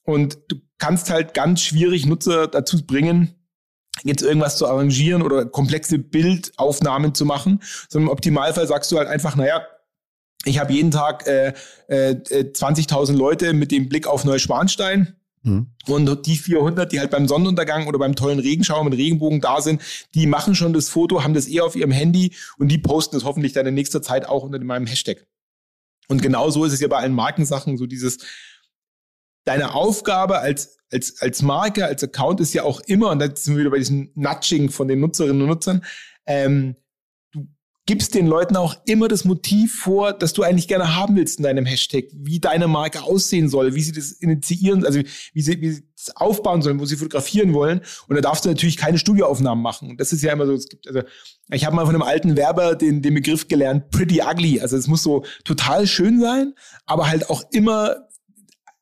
Und 0.03 0.39
du 0.47 0.57
kannst 0.77 1.09
halt 1.09 1.33
ganz 1.33 1.61
schwierig 1.61 2.05
Nutzer 2.05 2.47
dazu 2.47 2.85
bringen, 2.85 3.35
jetzt 4.03 4.21
irgendwas 4.21 4.57
zu 4.57 4.67
arrangieren 4.67 5.21
oder 5.21 5.45
komplexe 5.45 5.99
Bildaufnahmen 5.99 7.13
zu 7.13 7.25
machen, 7.25 7.61
sondern 7.89 8.07
im 8.07 8.13
Optimalfall 8.13 8.67
sagst 8.67 8.91
du 8.91 8.97
halt 8.97 9.07
einfach, 9.07 9.35
naja, 9.35 9.65
ich 10.45 10.59
habe 10.59 10.71
jeden 10.71 10.91
Tag 10.91 11.27
äh, 11.27 11.53
äh, 11.87 12.13
20.000 12.13 13.13
Leute 13.13 13.53
mit 13.53 13.71
dem 13.71 13.89
Blick 13.89 14.07
auf 14.07 14.23
Neuschwanstein 14.23 15.17
Mhm. 15.47 15.67
Und 15.87 16.25
die 16.25 16.35
400, 16.35 16.91
die 16.91 16.99
halt 16.99 17.11
beim 17.11 17.27
Sonnenuntergang 17.27 17.87
oder 17.87 17.97
beim 17.97 18.15
tollen 18.15 18.39
Regenschauer 18.39 18.83
mit 18.83 18.93
Regenbogen 18.93 19.41
da 19.41 19.61
sind, 19.61 19.81
die 20.13 20.27
machen 20.27 20.55
schon 20.55 20.73
das 20.73 20.89
Foto, 20.89 21.23
haben 21.23 21.33
das 21.33 21.47
eher 21.47 21.65
auf 21.65 21.75
ihrem 21.75 21.91
Handy 21.91 22.35
und 22.57 22.67
die 22.67 22.77
posten 22.77 23.15
es 23.15 23.23
hoffentlich 23.23 23.53
dann 23.53 23.65
in 23.65 23.73
nächster 23.73 24.01
Zeit 24.01 24.27
auch 24.27 24.43
unter 24.43 24.59
meinem 24.59 24.85
Hashtag. 24.85 25.25
Und 26.07 26.21
genau 26.21 26.49
so 26.49 26.65
ist 26.65 26.73
es 26.73 26.79
ja 26.79 26.87
bei 26.87 26.97
allen 26.97 27.13
Markensachen, 27.13 27.77
so 27.77 27.85
dieses, 27.85 28.19
deine 29.45 29.73
Aufgabe 29.73 30.39
als, 30.39 30.77
als, 30.91 31.21
als 31.21 31.41
Marke, 31.41 31.85
als 31.85 32.03
Account 32.03 32.39
ist 32.39 32.53
ja 32.53 32.63
auch 32.63 32.81
immer, 32.81 33.11
und 33.11 33.19
da 33.19 33.33
sind 33.33 33.55
wir 33.55 33.61
wieder 33.61 33.71
bei 33.71 33.79
diesem 33.79 34.11
Nudging 34.15 34.69
von 34.69 34.87
den 34.87 34.99
Nutzerinnen 34.99 35.41
und 35.41 35.47
Nutzern, 35.47 35.83
ähm, 36.25 36.75
gibst 37.87 38.13
den 38.15 38.27
Leuten 38.27 38.57
auch 38.57 38.75
immer 38.85 39.07
das 39.07 39.25
Motiv 39.25 39.79
vor, 39.79 40.13
das 40.13 40.33
du 40.33 40.43
eigentlich 40.43 40.67
gerne 40.67 40.95
haben 40.95 41.15
willst 41.15 41.39
in 41.39 41.43
deinem 41.43 41.65
Hashtag, 41.65 42.05
wie 42.13 42.39
deine 42.39 42.67
Marke 42.67 43.01
aussehen 43.01 43.47
soll, 43.49 43.73
wie 43.75 43.81
sie 43.81 43.93
das 43.93 44.11
initiieren, 44.11 44.85
also 44.85 44.99
wie 44.99 45.41
sie, 45.41 45.61
wie 45.61 45.71
sie 45.71 45.83
das 45.95 46.15
aufbauen 46.17 46.61
sollen, 46.61 46.79
wo 46.81 46.85
sie 46.85 46.97
fotografieren 46.97 47.53
wollen. 47.53 47.79
Und 48.07 48.15
da 48.17 48.21
darfst 48.21 48.43
du 48.43 48.49
natürlich 48.49 48.75
keine 48.75 48.97
Studioaufnahmen 48.99 49.63
machen. 49.63 49.89
Und 49.89 50.01
das 50.01 50.11
ist 50.11 50.21
ja 50.21 50.33
immer 50.33 50.45
so, 50.45 50.53
es 50.53 50.67
gibt, 50.67 50.85
also 50.85 51.01
ich 51.49 51.65
habe 51.65 51.75
mal 51.75 51.85
von 51.85 51.95
einem 51.95 52.03
alten 52.03 52.35
Werber 52.35 52.75
den, 52.75 53.01
den 53.01 53.13
Begriff 53.13 53.47
gelernt, 53.47 53.89
pretty 53.89 54.21
ugly. 54.21 54.59
Also 54.59 54.75
es 54.75 54.87
muss 54.87 55.01
so 55.01 55.23
total 55.45 55.87
schön 55.87 56.19
sein, 56.19 56.53
aber 56.85 57.07
halt 57.07 57.29
auch 57.29 57.41
immer 57.51 58.07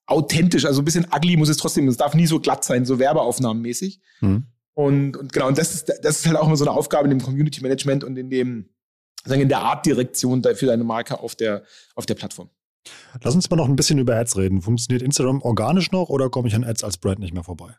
authentisch, 0.08 0.66
also 0.66 0.82
ein 0.82 0.86
bisschen 0.86 1.06
ugly 1.16 1.38
muss 1.38 1.50
es 1.50 1.58
trotzdem, 1.58 1.88
es 1.88 1.98
darf 1.98 2.16
nie 2.16 2.28
so 2.28 2.40
glatt 2.40 2.64
sein, 2.64 2.86
so 2.86 2.98
Werbeaufnahmenmäßig. 2.98 4.02
Mhm. 4.22 4.48
Und, 4.74 5.16
und 5.16 5.32
genau, 5.32 5.48
und 5.48 5.58
das 5.58 5.74
ist, 5.74 5.94
das 6.02 6.20
ist 6.20 6.28
halt 6.28 6.38
auch 6.38 6.48
immer 6.48 6.58
so 6.58 6.66
eine 6.66 6.76
Aufgabe 6.76 7.06
in 7.06 7.12
dem 7.12 7.22
Community 7.22 7.62
Management 7.62 8.04
und 8.04 8.18
in 8.18 8.30
dem, 8.30 8.70
sagen, 9.24 9.42
in 9.42 9.50
der 9.50 9.60
Artdirektion 9.60 10.44
für 10.44 10.66
deine 10.66 10.84
Marke 10.84 11.20
auf 11.20 11.36
der, 11.36 11.64
auf 11.96 12.06
der 12.06 12.16
Plattform. 12.16 12.50
Lass 13.22 13.36
uns 13.36 13.50
mal 13.50 13.58
noch 13.58 13.68
ein 13.68 13.76
bisschen 13.76 14.00
über 14.00 14.16
Ads 14.16 14.38
reden. 14.38 14.62
Funktioniert 14.62 15.02
Instagram 15.02 15.42
organisch 15.42 15.92
noch 15.92 16.10
oder 16.10 16.30
komme 16.30 16.48
ich 16.48 16.56
an 16.56 16.64
Ads 16.64 16.84
als 16.84 16.98
Brand 16.98 17.20
nicht 17.20 17.34
mehr 17.34 17.44
vorbei? 17.44 17.76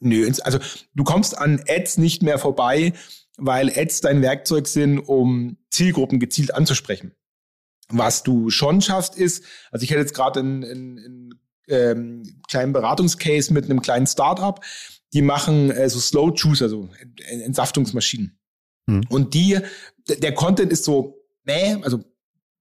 Nö, 0.00 0.30
also 0.42 0.58
du 0.94 1.04
kommst 1.04 1.36
an 1.36 1.62
Ads 1.68 1.98
nicht 1.98 2.22
mehr 2.22 2.38
vorbei, 2.38 2.92
weil 3.36 3.70
Ads 3.70 4.00
dein 4.00 4.22
Werkzeug 4.22 4.68
sind, 4.68 5.00
um 5.00 5.58
Zielgruppen 5.70 6.20
gezielt 6.20 6.54
anzusprechen. 6.54 7.12
Was 7.88 8.22
du 8.22 8.50
schon 8.50 8.80
schaffst, 8.80 9.16
ist, 9.16 9.44
also 9.70 9.84
ich 9.84 9.90
hätte 9.90 10.00
jetzt 10.00 10.14
gerade 10.14 10.40
einen, 10.40 10.64
einen, 10.64 10.98
einen 10.98 11.40
ähm, 11.68 12.40
kleinen 12.48 12.72
Beratungscase 12.72 13.52
mit 13.52 13.64
einem 13.64 13.82
kleinen 13.82 14.06
Startup, 14.06 14.60
die 15.12 15.22
machen 15.22 15.70
äh, 15.70 15.88
so 15.88 16.00
Slow 16.00 16.32
Juice, 16.34 16.62
also 16.62 16.88
Entsaftungsmaschinen. 17.28 18.38
Mhm. 18.86 19.02
Und 19.08 19.34
die, 19.34 19.58
der 20.08 20.34
Content 20.34 20.72
ist 20.72 20.84
so, 20.84 21.22
nee, 21.44 21.76
also 21.82 22.02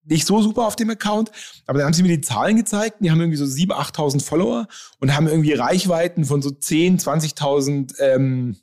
nicht 0.07 0.25
so 0.25 0.41
super 0.41 0.67
auf 0.67 0.75
dem 0.75 0.89
Account, 0.89 1.31
aber 1.65 1.79
dann 1.79 1.87
haben 1.87 1.93
sie 1.93 2.03
mir 2.03 2.15
die 2.15 2.21
Zahlen 2.21 2.57
gezeigt, 2.57 2.97
die 2.99 3.09
haben 3.09 3.19
irgendwie 3.19 3.37
so 3.37 3.45
7.000, 3.45 3.95
8.000 3.95 4.23
Follower 4.23 4.67
und 4.99 5.15
haben 5.15 5.27
irgendwie 5.27 5.53
Reichweiten 5.53 6.25
von 6.25 6.41
so 6.41 6.49
10.000, 6.49 7.35
20.000 7.35 7.99
ähm, 7.99 8.55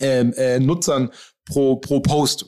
ähm, 0.00 0.32
äh, 0.34 0.60
Nutzern 0.60 1.10
pro, 1.46 1.76
pro 1.76 2.00
Post. 2.00 2.46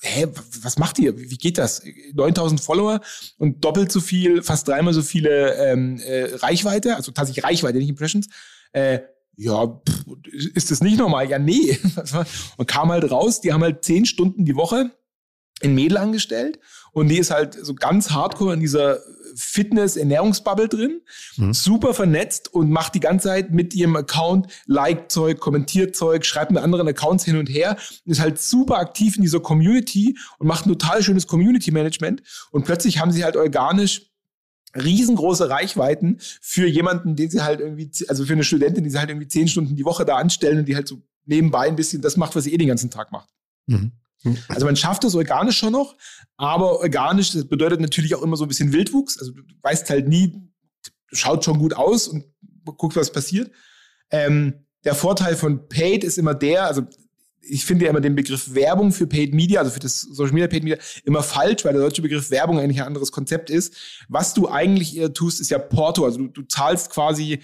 Hä, 0.00 0.28
was 0.62 0.78
macht 0.78 0.98
ihr? 0.98 1.18
Wie 1.18 1.36
geht 1.36 1.58
das? 1.58 1.82
9000 2.14 2.60
Follower 2.60 3.00
und 3.36 3.64
doppelt 3.64 3.90
so 3.90 4.00
viel, 4.00 4.42
fast 4.42 4.68
dreimal 4.68 4.94
so 4.94 5.02
viele 5.02 5.54
ähm, 5.56 6.00
äh, 6.00 6.34
Reichweite, 6.36 6.96
also 6.96 7.10
tatsächlich 7.10 7.44
Reichweite, 7.44 7.78
nicht 7.78 7.88
Impressions. 7.88 8.28
Äh, 8.72 9.00
ja, 9.38 9.66
pff, 9.66 10.04
ist 10.54 10.70
das 10.70 10.82
nicht 10.82 10.98
normal? 10.98 11.30
Ja, 11.30 11.38
nee. 11.38 11.78
Und 12.56 12.66
kam 12.66 12.90
halt 12.90 13.10
raus, 13.10 13.40
die 13.40 13.52
haben 13.52 13.62
halt 13.62 13.84
zehn 13.84 14.04
Stunden 14.04 14.44
die 14.44 14.56
Woche 14.56 14.90
in 15.60 15.74
Mädel 15.74 15.96
angestellt 15.96 16.58
und 16.92 17.08
die 17.08 17.18
ist 17.18 17.30
halt 17.30 17.54
so 17.54 17.74
ganz 17.74 18.10
hardcore 18.10 18.54
in 18.54 18.60
dieser 18.60 18.98
Fitness-Ernährungsbubble 19.36 20.68
drin, 20.68 21.00
mhm. 21.36 21.54
super 21.54 21.94
vernetzt 21.94 22.52
und 22.52 22.70
macht 22.70 22.96
die 22.96 23.00
ganze 23.00 23.28
Zeit 23.28 23.52
mit 23.52 23.74
ihrem 23.74 23.94
Account 23.94 24.48
Like-Zeug, 24.66 25.38
kommentiert 25.38 25.94
Zeug, 25.94 26.24
schreibt 26.24 26.50
mit 26.50 26.62
anderen 26.62 26.88
Accounts 26.88 27.24
hin 27.24 27.36
und 27.36 27.48
her 27.48 27.76
und 28.04 28.12
ist 28.12 28.20
halt 28.20 28.40
super 28.40 28.78
aktiv 28.78 29.16
in 29.16 29.22
dieser 29.22 29.40
Community 29.40 30.18
und 30.38 30.48
macht 30.48 30.66
ein 30.66 30.70
total 30.70 31.02
schönes 31.02 31.28
Community-Management. 31.28 32.22
Und 32.50 32.64
plötzlich 32.64 32.98
haben 32.98 33.12
sie 33.12 33.22
halt 33.22 33.36
organisch 33.36 34.07
riesengroße 34.74 35.48
Reichweiten 35.48 36.18
für 36.40 36.66
jemanden, 36.66 37.16
den 37.16 37.30
sie 37.30 37.42
halt 37.42 37.60
irgendwie, 37.60 37.90
also 38.08 38.24
für 38.24 38.34
eine 38.34 38.44
Studentin, 38.44 38.84
die 38.84 38.90
sie 38.90 38.98
halt 38.98 39.10
irgendwie 39.10 39.28
zehn 39.28 39.48
Stunden 39.48 39.76
die 39.76 39.84
Woche 39.84 40.04
da 40.04 40.16
anstellen 40.16 40.58
und 40.58 40.68
die 40.68 40.76
halt 40.76 40.88
so 40.88 41.02
nebenbei 41.24 41.68
ein 41.68 41.76
bisschen 41.76 42.02
das 42.02 42.16
macht, 42.16 42.36
was 42.36 42.44
sie 42.44 42.52
eh 42.52 42.58
den 42.58 42.68
ganzen 42.68 42.90
Tag 42.90 43.12
macht. 43.12 43.28
Mhm. 43.66 43.92
Also 44.48 44.66
man 44.66 44.76
schafft 44.76 45.04
es 45.04 45.14
organisch 45.14 45.58
schon 45.58 45.72
noch, 45.72 45.96
aber 46.36 46.80
organisch, 46.80 47.32
das 47.32 47.46
bedeutet 47.46 47.80
natürlich 47.80 48.14
auch 48.14 48.22
immer 48.22 48.36
so 48.36 48.44
ein 48.44 48.48
bisschen 48.48 48.72
Wildwuchs. 48.72 49.18
Also 49.18 49.32
du 49.32 49.42
weißt 49.62 49.88
halt 49.90 50.08
nie, 50.08 50.50
schaut 51.12 51.44
schon 51.44 51.58
gut 51.58 51.74
aus 51.74 52.08
und 52.08 52.24
guckst, 52.64 52.98
was 52.98 53.12
passiert. 53.12 53.50
Ähm, 54.10 54.66
der 54.84 54.94
Vorteil 54.94 55.36
von 55.36 55.68
Paid 55.68 56.04
ist 56.04 56.18
immer 56.18 56.34
der, 56.34 56.66
also 56.66 56.82
ich 57.48 57.64
finde 57.64 57.84
ja 57.84 57.90
immer 57.90 58.00
den 58.00 58.14
Begriff 58.14 58.54
Werbung 58.54 58.92
für 58.92 59.06
Paid 59.06 59.34
Media, 59.34 59.60
also 59.60 59.70
für 59.70 59.80
das 59.80 60.00
Social 60.00 60.32
Media 60.32 60.48
Paid 60.48 60.64
Media, 60.64 60.78
immer 61.04 61.22
falsch, 61.22 61.64
weil 61.64 61.72
der 61.72 61.82
deutsche 61.82 62.02
Begriff 62.02 62.30
Werbung 62.30 62.58
eigentlich 62.58 62.80
ein 62.80 62.86
anderes 62.86 63.12
Konzept 63.12 63.50
ist. 63.50 63.74
Was 64.08 64.34
du 64.34 64.48
eigentlich 64.48 64.96
eher 64.96 65.12
tust, 65.12 65.40
ist 65.40 65.50
ja 65.50 65.58
Porto. 65.58 66.04
Also 66.04 66.18
du, 66.18 66.28
du 66.28 66.42
zahlst 66.42 66.90
quasi 66.90 67.40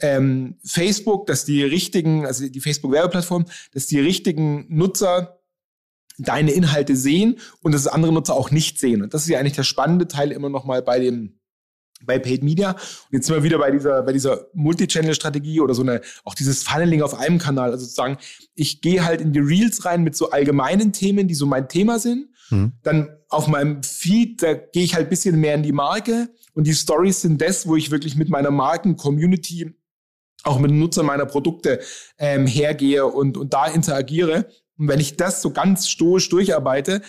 ähm, 0.00 0.58
Facebook, 0.64 1.26
dass 1.26 1.44
die 1.44 1.62
richtigen, 1.62 2.26
also 2.26 2.48
die 2.48 2.60
Facebook-Werbeplattform, 2.60 3.46
dass 3.72 3.86
die 3.86 4.00
richtigen 4.00 4.66
Nutzer 4.68 5.40
deine 6.18 6.52
Inhalte 6.52 6.96
sehen 6.96 7.38
und 7.62 7.72
dass 7.72 7.86
andere 7.86 8.12
Nutzer 8.12 8.34
auch 8.34 8.50
nicht 8.50 8.78
sehen. 8.78 9.02
Und 9.02 9.14
das 9.14 9.22
ist 9.22 9.28
ja 9.28 9.38
eigentlich 9.38 9.54
der 9.54 9.64
spannende 9.64 10.08
Teil 10.08 10.32
immer 10.32 10.48
noch 10.48 10.64
mal 10.64 10.82
bei 10.82 10.98
dem 10.98 11.35
bei 12.06 12.18
Paid 12.18 12.42
Media. 12.42 12.72
Und 12.72 12.78
jetzt 13.10 13.26
sind 13.26 13.36
wir 13.36 13.42
wieder 13.42 13.58
bei 13.58 13.70
dieser, 13.70 14.02
bei 14.02 14.12
dieser 14.12 14.46
Multi-Channel-Strategie 14.54 15.60
oder 15.60 15.74
so 15.74 15.82
eine, 15.82 16.00
auch 16.24 16.34
dieses 16.34 16.62
Funneling 16.62 17.02
auf 17.02 17.18
einem 17.18 17.38
Kanal. 17.38 17.72
Also 17.72 17.84
sozusagen, 17.84 18.18
ich 18.54 18.80
gehe 18.80 19.04
halt 19.04 19.20
in 19.20 19.32
die 19.32 19.40
Reels 19.40 19.84
rein 19.84 20.02
mit 20.02 20.16
so 20.16 20.30
allgemeinen 20.30 20.92
Themen, 20.92 21.28
die 21.28 21.34
so 21.34 21.46
mein 21.46 21.68
Thema 21.68 21.98
sind. 21.98 22.28
Mhm. 22.50 22.72
Dann 22.82 23.10
auf 23.28 23.48
meinem 23.48 23.82
Feed, 23.82 24.42
da 24.42 24.54
gehe 24.54 24.84
ich 24.84 24.94
halt 24.94 25.10
bisschen 25.10 25.40
mehr 25.40 25.54
in 25.54 25.62
die 25.62 25.72
Marke. 25.72 26.28
Und 26.54 26.66
die 26.66 26.74
Stories 26.74 27.20
sind 27.20 27.42
das, 27.42 27.66
wo 27.66 27.76
ich 27.76 27.90
wirklich 27.90 28.16
mit 28.16 28.28
meiner 28.28 28.50
Marken-Community 28.50 29.74
auch 30.44 30.58
mit 30.58 30.70
den 30.70 30.78
Nutzern 30.78 31.06
meiner 31.06 31.26
Produkte 31.26 31.80
ähm, 32.18 32.46
hergehe 32.46 33.04
und, 33.06 33.36
und 33.36 33.52
da 33.52 33.66
interagiere. 33.66 34.46
Und 34.78 34.88
wenn 34.88 35.00
ich 35.00 35.16
das 35.16 35.42
so 35.42 35.50
ganz 35.50 35.88
stoisch 35.88 36.28
durcharbeite, 36.28 37.02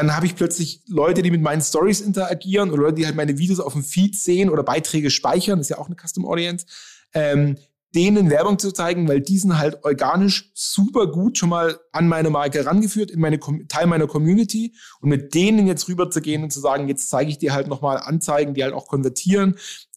dann 0.00 0.16
habe 0.16 0.26
ich 0.26 0.34
plötzlich 0.34 0.82
Leute, 0.86 1.22
die 1.22 1.30
mit 1.30 1.42
meinen 1.42 1.60
Stories 1.60 2.00
interagieren 2.00 2.70
oder 2.70 2.82
Leute, 2.84 2.94
die 2.94 3.06
halt 3.06 3.16
meine 3.16 3.36
Videos 3.36 3.60
auf 3.60 3.74
dem 3.74 3.84
Feed 3.84 4.16
sehen 4.16 4.48
oder 4.48 4.62
Beiträge 4.62 5.10
speichern, 5.10 5.58
das 5.58 5.66
ist 5.66 5.70
ja 5.70 5.78
auch 5.78 5.86
eine 5.86 5.96
Custom 5.96 6.24
Audience, 6.24 6.64
ähm, 7.12 7.56
denen 7.94 8.30
Werbung 8.30 8.58
zu 8.58 8.72
zeigen, 8.72 9.08
weil 9.08 9.20
die 9.20 9.38
sind 9.38 9.58
halt 9.58 9.84
organisch 9.84 10.52
super 10.54 11.08
gut 11.08 11.36
schon 11.36 11.48
mal 11.48 11.78
an 11.92 12.08
meine 12.08 12.30
Marke 12.30 12.64
rangeführt, 12.64 13.10
in 13.10 13.20
meine 13.20 13.40
Teil 13.68 13.86
meiner 13.86 14.06
Community 14.06 14.74
und 15.00 15.10
mit 15.10 15.34
denen 15.34 15.66
jetzt 15.66 15.88
rüber 15.88 16.10
zu 16.10 16.20
gehen 16.20 16.44
und 16.44 16.50
zu 16.50 16.60
sagen, 16.60 16.88
jetzt 16.88 17.10
zeige 17.10 17.30
ich 17.30 17.38
dir 17.38 17.52
halt 17.52 17.66
nochmal 17.66 17.98
Anzeigen, 17.98 18.54
die 18.54 18.62
halt 18.62 18.74
auch 18.74 18.86
konvertieren, 18.86 19.56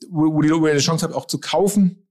wo, 0.09 0.33
wo, 0.33 0.41
die, 0.41 0.51
wo 0.51 0.65
ihr 0.65 0.71
eine 0.71 0.81
Chance 0.81 1.05
habt, 1.05 1.15
auch 1.15 1.27
zu 1.27 1.39
kaufen 1.39 2.07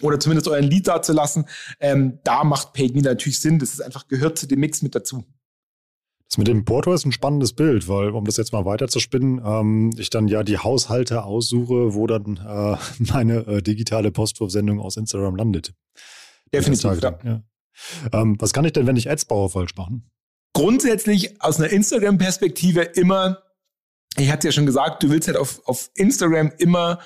oder 0.00 0.20
zumindest 0.20 0.48
euren 0.48 0.64
Lead 0.64 0.86
da 0.86 1.02
zu 1.02 1.12
lassen, 1.12 1.46
ähm, 1.80 2.18
da 2.24 2.44
macht 2.44 2.72
Paid 2.72 2.94
Media 2.94 3.10
natürlich 3.10 3.40
Sinn. 3.40 3.58
Das 3.58 3.72
ist 3.72 3.82
einfach 3.82 4.08
gehört 4.08 4.38
zu 4.38 4.46
dem 4.46 4.60
Mix 4.60 4.80
mit 4.80 4.94
dazu. 4.94 5.24
Das 6.28 6.38
mit 6.38 6.48
dem 6.48 6.64
Porto 6.64 6.92
ist 6.92 7.04
ein 7.04 7.12
spannendes 7.12 7.52
Bild, 7.52 7.88
weil, 7.88 8.10
um 8.10 8.24
das 8.24 8.36
jetzt 8.36 8.52
mal 8.52 8.64
weiter 8.64 8.88
zu 8.88 8.98
spinnen, 8.98 9.40
ähm, 9.44 9.90
ich 9.96 10.10
dann 10.10 10.26
ja 10.26 10.42
die 10.42 10.58
Haushalte 10.58 11.24
aussuche, 11.24 11.94
wo 11.94 12.06
dann 12.06 12.36
äh, 12.36 12.76
meine 13.12 13.46
äh, 13.46 13.62
digitale 13.62 14.10
Postwurfsendung 14.10 14.80
aus 14.80 14.96
Instagram 14.96 15.36
landet. 15.36 15.72
Definitiv, 16.52 17.00
ja. 17.02 17.18
ja. 17.24 17.42
Ähm, 18.12 18.36
was 18.40 18.52
kann 18.52 18.64
ich 18.64 18.72
denn, 18.72 18.86
wenn 18.86 18.96
ich 18.96 19.10
Ads 19.10 19.26
baue, 19.26 19.48
falsch 19.48 19.74
machen? 19.76 20.10
Grundsätzlich 20.52 21.40
aus 21.42 21.60
einer 21.60 21.70
Instagram-Perspektive 21.70 22.80
immer, 22.80 23.42
ich 24.16 24.30
hatte 24.30 24.48
ja 24.48 24.52
schon 24.52 24.66
gesagt, 24.66 25.02
du 25.02 25.10
willst 25.10 25.28
halt 25.28 25.36
auf, 25.36 25.60
auf 25.66 25.90
Instagram 25.94 26.52
immer 26.58 27.00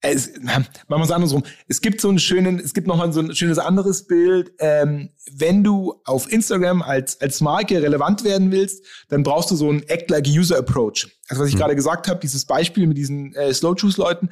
es, 0.00 0.30
machen 0.40 0.66
wir 0.88 1.02
es 1.02 1.10
andersrum. 1.10 1.42
Es 1.66 1.80
gibt 1.80 2.00
so 2.00 2.08
einen 2.08 2.20
schönen, 2.20 2.60
es 2.60 2.72
gibt 2.72 2.86
nochmal 2.86 3.12
so 3.12 3.20
ein 3.20 3.34
schönes 3.34 3.58
anderes 3.58 4.06
Bild. 4.06 4.52
Ähm, 4.60 5.10
wenn 5.32 5.64
du 5.64 6.00
auf 6.04 6.30
Instagram 6.30 6.82
als, 6.82 7.20
als 7.20 7.40
Marke 7.40 7.82
relevant 7.82 8.22
werden 8.22 8.52
willst, 8.52 8.84
dann 9.08 9.24
brauchst 9.24 9.50
du 9.50 9.56
so 9.56 9.68
einen 9.68 9.82
Act 9.88 10.10
like 10.10 10.26
User 10.28 10.58
Approach. 10.58 11.08
Also 11.28 11.42
was 11.42 11.48
ich 11.48 11.56
mhm. 11.56 11.60
gerade 11.60 11.74
gesagt 11.74 12.06
habe, 12.06 12.20
dieses 12.20 12.44
Beispiel 12.44 12.86
mit 12.86 12.96
diesen 12.96 13.34
äh, 13.34 13.52
Slow 13.52 13.74
Juice 13.76 13.96
Leuten, 13.96 14.30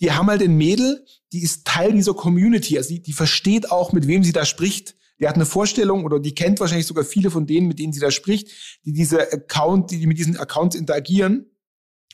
die 0.00 0.12
haben 0.12 0.28
halt 0.28 0.42
ein 0.42 0.56
Mädel, 0.56 1.04
die 1.32 1.42
ist 1.42 1.66
Teil 1.66 1.92
dieser 1.92 2.14
Community. 2.14 2.78
Also 2.78 2.94
die, 2.94 3.02
die 3.02 3.12
versteht 3.12 3.70
auch, 3.70 3.92
mit 3.92 4.06
wem 4.06 4.24
sie 4.24 4.32
da 4.32 4.46
spricht. 4.46 4.96
Die 5.20 5.28
hat 5.28 5.34
eine 5.34 5.44
Vorstellung 5.44 6.04
oder 6.04 6.18
die 6.18 6.34
kennt 6.34 6.58
wahrscheinlich 6.58 6.86
sogar 6.86 7.04
viele 7.04 7.30
von 7.30 7.46
denen, 7.46 7.68
mit 7.68 7.78
denen 7.78 7.92
sie 7.92 8.00
da 8.00 8.10
spricht, 8.10 8.48
die 8.86 8.94
diese 8.94 9.30
Account, 9.30 9.90
die 9.90 10.06
mit 10.06 10.16
diesen 10.16 10.38
Accounts 10.38 10.74
interagieren. 10.74 11.50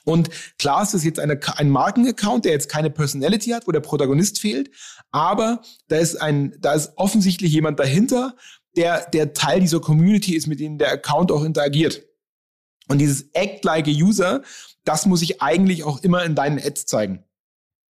Und 0.06 0.30
klar 0.58 0.84
ist 0.84 0.94
das 0.94 1.04
jetzt 1.04 1.18
eine, 1.18 1.40
ein 1.56 1.68
Markenaccount, 1.68 2.44
der 2.44 2.52
jetzt 2.52 2.68
keine 2.68 2.90
Personality 2.90 3.50
hat, 3.50 3.66
wo 3.66 3.72
der 3.72 3.80
Protagonist 3.80 4.38
fehlt, 4.38 4.70
aber 5.10 5.62
da 5.88 5.96
ist 5.96 6.14
ein, 6.16 6.56
da 6.60 6.74
ist 6.74 6.92
offensichtlich 6.94 7.52
jemand 7.52 7.80
dahinter, 7.80 8.36
der, 8.76 9.10
der 9.10 9.32
Teil 9.32 9.60
dieser 9.60 9.80
Community 9.80 10.36
ist, 10.36 10.46
mit 10.46 10.60
dem 10.60 10.78
der 10.78 10.92
Account 10.92 11.32
auch 11.32 11.42
interagiert. 11.42 12.04
Und 12.88 12.98
dieses 12.98 13.30
Act 13.32 13.64
like 13.64 13.88
a 13.88 13.90
User, 13.90 14.42
das 14.84 15.06
muss 15.06 15.22
ich 15.22 15.42
eigentlich 15.42 15.82
auch 15.82 16.00
immer 16.04 16.24
in 16.24 16.36
deinen 16.36 16.60
Ads 16.60 16.86
zeigen. 16.86 17.24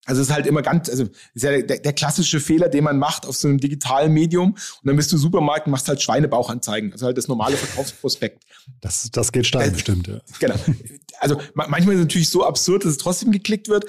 Also 0.05 0.21
es 0.21 0.29
ist 0.29 0.35
halt 0.35 0.47
immer 0.47 0.63
ganz, 0.63 0.89
also 0.91 1.05
ist 1.35 1.43
ja 1.43 1.63
der, 1.63 1.79
der, 1.79 1.93
klassische 1.93 2.41
Fehler, 2.41 2.69
den 2.69 2.83
man 2.83 2.99
macht 2.99 3.25
auf 3.25 3.37
so 3.37 3.47
einem 3.47 3.59
digitalen 3.59 4.13
Medium. 4.13 4.51
Und 4.53 4.61
dann 4.85 4.97
bist 4.97 5.13
du 5.13 5.17
Supermarkt 5.17 5.67
und 5.67 5.73
machst 5.73 5.89
halt 5.89 6.03
Schweinebauchanzeigen. 6.03 6.93
Also 6.93 7.07
halt 7.07 7.17
das 7.17 7.29
normale 7.29 7.57
Verkaufsprospekt. 7.57 8.43
Das, 8.81 9.09
das 9.13 9.31
geht 9.31 9.47
steil, 9.47 9.67
das, 9.67 9.75
bestimmt, 9.75 10.09
ja. 10.09 10.21
Genau. 10.41 10.57
Also 11.21 11.41
manchmal 11.55 11.95
ist 11.95 12.01
es 12.01 12.07
natürlich 12.07 12.31
so 12.31 12.45
absurd, 12.45 12.85
dass 12.85 12.93
es 12.93 12.99
trotzdem 12.99 13.31
geklickt 13.31 13.69
wird. 13.69 13.85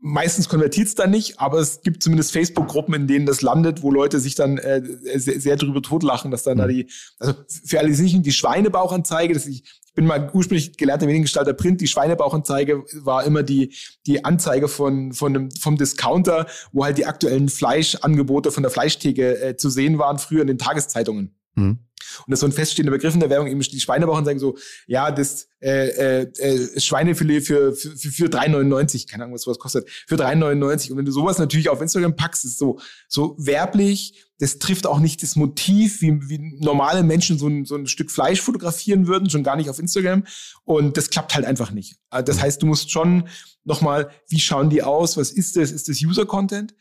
Meistens 0.00 0.48
konvertiert 0.48 0.88
es 0.88 0.94
dann 0.96 1.10
nicht, 1.10 1.40
aber 1.40 1.60
es 1.60 1.80
gibt 1.80 2.02
zumindest 2.02 2.32
Facebook-Gruppen, 2.32 2.92
in 2.92 3.06
denen 3.06 3.24
das 3.24 3.40
landet, 3.40 3.82
wo 3.82 3.90
Leute 3.90 4.20
sich 4.20 4.34
dann 4.34 4.58
äh, 4.58 4.82
sehr, 5.14 5.40
sehr 5.40 5.56
drüber 5.56 5.80
totlachen, 5.80 6.30
dass 6.30 6.42
dann 6.42 6.58
mhm. 6.58 6.60
da 6.60 6.66
die, 6.66 6.90
also 7.20 7.34
für 7.64 7.78
alle, 7.78 7.90
die 7.90 8.02
nicht 8.02 8.26
die 8.26 8.32
Schweinebauchanzeige, 8.32 9.32
das 9.32 9.46
ich, 9.46 9.62
ich 9.92 9.96
bin 9.96 10.06
mal 10.06 10.30
ursprünglich 10.32 10.78
gelernter 10.78 11.04
Mediengestalter 11.04 11.52
Print, 11.52 11.82
die 11.82 11.86
Schweinebauchanzeige 11.86 12.82
war 13.02 13.24
immer 13.24 13.42
die, 13.42 13.74
die 14.06 14.24
Anzeige 14.24 14.68
von, 14.68 15.12
von 15.12 15.36
einem, 15.36 15.50
vom 15.50 15.76
Discounter, 15.76 16.46
wo 16.72 16.82
halt 16.86 16.96
die 16.96 17.04
aktuellen 17.04 17.50
Fleischangebote 17.50 18.52
von 18.52 18.62
der 18.62 18.72
Fleischtheke 18.72 19.42
äh, 19.42 19.56
zu 19.58 19.68
sehen 19.68 19.98
waren, 19.98 20.18
früher 20.18 20.40
in 20.40 20.46
den 20.46 20.56
Tageszeitungen. 20.56 21.36
Mhm. 21.56 21.80
Und 22.18 22.30
das 22.30 22.38
ist 22.38 22.40
so 22.40 22.46
ein 22.46 22.52
feststehender 22.52 22.92
Begriff 22.92 23.14
in 23.14 23.20
der 23.20 23.30
Werbung, 23.30 23.48
eben 23.48 23.60
die 23.60 23.80
Schweinebauern 23.80 24.24
sagen 24.24 24.38
so, 24.38 24.56
ja, 24.86 25.10
das 25.10 25.48
äh, 25.60 26.22
äh, 26.22 26.32
äh 26.38 26.80
Schweinefilet 26.80 27.42
für, 27.42 27.74
für, 27.74 27.96
für 27.96 28.26
3,99, 28.26 29.10
keine 29.10 29.24
Ahnung, 29.24 29.34
was 29.34 29.42
sowas 29.42 29.58
kostet, 29.58 29.88
für 29.88 30.16
3,99. 30.16 30.90
Und 30.90 30.98
wenn 30.98 31.04
du 31.04 31.12
sowas 31.12 31.38
natürlich 31.38 31.68
auf 31.68 31.80
Instagram 31.80 32.16
packst, 32.16 32.44
ist 32.44 32.58
so, 32.58 32.78
so 33.08 33.36
werblich, 33.38 34.14
das 34.42 34.58
trifft 34.58 34.88
auch 34.88 34.98
nicht 34.98 35.22
das 35.22 35.36
Motiv, 35.36 36.00
wie, 36.00 36.28
wie 36.28 36.58
normale 36.58 37.04
Menschen 37.04 37.38
so 37.38 37.46
ein, 37.46 37.64
so 37.64 37.76
ein 37.76 37.86
Stück 37.86 38.10
Fleisch 38.10 38.40
fotografieren 38.40 39.06
würden, 39.06 39.30
schon 39.30 39.44
gar 39.44 39.54
nicht 39.54 39.70
auf 39.70 39.78
Instagram. 39.78 40.24
Und 40.64 40.96
das 40.96 41.10
klappt 41.10 41.36
halt 41.36 41.44
einfach 41.44 41.70
nicht. 41.70 41.96
Also 42.10 42.24
das 42.24 42.42
heißt, 42.42 42.60
du 42.60 42.66
musst 42.66 42.90
schon 42.90 43.28
nochmal, 43.62 44.10
wie 44.28 44.40
schauen 44.40 44.68
die 44.68 44.82
aus? 44.82 45.16
Was 45.16 45.30
ist 45.30 45.56
das? 45.56 45.70
Ist 45.70 45.88
das 45.88 46.02
User-Content? 46.02 46.74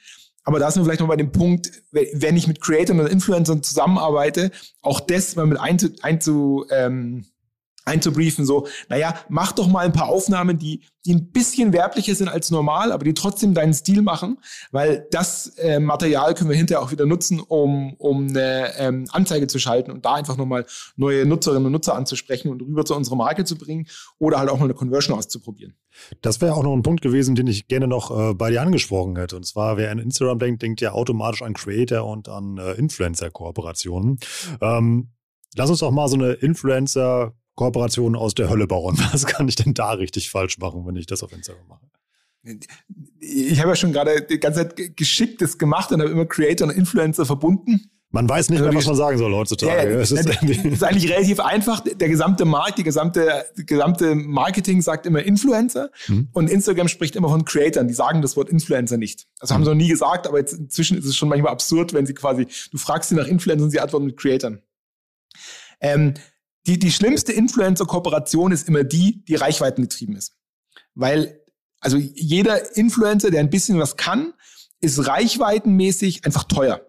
Aber 0.44 0.60
da 0.60 0.72
sind 0.72 0.82
wir 0.82 0.86
vielleicht 0.86 1.02
noch 1.02 1.08
bei 1.08 1.16
dem 1.16 1.32
Punkt, 1.32 1.72
wenn 1.92 2.36
ich 2.36 2.48
mit 2.48 2.62
Creators 2.62 2.98
und 2.98 3.08
Influencern 3.08 3.64
zusammenarbeite, 3.64 4.52
auch 4.82 5.00
das 5.00 5.36
mal 5.36 5.46
mit 5.46 5.60
einzu, 5.60 5.90
einzu 6.02 6.66
ähm, 6.72 7.26
einzubriefen, 7.86 8.46
so, 8.46 8.68
naja, 8.90 9.16
mach 9.30 9.52
doch 9.54 9.68
mal 9.68 9.86
ein 9.86 9.94
paar 9.94 10.08
Aufnahmen, 10.08 10.58
die, 10.58 10.84
die 11.06 11.16
ein 11.16 11.32
bisschen 11.32 11.74
werblicher 11.74 12.14
sind 12.14 12.28
als 12.28 12.52
normal, 12.52 12.92
aber 12.92 13.04
die 13.04 13.14
trotzdem 13.14 13.54
deinen 13.54 13.74
Stil 13.74 14.02
machen, 14.04 14.38
weil 14.72 15.08
das 15.12 15.48
äh, 15.58 15.80
Material 15.80 16.36
können 16.36 16.50
wir 16.50 16.58
hinterher 16.58 16.84
auch 16.84 16.92
wieder 16.92 17.06
nutzen, 17.06 17.40
um, 17.40 17.94
um 17.96 18.28
eine 18.28 18.78
ähm, 18.78 19.08
Anzeige 19.12 19.48
zu 19.48 19.58
schalten 19.58 19.92
und 19.92 20.06
da 20.06 20.14
einfach 20.14 20.38
nochmal 20.38 20.66
neue 20.96 21.26
Nutzerinnen 21.26 21.66
und 21.66 21.72
Nutzer 21.72 21.96
anzusprechen 21.96 22.50
und 22.50 22.62
rüber 22.62 22.86
zu 22.86 22.96
unserer 22.96 23.16
Marke 23.16 23.46
zu 23.46 23.58
bringen 23.58 23.88
oder 24.20 24.38
halt 24.38 24.50
auch 24.50 24.60
mal 24.60 24.66
eine 24.66 24.76
Conversion 24.76 25.18
auszuprobieren. 25.18 25.76
Das 26.22 26.40
wäre 26.40 26.54
auch 26.54 26.64
noch 26.64 26.74
ein 26.74 26.84
Punkt 26.84 27.02
gewesen, 27.02 27.36
den 27.36 27.48
ich 27.48 27.68
gerne 27.68 27.88
noch 27.88 28.12
äh, 28.12 28.34
bei 28.34 28.52
dir 28.52 28.62
angesprochen 28.62 29.18
hätte. 29.18 29.36
Und 29.36 29.46
zwar, 29.46 29.78
wer 29.78 29.92
an 29.92 30.00
Instagram 30.00 30.40
denkt, 30.40 30.62
denkt 30.62 30.82
ja 30.82 30.92
automatisch 30.92 31.42
an 31.42 31.54
Creator 31.54 32.06
und 32.06 32.30
an 32.30 32.58
äh, 32.58 32.74
Influencer-Kooperationen. 32.74 34.20
Ähm, 34.62 35.10
lass 35.56 35.70
uns 35.70 35.80
doch 35.80 35.92
mal 35.92 36.08
so 36.08 36.16
eine 36.16 36.34
Influencer- 36.34 37.34
Kooperationen 37.62 38.20
aus 38.20 38.34
der 38.34 38.50
Hölle 38.50 38.66
bauen. 38.66 38.98
Was 39.12 39.28
kann 39.28 39.48
ich 39.48 39.56
denn 39.56 39.76
da 39.76 39.92
richtig 39.92 40.32
falsch 40.32 40.58
machen, 40.58 40.88
wenn 40.88 40.96
ich 40.96 41.06
das 41.06 41.22
auf 41.22 41.32
Instagram 41.32 41.68
mache? 41.68 41.86
Ich 43.20 43.60
habe 43.60 43.70
ja 43.70 43.76
schon 43.76 43.94
gerade 43.94 44.24
die 44.24 44.40
ganze 44.40 44.68
Zeit 44.68 44.98
Geschicktes 44.98 45.60
gemacht 45.60 45.92
und 45.92 46.02
habe 46.02 46.10
immer 46.10 46.26
Creator 46.26 46.68
und 46.68 46.74
Influencer 46.74 47.24
verbunden. 47.24 47.92
Man 48.10 48.28
weiß 48.28 48.50
nicht 48.50 48.62
mehr, 48.62 48.74
was 48.74 48.88
man 48.88 48.96
sagen 48.96 49.20
soll 49.20 49.32
heutzutage. 49.34 49.92
Ja, 49.92 50.00
es 50.00 50.12
ist, 50.12 50.26
ist, 50.26 50.84
eigentlich 50.84 51.10
relativ 51.10 51.40
einfach. 51.40 51.82
Der 51.82 52.10
gesamte 52.10 52.46
Markt, 52.46 52.80
die 52.80 52.84
gesamte, 52.84 53.46
die 53.56 53.66
gesamte 53.66 54.16
Marketing 54.16 54.82
sagt 54.82 55.06
immer 55.06 55.22
Influencer 55.22 55.92
mhm. 56.08 56.30
und 56.34 56.50
Instagram 56.50 56.88
spricht 56.88 57.16
immer 57.16 57.30
von 57.30 57.46
Creatern. 57.46 57.88
Die 57.88 57.94
sagen 57.94 58.24
das 58.24 58.36
Wort 58.36 58.50
Influencer 58.50 58.98
nicht. 58.98 59.28
Also 59.40 59.54
mhm. 59.54 59.56
haben 59.58 59.64
sie 59.66 59.70
noch 59.70 59.78
nie 59.78 59.88
gesagt, 59.88 60.26
aber 60.26 60.40
jetzt 60.40 60.54
inzwischen 60.54 60.98
ist 60.98 61.06
es 61.06 61.16
schon 61.16 61.30
manchmal 61.30 61.52
absurd, 61.52 61.94
wenn 61.94 62.08
sie 62.08 62.16
quasi, 62.16 62.48
du 62.72 62.78
fragst 62.80 63.10
sie 63.10 63.16
nach 63.16 63.28
Influencern 63.28 63.66
und 63.66 63.72
sie 63.72 63.80
antworten 63.80 64.08
mit 64.08 64.18
Creatern. 64.18 64.62
Ähm, 65.80 66.16
die, 66.68 66.80
die 66.80 66.92
schlimmste 66.92 67.34
Influencer-Kooperation 67.34 68.52
ist 68.52 68.68
immer 68.68 68.84
die, 68.84 69.24
die 69.26 69.36
reichweitengetrieben 69.36 70.16
ist. 70.16 70.36
Weil, 70.94 71.42
also 71.80 71.98
jeder 71.98 72.76
Influencer, 72.76 73.32
der 73.32 73.40
ein 73.40 73.50
bisschen 73.50 73.80
was 73.80 73.98
kann, 73.98 74.34
ist 74.80 75.08
reichweitenmäßig 75.08 76.26
einfach 76.26 76.44
teuer 76.44 76.82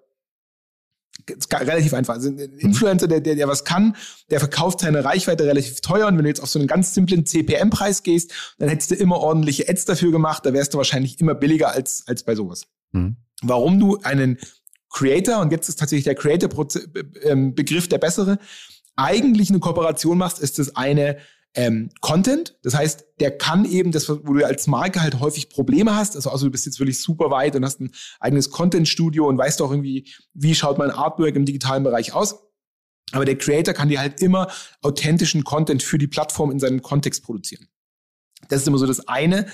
relativ 1.53 1.95
einfach. 1.95 2.15
Also 2.15 2.29
ein 2.29 2.39
Influencer, 2.39 3.07
der, 3.07 3.21
der, 3.21 3.35
der 3.35 3.49
was 3.49 3.65
kann, 3.65 3.97
der 4.31 4.41
verkauft 4.41 4.81
seine 4.81 5.05
Reichweite 5.05 5.45
relativ 5.45 5.81
teuer. 5.81 6.07
Und 6.07 6.17
wenn 6.17 6.25
du 6.25 6.29
jetzt 6.29 6.43
auf 6.43 6.49
so 6.49 6.59
einen 6.59 6.69
ganz 6.69 6.95
simplen 6.95 7.27
CPM-Preis 7.27 8.03
gehst, 8.03 8.33
dann 8.59 8.69
hättest 8.69 8.91
du 8.91 8.95
immer 8.95 9.19
ordentliche 9.19 9.69
Ads 9.69 9.85
dafür 9.85 10.11
gemacht. 10.11 10.45
Da 10.47 10.53
wärst 10.53 10.75
du 10.75 10.79
wahrscheinlich 10.79 11.21
immer 11.21 11.35
billiger 11.35 11.73
als, 11.73 12.05
als 12.07 12.23
bei 12.23 12.35
sowas. 12.35 12.67
Mhm. 12.93 13.17
Warum 13.43 13.79
du 13.79 13.99
einen 14.03 14.39
Creator, 14.91 15.41
und 15.41 15.53
jetzt 15.53 15.69
ist 15.69 15.79
tatsächlich 15.79 16.05
der 16.05 16.15
Creator-Begriff 16.15 17.89
der 17.89 17.99
bessere, 17.99 18.39
eigentlich 18.97 19.51
eine 19.51 19.61
Kooperation 19.61 20.19
machst, 20.19 20.39
ist 20.39 20.59
das 20.59 20.77
eine, 20.77 21.19
ähm, 21.55 21.91
Content. 22.01 22.57
Das 22.63 22.75
heißt, 22.75 23.05
der 23.21 23.37
kann 23.37 23.65
eben 23.65 23.93
das, 23.93 24.09
wo 24.09 24.15
du 24.15 24.45
als 24.45 24.67
Marke 24.67 25.03
halt 25.03 25.21
häufig 25.21 25.51
Probleme 25.51 25.95
hast. 25.95 26.17
Also, 26.17 26.31
also 26.31 26.47
du 26.47 26.53
bist 26.53 26.67
jetzt 26.67 26.79
wirklich 26.79 27.01
super 27.01 27.31
weit 27.31 27.57
und 27.57 27.65
hast 27.65 27.81
ein 27.81 27.91
eigenes 28.21 28.51
Content-Studio 28.51 29.29
und 29.29 29.37
weißt 29.37 29.61
auch 29.63 29.71
irgendwie, 29.71 30.11
wie 30.33 30.55
schaut 30.55 30.79
mein 30.79 30.91
Artwork 30.91 31.37
im 31.37 31.45
digitalen 31.45 31.85
Bereich 31.85 32.15
aus. 32.15 32.37
Aber 33.13 33.27
der 33.27 33.37
Creator 33.37 33.75
kann 33.75 33.89
dir 33.89 34.01
halt 34.01 34.23
immer 34.23 34.49
authentischen 34.81 35.45
Content 35.45 35.83
für 35.83 35.99
die 35.99 36.07
Plattform 36.07 36.51
in 36.51 36.59
seinem 36.59 36.81
Kontext 36.81 37.23
produzieren. 37.23 37.69
Das 38.49 38.63
ist 38.63 38.69
immer 38.69 38.79
so 38.79 38.87
das 38.87 39.07
eine. 39.07 39.47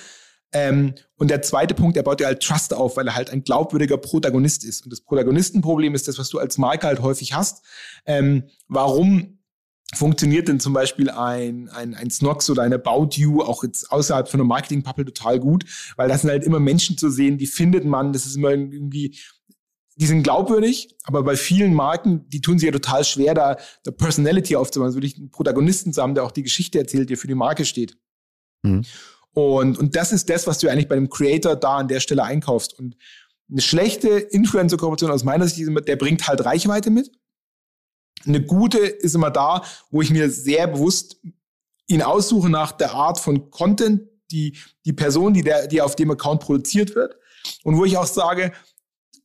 Ähm, 0.52 0.94
und 1.16 1.30
der 1.30 1.42
zweite 1.42 1.74
Punkt, 1.74 1.96
er 1.96 2.02
baut 2.02 2.20
dir 2.20 2.26
halt 2.26 2.42
Trust 2.42 2.72
auf, 2.72 2.96
weil 2.96 3.06
er 3.06 3.14
halt 3.14 3.30
ein 3.30 3.44
glaubwürdiger 3.44 3.98
Protagonist 3.98 4.64
ist. 4.64 4.84
Und 4.84 4.92
das 4.92 5.00
Protagonistenproblem 5.02 5.94
ist 5.94 6.08
das, 6.08 6.18
was 6.18 6.30
du 6.30 6.38
als 6.38 6.56
Marke 6.58 6.86
halt 6.86 7.00
häufig 7.02 7.34
hast. 7.34 7.64
Ähm, 8.06 8.44
warum 8.66 9.38
funktioniert 9.94 10.48
denn 10.48 10.60
zum 10.60 10.74
Beispiel 10.74 11.10
ein, 11.10 11.68
ein, 11.70 11.94
ein 11.94 12.10
Snox 12.10 12.50
oder 12.50 12.62
eine 12.62 12.74
About 12.76 13.10
You 13.12 13.42
auch 13.42 13.64
jetzt 13.64 13.90
außerhalb 13.90 14.28
von 14.28 14.40
einer 14.40 14.48
Marketing-Bubble 14.48 15.06
total 15.06 15.40
gut, 15.40 15.64
weil 15.96 16.08
das 16.08 16.22
sind 16.22 16.30
halt 16.30 16.44
immer 16.44 16.60
Menschen 16.60 16.98
zu 16.98 17.10
sehen, 17.10 17.38
die 17.38 17.46
findet 17.46 17.84
man, 17.86 18.12
das 18.12 18.26
ist 18.26 18.36
immer 18.36 18.50
irgendwie, 18.50 19.18
die 19.96 20.06
sind 20.06 20.22
glaubwürdig, 20.22 20.94
aber 21.04 21.22
bei 21.22 21.36
vielen 21.36 21.72
Marken, 21.72 22.28
die 22.28 22.42
tun 22.42 22.58
sich 22.58 22.66
ja 22.66 22.72
total 22.72 23.02
schwer, 23.02 23.34
da, 23.34 23.56
da 23.82 23.90
Personality 23.90 24.56
aufzubauen, 24.56 24.88
also 24.88 24.96
wirklich 24.96 25.16
einen 25.16 25.30
Protagonisten 25.30 25.92
zu 25.92 26.02
haben, 26.02 26.14
der 26.14 26.24
auch 26.24 26.32
die 26.32 26.42
Geschichte 26.42 26.78
erzählt, 26.78 27.08
der 27.08 27.16
für 27.16 27.26
die 27.26 27.34
Marke 27.34 27.64
steht. 27.64 27.96
Mhm. 28.62 28.84
Und, 29.38 29.78
und 29.78 29.94
das 29.94 30.10
ist 30.10 30.28
das, 30.28 30.48
was 30.48 30.58
du 30.58 30.68
eigentlich 30.68 30.88
bei 30.88 30.96
einem 30.96 31.08
Creator 31.08 31.54
da 31.54 31.76
an 31.76 31.86
der 31.86 32.00
Stelle 32.00 32.24
einkaufst. 32.24 32.76
Und 32.76 32.96
eine 33.48 33.60
schlechte 33.60 34.08
Influencer-Kooperation 34.08 35.12
aus 35.12 35.22
meiner 35.22 35.46
Sicht, 35.46 35.68
der 35.86 35.94
bringt 35.94 36.26
halt 36.26 36.44
Reichweite 36.44 36.90
mit. 36.90 37.12
Eine 38.26 38.44
gute 38.44 38.78
ist 38.78 39.14
immer 39.14 39.30
da, 39.30 39.62
wo 39.90 40.02
ich 40.02 40.10
mir 40.10 40.28
sehr 40.28 40.66
bewusst 40.66 41.20
ihn 41.86 42.02
aussuche 42.02 42.50
nach 42.50 42.72
der 42.72 42.92
Art 42.92 43.20
von 43.20 43.50
Content, 43.52 44.02
die, 44.32 44.58
die 44.84 44.92
Person, 44.92 45.34
die, 45.34 45.42
der, 45.42 45.68
die 45.68 45.80
auf 45.82 45.94
dem 45.94 46.10
Account 46.10 46.40
produziert 46.40 46.96
wird. 46.96 47.16
Und 47.62 47.76
wo 47.76 47.84
ich 47.84 47.96
auch 47.96 48.06
sage, 48.06 48.52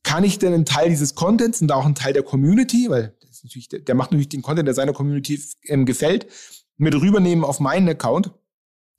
kann 0.04 0.22
ich 0.22 0.38
denn 0.38 0.54
einen 0.54 0.64
Teil 0.64 0.90
dieses 0.90 1.16
Contents 1.16 1.60
und 1.60 1.72
auch 1.72 1.84
einen 1.84 1.96
Teil 1.96 2.12
der 2.12 2.22
Community, 2.22 2.88
weil 2.88 3.18
natürlich, 3.42 3.68
der 3.68 3.94
macht 3.96 4.12
natürlich 4.12 4.28
den 4.28 4.42
Content, 4.42 4.68
der 4.68 4.74
seiner 4.74 4.92
Community 4.92 5.42
ähm, 5.64 5.86
gefällt, 5.86 6.28
mit 6.76 6.94
rübernehmen 6.94 7.44
auf 7.44 7.58
meinen 7.58 7.88
Account. 7.88 8.30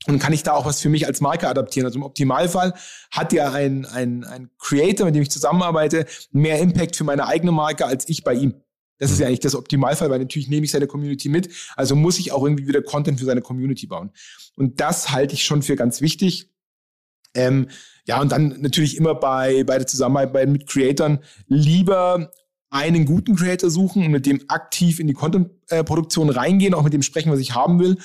Und 0.08 0.20
kann 0.20 0.34
ich 0.34 0.44
da 0.44 0.54
auch 0.54 0.66
was 0.66 0.82
für 0.82 0.90
mich 0.90 1.08
als 1.08 1.22
Marke 1.22 1.48
adaptieren? 1.48 1.86
Also 1.86 1.98
im 1.98 2.04
Optimalfall 2.04 2.74
hat 3.12 3.34
ja 3.34 3.52
ein, 3.52 3.86
ein, 3.86 4.24
ein 4.24 4.50
Creator, 4.60 5.06
mit 5.06 5.16
dem 5.16 5.24
ich 5.24 5.32
zusammenarbeite, 5.32 6.06
mehr 6.32 6.60
Impact 6.60 6.96
für 6.96 7.04
meine 7.04 7.28
eigene 7.28 7.52
Marke 7.52 7.86
als 7.86 8.08
ich 8.08 8.24
bei 8.24 8.34
ihm. 8.34 8.62
Das 8.98 9.12
ist 9.12 9.20
ja 9.20 9.28
eigentlich 9.28 9.42
das 9.42 9.56
Optimalfall, 9.56 10.10
weil 10.10 10.20
natürlich 10.20 10.48
nehme 10.48 10.66
ich 10.66 10.72
seine 10.72 10.88
Community 10.88 11.28
mit. 11.28 11.50
Also 11.76 11.96
muss 11.96 12.20
ich 12.20 12.32
auch 12.32 12.44
irgendwie 12.44 12.68
wieder 12.68 12.82
Content 12.82 13.20
für 13.20 13.26
seine 13.26 13.42
Community 13.42 13.88
bauen. 13.88 14.12
Und 14.56 14.80
das 14.80 15.12
halte 15.12 15.34
ich 15.34 15.44
schon 15.44 15.62
für 15.62 15.76
ganz 15.76 16.02
wichtig. 16.02 16.50
Ähm, 17.34 17.68
ja, 18.06 18.22
und 18.22 18.32
dann 18.32 18.62
natürlich 18.62 18.96
immer 18.96 19.16
bei, 19.16 19.64
bei 19.66 19.78
der 19.78 19.88
Zusammenarbeit 19.88 20.48
mit 20.48 20.68
Creatoren 20.68 21.20
lieber 21.48 22.32
einen 22.76 23.06
guten 23.06 23.38
Creator 23.38 23.70
suchen 23.70 24.06
und 24.06 24.12
mit 24.12 24.26
dem 24.26 24.42
aktiv 24.50 25.00
in 25.00 25.08
die 25.08 25.14
Content-Produktion 25.14 26.30
reingehen, 26.30 26.74
auch 26.74 26.84
mit 26.84 26.92
dem 26.92 27.04
sprechen, 27.04 27.32
was 27.32 27.40
ich 27.40 27.56
haben 27.56 27.80
will, 27.80 27.98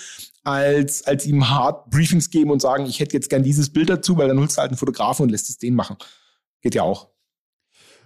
als, 0.44 1.04
als 1.04 1.26
ihm 1.26 1.50
hart 1.50 1.90
Briefings 1.90 2.30
geben 2.30 2.52
und 2.52 2.62
sagen, 2.62 2.86
ich 2.86 3.00
hätte 3.00 3.14
jetzt 3.14 3.28
gern 3.28 3.42
dieses 3.42 3.72
Bild 3.72 3.90
dazu, 3.90 4.16
weil 4.16 4.28
dann 4.28 4.38
holst 4.38 4.56
du 4.56 4.60
halt 4.60 4.70
einen 4.70 4.78
Fotografen 4.78 5.24
und 5.24 5.30
lässt 5.30 5.50
es 5.50 5.58
den 5.58 5.74
machen. 5.74 5.96
Geht 6.62 6.76
ja 6.76 6.84
auch. 6.84 7.08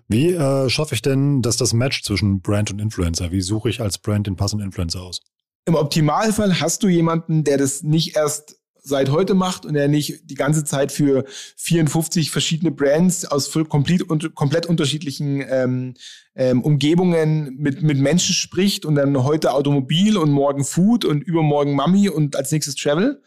Wie 0.09 0.33
äh, 0.33 0.71
schaffe 0.71 0.95
ich 0.95 1.03
denn, 1.03 1.43
dass 1.43 1.59
das 1.59 1.75
Match 1.75 2.03
zwischen 2.03 2.41
Brand 2.41 2.71
und 2.71 2.81
Influencer? 2.81 3.31
Wie 3.31 3.43
suche 3.43 3.69
ich 3.69 3.83
als 3.83 3.99
Brand 3.99 4.27
den 4.27 4.37
passenden 4.37 4.67
Influencer 4.67 5.03
aus? 5.03 5.21
Im 5.67 5.75
Optimalfall 5.75 6.61
hast 6.61 6.83
du 6.83 6.89
jemanden, 6.89 7.45
der 7.45 7.59
das 7.59 7.83
nicht 7.83 8.17
erst 8.17 8.57
seit 8.85 9.11
heute 9.11 9.35
macht 9.35 9.65
und 9.65 9.75
der 9.75 9.89
nicht 9.89 10.31
die 10.31 10.35
ganze 10.35 10.63
Zeit 10.63 10.93
für 10.93 11.25
54 11.57 12.31
verschiedene 12.31 12.71
Brands 12.71 13.25
aus 13.25 13.51
komplett, 13.69 14.07
komplett 14.35 14.67
unterschiedlichen 14.67 15.43
ähm, 15.49 15.95
ähm, 16.37 16.63
Umgebungen 16.63 17.57
mit, 17.57 17.83
mit 17.83 17.99
Menschen 17.99 18.35
spricht 18.35 18.85
und 18.85 18.95
dann 18.97 19.25
heute 19.25 19.55
Automobil 19.55 20.19
und 20.19 20.31
morgen 20.31 20.65
Food 20.65 21.07
und 21.07 21.23
übermorgen 21.23 21.75
Mami 21.75 22.11
und 22.11 22.37
als 22.37 22.53
nächstes 22.53 22.75
Travel, 22.75 23.23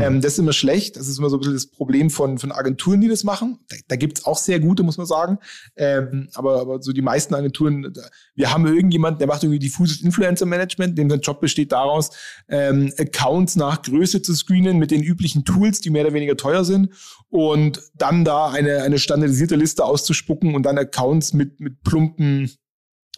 ähm, 0.00 0.20
das 0.20 0.32
ist 0.32 0.38
immer 0.38 0.52
schlecht. 0.52 0.96
Das 0.96 1.08
ist 1.08 1.18
immer 1.18 1.30
so 1.30 1.36
ein 1.36 1.40
bisschen 1.40 1.54
das 1.54 1.66
Problem 1.66 2.10
von, 2.10 2.38
von 2.38 2.52
Agenturen, 2.52 3.00
die 3.00 3.08
das 3.08 3.24
machen. 3.24 3.58
Da, 3.68 3.76
da 3.88 3.96
gibt's 3.96 4.24
auch 4.24 4.38
sehr 4.38 4.60
gute, 4.60 4.82
muss 4.82 4.98
man 4.98 5.06
sagen. 5.06 5.38
Ähm, 5.76 6.28
aber, 6.34 6.60
aber 6.60 6.82
so 6.82 6.92
die 6.92 7.02
meisten 7.02 7.34
Agenturen, 7.34 7.92
da, 7.92 8.02
wir 8.34 8.52
haben 8.52 8.66
irgendjemanden, 8.66 9.18
der 9.18 9.28
macht 9.28 9.42
irgendwie 9.42 9.58
diffuses 9.58 10.02
Influencer 10.02 10.46
Management, 10.46 10.98
dem 10.98 11.10
sein 11.10 11.20
Job 11.20 11.40
besteht 11.40 11.72
daraus, 11.72 12.10
ähm, 12.48 12.92
Accounts 12.98 13.56
nach 13.56 13.82
Größe 13.82 14.22
zu 14.22 14.34
screenen 14.34 14.78
mit 14.78 14.90
den 14.90 15.02
üblichen 15.02 15.44
Tools, 15.44 15.80
die 15.80 15.90
mehr 15.90 16.04
oder 16.04 16.14
weniger 16.14 16.36
teuer 16.36 16.64
sind 16.64 16.90
und 17.28 17.80
dann 17.94 18.24
da 18.24 18.48
eine, 18.50 18.82
eine 18.82 18.98
standardisierte 18.98 19.56
Liste 19.56 19.84
auszuspucken 19.84 20.54
und 20.54 20.64
dann 20.64 20.78
Accounts 20.78 21.32
mit, 21.32 21.60
mit 21.60 21.82
plumpen 21.82 22.50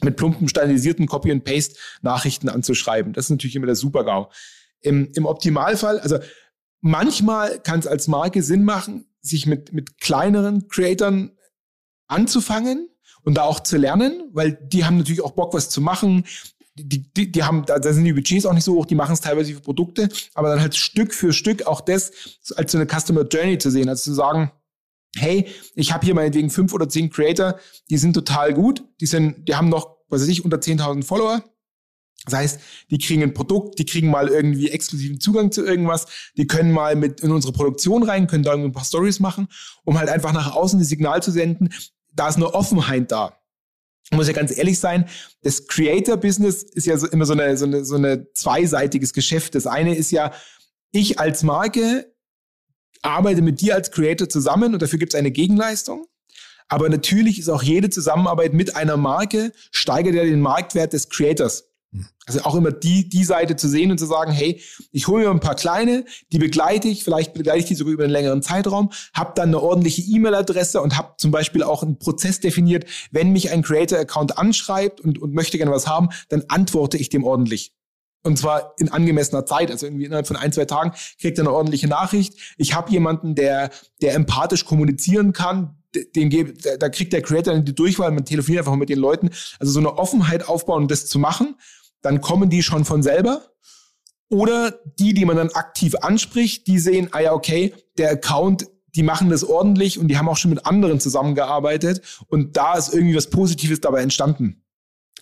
mit 0.03 0.16
plumpen 0.16 0.49
standardisierten 0.49 1.07
Copy 1.07 1.30
and 1.30 1.45
Paste 1.45 1.76
Nachrichten 2.03 2.49
anzuschreiben. 2.49 3.12
Das 3.12 3.26
ist 3.26 3.30
natürlich 3.30 3.57
immer 3.57 3.66
der 3.66 3.76
Super-GAU. 3.76 4.30
Im, 4.80 5.12
Im 5.14 5.26
Optimalfall, 5.26 6.01
also 6.01 6.18
manchmal 6.83 7.61
kann 7.61 7.80
es 7.80 7.87
als 7.87 8.09
Marke 8.09 8.43
Sinn 8.43 8.64
machen, 8.64 9.07
sich 9.22 9.47
mit, 9.47 9.72
mit 9.72 9.99
kleineren 9.99 10.68
Creatoren 10.68 11.39
anzufangen 12.09 12.91
und 13.24 13.35
da 13.35 13.45
auch 13.45 13.61
zu 13.61 13.78
lernen, 13.78 14.28
weil 14.33 14.53
die 14.53 14.85
haben 14.85 14.99
natürlich 14.99 15.22
auch 15.22 15.33
Bock, 15.33 15.55
was 15.55 15.70
zu 15.70 15.80
machen. 15.80 16.26
Die, 16.74 17.12
die, 17.12 17.30
die 17.30 17.43
haben, 17.43 17.64
da, 17.66 17.78
da 17.78 17.93
sind 17.93 18.05
die 18.05 18.12
Budgets 18.12 18.47
auch 18.47 18.55
nicht 18.55 18.64
so 18.64 18.74
hoch, 18.74 18.87
die 18.87 18.95
machen 18.95 19.12
es 19.12 19.20
teilweise 19.20 19.55
für 19.55 19.61
Produkte, 19.61 20.09
aber 20.35 20.49
dann 20.49 20.61
halt 20.61 20.74
Stück 20.74 21.14
für 21.14 21.33
Stück 21.33 21.66
auch 21.66 21.80
das 21.80 22.11
als 22.57 22.72
so 22.72 22.78
eine 22.78 22.87
Customer 22.87 23.22
Journey 23.22 23.59
zu 23.59 23.70
sehen, 23.70 23.89
also 23.89 24.03
zu 24.03 24.14
sagen, 24.14 24.51
hey, 25.16 25.47
ich 25.74 25.93
habe 25.93 26.05
hier 26.05 26.14
meinetwegen 26.14 26.51
fünf 26.51 26.72
oder 26.72 26.89
zehn 26.89 27.11
Creator, 27.11 27.59
die 27.91 27.99
sind 27.99 28.14
total 28.14 28.55
gut, 28.55 28.83
die 29.01 29.07
sind, 29.07 29.47
die 29.49 29.55
haben 29.55 29.68
noch, 29.68 29.99
was 30.09 30.22
weiß 30.22 30.28
ich, 30.28 30.45
unter 30.45 30.57
10.000 30.57 31.05
Follower, 31.05 31.45
das 32.25 32.35
heißt, 32.35 32.61
die 32.91 32.99
kriegen 32.99 33.23
ein 33.23 33.35
Produkt, 33.35 33.79
die 33.79 33.85
kriegen 33.85 34.09
mal 34.09 34.29
irgendwie 34.29 34.70
exklusiven 34.70 35.18
Zugang 35.18 35.51
zu 35.51 35.64
irgendwas, 35.64 36.07
die 36.37 36.47
können 36.47 36.70
mal 36.70 36.95
mit 36.95 37.20
in 37.20 37.33
unsere 37.33 37.53
Produktion 37.53 38.05
rein, 38.05 38.29
können 38.29 38.45
da 38.45 38.53
ein 38.53 38.73
paar 38.73 38.85
Stories 38.85 39.18
machen, 39.18 39.49
um 39.85 39.99
halt 39.99 40.09
einfach 40.09 40.33
nach 40.33 40.55
außen 40.55 40.79
das 40.79 40.89
Signal 40.89 41.23
zu 41.23 41.33
senden, 41.33 41.70
da 42.12 42.29
ist 42.29 42.37
eine 42.37 42.55
Offenheit 42.55 43.11
da. 43.11 43.39
Ich 44.05 44.16
muss 44.16 44.27
ja 44.27 44.35
ganz 44.35 44.57
ehrlich 44.57 44.79
sein, 44.79 45.09
das 45.43 45.66
Creator-Business 45.66 46.62
ist 46.62 46.87
ja 46.87 46.97
so, 46.97 47.07
immer 47.09 47.25
so 47.25 47.33
eine, 47.33 47.57
so, 47.57 47.64
eine, 47.64 47.85
so 47.85 47.97
eine 47.97 48.33
zweiseitiges 48.35 49.14
Geschäft. 49.14 49.55
Das 49.55 49.66
eine 49.66 49.97
ist 49.97 50.11
ja, 50.11 50.33
ich 50.93 51.18
als 51.18 51.43
Marke 51.43 52.12
arbeite 53.01 53.43
mit 53.43 53.61
dir 53.61 53.75
als 53.75 53.91
Creator 53.91 54.29
zusammen 54.29 54.75
und 54.75 54.83
dafür 54.83 54.99
gibt 54.99 55.14
es 55.14 55.18
eine 55.18 55.31
Gegenleistung. 55.31 56.07
Aber 56.68 56.89
natürlich 56.89 57.39
ist 57.39 57.49
auch 57.49 57.62
jede 57.62 57.91
Zusammenarbeit 57.91 58.55
mit 58.55 58.77
einer 58.77 58.97
Marke 58.97 59.53
steigert 59.73 60.14
ja 60.14 60.25
den 60.25 60.41
Marktwert 60.41 60.93
des 60.93 61.09
Creators. 61.09 61.72
Also 62.26 62.43
auch 62.43 62.55
immer 62.55 62.70
die, 62.70 63.09
die 63.09 63.24
Seite 63.24 63.57
zu 63.57 63.68
sehen 63.68 63.90
und 63.90 63.99
zu 63.99 64.07
sagen, 64.07 64.32
hey, 64.32 64.62
ich 64.93 65.09
hole 65.09 65.24
mir 65.24 65.30
ein 65.30 65.40
paar 65.40 65.57
kleine, 65.57 66.05
die 66.32 66.38
begleite 66.38 66.88
ich, 66.88 67.05
vielleicht 67.05 67.34
begleite 67.34 67.59
ich 67.59 67.64
die 67.66 67.74
sogar 67.74 67.93
über 67.93 68.05
einen 68.05 68.12
längeren 68.12 68.43
Zeitraum, 68.43 68.90
habe 69.12 69.32
dann 69.34 69.49
eine 69.49 69.61
ordentliche 69.61 70.03
E-Mail-Adresse 70.03 70.80
und 70.80 70.97
habe 70.97 71.14
zum 71.18 71.30
Beispiel 71.30 71.62
auch 71.62 71.82
einen 71.82 71.99
Prozess 71.99 72.40
definiert, 72.40 72.86
wenn 73.11 73.32
mich 73.32 73.51
ein 73.51 73.62
Creator-Account 73.62 74.38
anschreibt 74.38 75.01
und, 75.01 75.20
und 75.20 75.34
möchte 75.34 75.59
gerne 75.59 75.72
was 75.72 75.86
haben, 75.86 76.09
dann 76.28 76.45
antworte 76.49 76.97
ich 76.97 77.11
dem 77.11 77.24
ordentlich. 77.24 77.72
Und 78.22 78.38
zwar 78.38 78.74
in 78.78 78.88
angemessener 78.88 79.45
Zeit, 79.45 79.70
also 79.70 79.86
irgendwie 79.86 80.05
innerhalb 80.05 80.28
von 80.28 80.36
ein, 80.36 80.53
zwei 80.53 80.64
Tagen 80.64 80.93
kriegt 81.20 81.38
er 81.38 81.43
eine 81.43 81.53
ordentliche 81.53 81.88
Nachricht. 81.88 82.55
Ich 82.57 82.74
habe 82.74 82.90
jemanden, 82.90 83.34
der, 83.34 83.70
der 84.01 84.14
empathisch 84.14 84.64
kommunizieren 84.64 85.32
kann, 85.32 85.76
den, 85.95 86.55
da 86.78 86.88
kriegt 86.88 87.12
der 87.12 87.20
Creator 87.20 87.59
die 87.59 87.74
Durchwahl, 87.74 88.12
man 88.12 88.24
telefoniert 88.24 88.61
einfach 88.61 88.76
mit 88.76 88.88
den 88.88 88.99
Leuten. 88.99 89.30
Also 89.59 89.72
so 89.72 89.80
eine 89.80 89.99
Offenheit 89.99 90.49
aufbauen, 90.49 90.82
um 90.82 90.88
das 90.88 91.07
zu 91.07 91.18
machen, 91.18 91.57
dann 92.03 92.20
kommen 92.20 92.50
die 92.50 92.62
schon 92.62 92.84
von 92.84 93.03
selber. 93.03 93.42
Oder 94.28 94.78
die, 94.98 95.14
die 95.14 95.24
man 95.24 95.36
dann 95.36 95.50
aktiv 95.50 95.94
anspricht, 95.96 96.66
die 96.66 96.78
sehen, 96.78 97.09
ah 97.12 97.20
ja, 97.20 97.32
okay, 97.32 97.74
der 97.98 98.11
Account, 98.11 98.66
die 98.94 99.03
machen 99.03 99.30
das 99.30 99.44
ordentlich 99.44 99.98
und 99.98 100.09
die 100.09 100.18
haben 100.18 100.28
auch 100.28 100.36
schon 100.36 100.50
mit 100.50 100.66
anderen 100.66 101.00
zusammengearbeitet 101.00 102.03
und 102.28 102.57
da 102.57 102.74
ist 102.74 102.92
irgendwie 102.94 103.16
was 103.16 103.30
Positives 103.30 103.80
dabei 103.80 104.03
entstanden. 104.03 104.62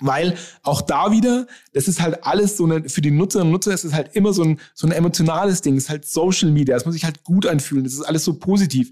Weil 0.01 0.37
auch 0.63 0.81
da 0.81 1.13
wieder, 1.13 1.47
das 1.73 1.87
ist 1.87 2.01
halt 2.01 2.25
alles 2.25 2.57
so 2.57 2.65
eine, 2.65 2.89
für 2.89 3.03
die 3.03 3.11
Nutzerinnen 3.11 3.49
und 3.49 3.53
Nutzer 3.53 3.75
ist 3.75 3.85
es 3.85 3.93
halt 3.93 4.15
immer 4.15 4.33
so 4.33 4.43
ein, 4.43 4.61
so 4.75 4.87
ein 4.87 4.93
emotionales 4.93 5.61
Ding, 5.61 5.75
das 5.75 5.85
ist 5.85 5.91
halt 5.91 6.07
Social 6.07 6.51
Media, 6.51 6.75
das 6.75 6.87
muss 6.87 6.95
sich 6.95 7.05
halt 7.05 7.23
gut 7.23 7.47
anfühlen, 7.47 7.85
das 7.85 7.95
ist 7.95 8.03
alles 8.03 8.25
so 8.25 8.39
positiv. 8.39 8.91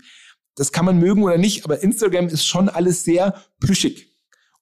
Das 0.54 0.72
kann 0.72 0.84
man 0.84 0.98
mögen 0.98 1.22
oder 1.22 1.38
nicht, 1.38 1.64
aber 1.64 1.82
Instagram 1.82 2.26
ist 2.26 2.44
schon 2.44 2.68
alles 2.68 3.04
sehr 3.04 3.40
plüschig. 3.60 4.08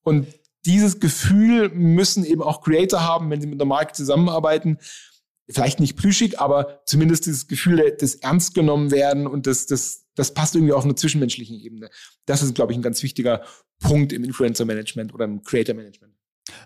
Und 0.02 0.26
dieses 0.66 1.00
Gefühl 1.00 1.70
müssen 1.70 2.24
eben 2.24 2.42
auch 2.42 2.60
Creator 2.60 3.02
haben, 3.02 3.30
wenn 3.30 3.40
sie 3.40 3.46
mit 3.46 3.60
der 3.60 3.66
Marke 3.66 3.92
zusammenarbeiten. 3.92 4.78
Vielleicht 5.48 5.78
nicht 5.78 5.96
plüschig, 5.96 6.40
aber 6.40 6.82
zumindest 6.86 7.26
dieses 7.26 7.46
Gefühl 7.46 7.96
des 7.96 8.16
ernst 8.16 8.54
genommen 8.54 8.90
werden 8.90 9.28
und 9.28 9.46
das, 9.46 9.66
das, 9.66 10.06
das 10.16 10.34
passt 10.34 10.56
irgendwie 10.56 10.72
auf 10.72 10.84
einer 10.84 10.96
zwischenmenschlichen 10.96 11.60
Ebene. 11.60 11.88
Das 12.26 12.42
ist, 12.42 12.56
glaube 12.56 12.72
ich, 12.72 12.78
ein 12.78 12.82
ganz 12.82 13.02
wichtiger 13.04 13.44
Punkt 13.78 14.12
im 14.12 14.24
Influencer 14.24 14.64
Management 14.64 15.14
oder 15.14 15.24
im 15.24 15.42
Creator 15.42 15.76
Management. 15.76 16.15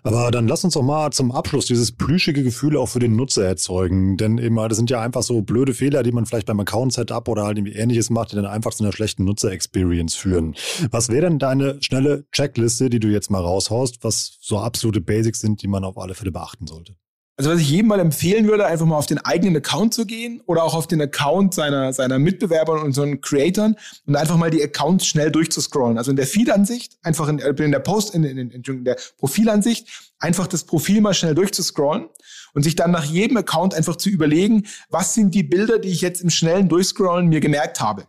Aber 0.03 0.31
dann 0.31 0.47
lass 0.47 0.63
uns 0.63 0.73
doch 0.73 0.83
mal 0.83 1.11
zum 1.11 1.31
Abschluss 1.31 1.65
dieses 1.65 1.91
plüschige 1.91 2.43
Gefühl 2.43 2.77
auch 2.77 2.87
für 2.87 2.99
den 2.99 3.15
Nutzer 3.15 3.45
erzeugen. 3.45 4.17
Denn 4.17 4.37
eben, 4.37 4.55
das 4.55 4.77
sind 4.77 4.89
ja 4.89 5.01
einfach 5.01 5.23
so 5.23 5.41
blöde 5.41 5.73
Fehler, 5.73 6.03
die 6.03 6.11
man 6.11 6.25
vielleicht 6.25 6.47
beim 6.47 6.59
Account-Setup 6.59 7.27
oder 7.27 7.43
halt 7.43 7.57
irgendwie 7.57 7.77
ähnliches 7.77 8.09
macht, 8.09 8.31
die 8.31 8.35
dann 8.35 8.45
einfach 8.45 8.73
zu 8.73 8.83
einer 8.83 8.93
schlechten 8.93 9.25
Nutzer-Experience 9.25 10.15
führen. 10.15 10.55
Was 10.89 11.09
wäre 11.09 11.21
denn 11.21 11.39
deine 11.39 11.81
schnelle 11.81 12.25
Checkliste, 12.31 12.89
die 12.89 12.99
du 12.99 13.07
jetzt 13.07 13.31
mal 13.31 13.41
raushaust, 13.41 14.03
was 14.03 14.37
so 14.41 14.59
absolute 14.59 15.01
Basics 15.01 15.39
sind, 15.39 15.61
die 15.61 15.67
man 15.67 15.83
auf 15.83 15.97
alle 15.97 16.13
Fälle 16.13 16.31
beachten 16.31 16.67
sollte? 16.67 16.95
Also 17.41 17.53
was 17.53 17.61
ich 17.61 17.71
jedem 17.71 17.87
mal 17.87 17.99
empfehlen 17.99 18.47
würde, 18.47 18.67
einfach 18.67 18.85
mal 18.85 18.97
auf 18.97 19.07
den 19.07 19.17
eigenen 19.17 19.57
Account 19.57 19.95
zu 19.95 20.05
gehen 20.05 20.43
oder 20.45 20.63
auch 20.63 20.75
auf 20.75 20.85
den 20.85 21.01
Account 21.01 21.55
seiner, 21.55 21.91
seiner 21.91 22.19
Mitbewerber 22.19 22.83
und 22.83 22.95
einen 22.99 23.19
Creatoren 23.19 23.77
und 24.05 24.15
einfach 24.15 24.37
mal 24.37 24.51
die 24.51 24.61
Accounts 24.61 25.07
schnell 25.07 25.31
durchzuscrollen. 25.31 25.97
Also 25.97 26.11
in 26.11 26.17
der 26.17 26.27
Feed-Ansicht, 26.27 26.99
einfach 27.01 27.27
in, 27.29 27.39
in 27.39 27.71
der 27.71 27.79
Post, 27.79 28.13
in, 28.13 28.25
in, 28.25 28.51
in 28.51 28.83
der 28.85 28.95
Profilansicht, 29.17 30.11
einfach 30.19 30.45
das 30.45 30.65
Profil 30.65 31.01
mal 31.01 31.15
schnell 31.15 31.33
durchzuscrollen 31.33 32.09
und 32.53 32.61
sich 32.61 32.75
dann 32.75 32.91
nach 32.91 33.05
jedem 33.05 33.37
Account 33.37 33.73
einfach 33.73 33.95
zu 33.95 34.09
überlegen, 34.09 34.67
was 34.91 35.15
sind 35.15 35.33
die 35.33 35.41
Bilder, 35.41 35.79
die 35.79 35.89
ich 35.89 36.01
jetzt 36.01 36.21
im 36.21 36.29
schnellen 36.29 36.69
Durchscrollen 36.69 37.25
mir 37.25 37.39
gemerkt 37.39 37.81
habe 37.81 38.05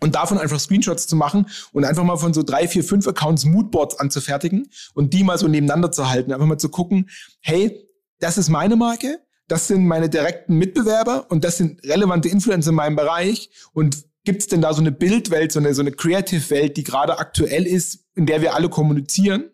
und 0.00 0.16
davon 0.16 0.36
einfach 0.36 0.58
Screenshots 0.58 1.06
zu 1.06 1.14
machen 1.14 1.46
und 1.72 1.84
einfach 1.84 2.02
mal 2.02 2.16
von 2.16 2.34
so 2.34 2.42
drei, 2.42 2.66
vier, 2.66 2.82
fünf 2.82 3.06
Accounts 3.06 3.44
Moodboards 3.44 4.00
anzufertigen 4.00 4.68
und 4.94 5.14
die 5.14 5.22
mal 5.22 5.38
so 5.38 5.46
nebeneinander 5.46 5.92
zu 5.92 6.08
halten, 6.08 6.32
einfach 6.32 6.46
mal 6.46 6.58
zu 6.58 6.70
gucken, 6.70 7.08
hey, 7.40 7.87
das 8.18 8.38
ist 8.38 8.48
meine 8.48 8.76
Marke, 8.76 9.20
das 9.48 9.66
sind 9.66 9.86
meine 9.86 10.08
direkten 10.10 10.56
Mitbewerber 10.56 11.26
und 11.30 11.44
das 11.44 11.56
sind 11.56 11.82
relevante 11.84 12.28
Influencer 12.28 12.70
in 12.70 12.76
meinem 12.76 12.96
Bereich. 12.96 13.50
Und 13.72 14.04
gibt 14.24 14.42
es 14.42 14.46
denn 14.46 14.60
da 14.60 14.74
so 14.74 14.80
eine 14.80 14.92
Bildwelt, 14.92 15.52
so 15.52 15.58
eine, 15.58 15.72
so 15.72 15.80
eine 15.80 15.92
Creative-Welt, 15.92 16.76
die 16.76 16.84
gerade 16.84 17.18
aktuell 17.18 17.66
ist, 17.66 18.04
in 18.14 18.26
der 18.26 18.42
wir 18.42 18.54
alle 18.54 18.68
kommunizieren? 18.68 19.50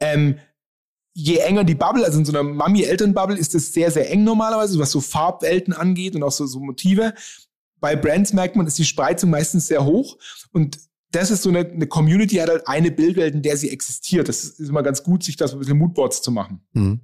Ähm, 0.00 0.38
je 1.12 1.36
enger 1.36 1.62
die 1.62 1.76
Bubble, 1.76 2.04
also 2.04 2.18
in 2.18 2.24
so 2.24 2.32
einer 2.32 2.42
Mami-Eltern-Bubble, 2.42 3.38
ist 3.38 3.54
es 3.54 3.72
sehr, 3.72 3.92
sehr 3.92 4.10
eng 4.10 4.24
normalerweise, 4.24 4.78
was 4.80 4.90
so 4.90 5.00
Farbwelten 5.00 5.72
angeht 5.72 6.16
und 6.16 6.24
auch 6.24 6.32
so, 6.32 6.46
so 6.46 6.58
Motive. 6.58 7.14
Bei 7.78 7.94
Brands 7.94 8.32
merkt 8.32 8.56
man, 8.56 8.66
ist 8.66 8.78
die 8.78 8.84
Spreizung 8.84 9.30
meistens 9.30 9.68
sehr 9.68 9.84
hoch 9.84 10.18
und 10.52 10.78
das 11.12 11.30
ist 11.30 11.42
so 11.42 11.50
eine, 11.50 11.60
eine 11.60 11.86
Community, 11.86 12.36
hat 12.36 12.48
halt 12.48 12.66
eine 12.66 12.90
Bildwelt, 12.90 13.34
in 13.34 13.42
der 13.42 13.56
sie 13.56 13.70
existiert. 13.70 14.28
Das 14.28 14.42
ist 14.42 14.68
immer 14.68 14.82
ganz 14.82 15.04
gut, 15.04 15.22
sich 15.22 15.36
das 15.36 15.52
ein 15.52 15.60
bisschen 15.60 15.78
Moodboards 15.78 16.22
zu 16.22 16.32
machen. 16.32 16.66
Mhm. 16.72 17.02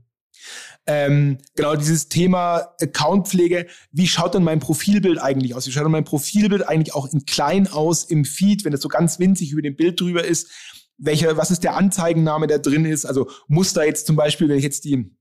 Ähm, 0.87 1.39
genau 1.55 1.77
dieses 1.77 2.09
Thema 2.09 2.75
Accountpflege. 2.81 3.67
Wie 3.93 4.07
schaut 4.07 4.35
denn 4.35 4.43
mein 4.43 4.61
Profilbild 4.61 5.21
eigentlich 5.21 5.55
aus? 5.55 5.67
Wie 5.67 5.73
schaut 5.73 5.85
denn 5.85 5.93
mein 5.93 6.05
Profilbild 6.05 6.67
eigentlich 6.67 6.95
auch 6.95 7.13
in 7.13 7.27
klein 7.27 7.69
aus 7.69 8.05
im 8.05 8.25
Feed, 8.25 8.65
wenn 8.65 8.73
es 8.73 8.81
so 8.81 8.89
ganz 8.89 9.19
winzig 9.19 9.53
über 9.53 9.63
dem 9.63 9.77
Bild 9.77 10.01
drüber 10.01 10.25
ist? 10.25 10.51
Welcher, 10.99 11.37
was 11.37 11.51
ist 11.51 11.65
der 11.65 11.77
Anzeigenname, 11.77 12.47
der 12.47 12.59
drin 12.59 12.85
ist? 12.85 13.05
Also 13.05 13.31
muss 13.47 13.73
da 13.73 13.85
jetzt 13.85 14.07
zum 14.07 14.17
Beispiel, 14.17 14.49
wenn 14.49 14.59
ich 14.59 14.65
jetzt 14.65 14.85
die 14.85 15.15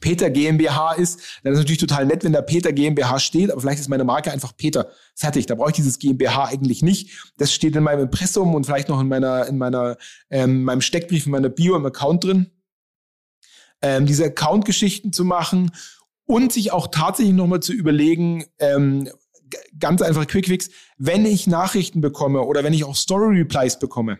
Peter 0.00 0.30
GmbH 0.30 0.92
ist, 0.92 1.20
dann 1.42 1.52
ist 1.52 1.58
es 1.58 1.64
natürlich 1.64 1.80
total 1.80 2.06
nett, 2.06 2.24
wenn 2.24 2.32
da 2.32 2.40
Peter 2.40 2.72
GmbH 2.72 3.18
steht, 3.18 3.50
aber 3.50 3.60
vielleicht 3.60 3.80
ist 3.80 3.88
meine 3.88 4.04
Marke 4.04 4.32
einfach 4.32 4.56
Peter. 4.56 4.90
Fertig. 5.14 5.46
Da 5.46 5.54
brauche 5.54 5.70
ich 5.70 5.76
dieses 5.76 5.98
GmbH 5.98 6.46
eigentlich 6.46 6.82
nicht. 6.82 7.32
Das 7.36 7.52
steht 7.52 7.76
in 7.76 7.82
meinem 7.82 8.04
Impressum 8.04 8.54
und 8.54 8.64
vielleicht 8.64 8.88
noch 8.88 9.00
in 9.00 9.08
meiner, 9.08 9.46
in 9.46 9.58
meiner, 9.58 9.98
ähm, 10.30 10.64
meinem 10.64 10.80
Steckbrief, 10.80 11.26
in 11.26 11.32
meiner 11.32 11.50
Bio 11.50 11.76
im 11.76 11.84
Account 11.84 12.24
drin 12.24 12.50
ähm, 13.82 14.06
diese 14.06 14.24
Account-Geschichten 14.24 15.12
zu 15.12 15.24
machen 15.24 15.72
und 16.24 16.52
sich 16.52 16.72
auch 16.72 16.88
tatsächlich 16.88 17.34
nochmal 17.34 17.60
zu 17.60 17.72
überlegen, 17.72 18.44
ähm, 18.58 19.08
ganz 19.78 20.00
einfach 20.02 20.26
Quickfix, 20.26 20.70
wenn 20.96 21.26
ich 21.26 21.46
Nachrichten 21.46 22.00
bekomme 22.00 22.42
oder 22.42 22.64
wenn 22.64 22.72
ich 22.72 22.84
auch 22.84 22.96
Story-Replies 22.96 23.78
bekomme, 23.78 24.18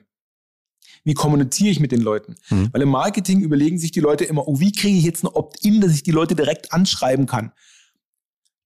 wie 1.05 1.15
kommuniziere 1.15 1.71
ich 1.71 1.81
mit 1.81 1.93
den 1.93 2.01
Leuten? 2.01 2.37
Mhm. 2.51 2.69
Weil 2.73 2.83
im 2.83 2.91
Marketing 2.91 3.41
überlegen 3.41 3.79
sich 3.79 3.91
die 3.93 4.01
Leute 4.01 4.25
immer, 4.25 4.47
oh, 4.47 4.61
wie 4.61 4.73
kriege 4.73 4.97
ich 4.97 5.05
jetzt 5.05 5.25
ein 5.25 5.29
Opt-in, 5.29 5.81
dass 5.81 5.93
ich 5.93 6.03
die 6.03 6.11
Leute 6.11 6.35
direkt 6.35 6.73
anschreiben 6.73 7.27
kann? 7.27 7.53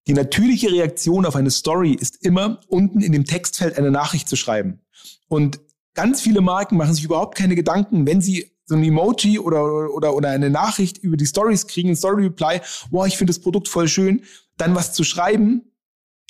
Die 0.07 0.13
natürliche 0.13 0.71
Reaktion 0.71 1.25
auf 1.25 1.35
eine 1.35 1.51
Story 1.51 1.93
ist 1.93 2.23
immer, 2.23 2.59
unten 2.67 3.01
in 3.01 3.11
dem 3.11 3.25
Textfeld 3.25 3.77
eine 3.77 3.91
Nachricht 3.91 4.29
zu 4.29 4.35
schreiben. 4.35 4.81
Und 5.27 5.59
ganz 5.93 6.21
viele 6.21 6.41
Marken 6.41 6.77
machen 6.77 6.93
sich 6.93 7.03
überhaupt 7.03 7.37
keine 7.37 7.55
Gedanken, 7.55 8.05
wenn 8.07 8.21
sie 8.21 8.51
so 8.67 8.75
ein 8.75 8.83
Emoji 8.83 9.39
oder, 9.39 9.93
oder, 9.93 10.13
oder 10.13 10.29
eine 10.29 10.49
Nachricht 10.49 10.97
über 10.97 11.17
die 11.17 11.25
Stories 11.25 11.67
kriegen, 11.67 11.89
ein 11.89 11.95
Story-Reply, 11.95 12.61
wow, 12.91 13.07
ich 13.07 13.17
finde 13.17 13.31
das 13.31 13.39
Produkt 13.39 13.69
voll 13.69 13.87
schön, 13.87 14.23
dann 14.57 14.75
was 14.75 14.93
zu 14.93 15.03
schreiben, 15.03 15.71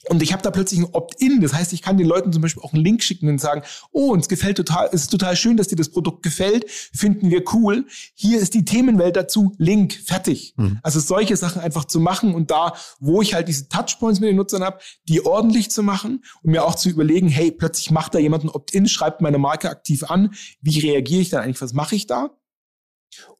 und 0.10 0.22
ich 0.22 0.32
habe 0.32 0.44
da 0.44 0.52
plötzlich 0.52 0.80
ein 0.80 0.88
Opt-in. 0.92 1.42
Das 1.42 1.54
heißt, 1.54 1.74
ich 1.74 1.82
kann 1.82 1.98
den 1.98 2.08
Leuten 2.08 2.32
zum 2.32 2.42
Beispiel 2.42 2.64
auch 2.64 2.74
einen 2.74 2.84
Link 2.84 3.04
schicken 3.04 3.28
und 3.30 3.40
sagen, 3.40 3.64
oh, 3.92 4.12
uns 4.12 4.30
gefällt 4.30 4.58
total, 4.58 4.90
es 4.92 5.02
ist 5.02 5.10
total 5.10 5.36
schön, 5.36 5.58
dass 5.58 5.68
dir 5.68 5.76
das 5.76 5.90
Produkt 5.90 6.24
gefällt, 6.24 6.70
finden 6.70 7.30
wir 7.30 7.44
cool. 7.54 7.86
Hier 8.14 8.40
ist 8.40 8.54
die 8.54 8.64
Themenwelt 8.64 9.16
dazu, 9.16 9.54
Link, 9.58 9.94
fertig. 9.94 10.54
Mhm. 10.56 10.80
Also 10.84 11.00
solche 11.00 11.36
Sachen 11.36 11.62
einfach 11.62 11.86
zu 11.86 12.00
machen 12.00 12.36
und 12.36 12.52
da, 12.52 12.74
wo 13.00 13.22
ich 13.22 13.34
halt 13.34 13.48
diese 13.48 13.70
Touchpoints 13.70 14.20
mit 14.20 14.30
den 14.30 14.36
Nutzern 14.36 14.64
habe, 14.64 14.80
die 15.10 15.26
ordentlich 15.26 15.72
zu 15.72 15.84
machen 15.84 16.24
und 16.42 16.52
mir 16.52 16.64
auch 16.64 16.76
zu 16.76 16.90
überlegen, 16.90 17.28
hey, 17.28 17.52
plötzlich 17.52 17.92
macht 17.92 18.14
da 18.14 18.20
jemand 18.20 18.44
ein 18.44 18.50
Opt-in, 18.50 18.88
schreibt 18.88 19.22
meine 19.22 19.40
Marke 19.40 19.70
aktiv 19.70 20.04
an. 20.04 20.34
Wie 20.62 20.80
reagiere 20.80 21.22
ich 21.22 21.30
dann 21.30 21.44
eigentlich? 21.44 21.62
Was 21.62 21.74
mache 21.74 21.96
ich 21.96 22.08
da? 22.08 22.30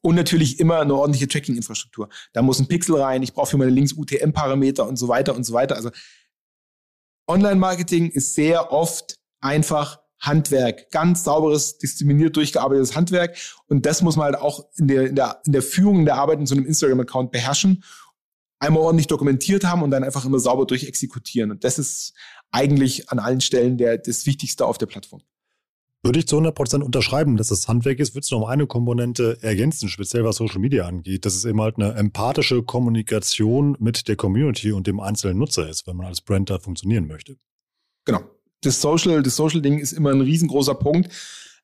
Und 0.00 0.14
natürlich 0.14 0.60
immer 0.60 0.80
eine 0.80 0.94
ordentliche 0.94 1.28
Tracking-Infrastruktur. 1.28 2.08
Da 2.32 2.42
muss 2.42 2.58
ein 2.58 2.66
Pixel 2.66 2.96
rein, 2.96 3.22
ich 3.22 3.32
brauche 3.32 3.50
für 3.50 3.58
meine 3.58 3.70
Links 3.70 3.92
UTM-Parameter 3.92 4.86
und 4.86 4.96
so 4.96 5.08
weiter 5.08 5.36
und 5.36 5.44
so 5.44 5.52
weiter. 5.52 5.76
Also 5.76 5.90
Online-Marketing 7.28 8.10
ist 8.10 8.34
sehr 8.34 8.72
oft 8.72 9.16
einfach 9.40 10.00
Handwerk, 10.20 10.90
ganz 10.90 11.22
sauberes, 11.22 11.78
diszipliniert 11.78 12.36
durchgearbeitetes 12.36 12.96
Handwerk. 12.96 13.36
Und 13.68 13.86
das 13.86 14.02
muss 14.02 14.16
man 14.16 14.26
halt 14.26 14.36
auch 14.36 14.66
in 14.76 14.88
der, 14.88 15.06
in 15.08 15.14
der, 15.14 15.40
in 15.44 15.52
der 15.52 15.62
Führung, 15.62 16.00
in 16.00 16.04
der 16.06 16.16
Arbeit 16.16 16.40
in 16.40 16.46
so 16.46 16.56
einem 16.56 16.66
Instagram-Account 16.66 17.30
beherrschen, 17.30 17.84
einmal 18.58 18.82
ordentlich 18.82 19.06
dokumentiert 19.06 19.64
haben 19.64 19.82
und 19.82 19.90
dann 19.90 20.02
einfach 20.02 20.24
immer 20.24 20.40
sauber 20.40 20.66
durchexekutieren. 20.66 21.52
Und 21.52 21.62
das 21.62 21.78
ist 21.78 22.14
eigentlich 22.50 23.10
an 23.10 23.18
allen 23.20 23.40
Stellen 23.40 23.78
der, 23.78 23.98
das 23.98 24.26
Wichtigste 24.26 24.66
auf 24.66 24.78
der 24.78 24.86
Plattform. 24.86 25.22
Würde 26.08 26.20
ich 26.20 26.26
zu 26.26 26.38
100% 26.38 26.80
unterschreiben, 26.80 27.36
dass 27.36 27.48
das 27.48 27.68
Handwerk 27.68 27.98
ist, 27.98 28.14
würde 28.14 28.24
es 28.24 28.30
noch 28.30 28.48
eine 28.48 28.66
Komponente 28.66 29.36
ergänzen, 29.42 29.90
speziell 29.90 30.24
was 30.24 30.36
Social 30.36 30.58
Media 30.58 30.86
angeht. 30.86 31.26
Das 31.26 31.36
ist 31.36 31.44
eben 31.44 31.60
halt 31.60 31.76
eine 31.76 31.92
empathische 31.92 32.62
Kommunikation 32.62 33.76
mit 33.78 34.08
der 34.08 34.16
Community 34.16 34.72
und 34.72 34.86
dem 34.86 35.00
einzelnen 35.00 35.36
Nutzer 35.36 35.68
ist, 35.68 35.86
wenn 35.86 35.98
man 35.98 36.06
als 36.06 36.22
Brand 36.22 36.48
da 36.48 36.60
funktionieren 36.60 37.06
möchte. 37.08 37.36
Genau. 38.06 38.22
Das 38.62 38.80
Social, 38.80 39.22
das 39.22 39.36
Social-Ding 39.36 39.80
ist 39.80 39.92
immer 39.92 40.08
ein 40.10 40.22
riesengroßer 40.22 40.76
Punkt. 40.76 41.12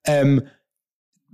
Ähm, 0.05 0.42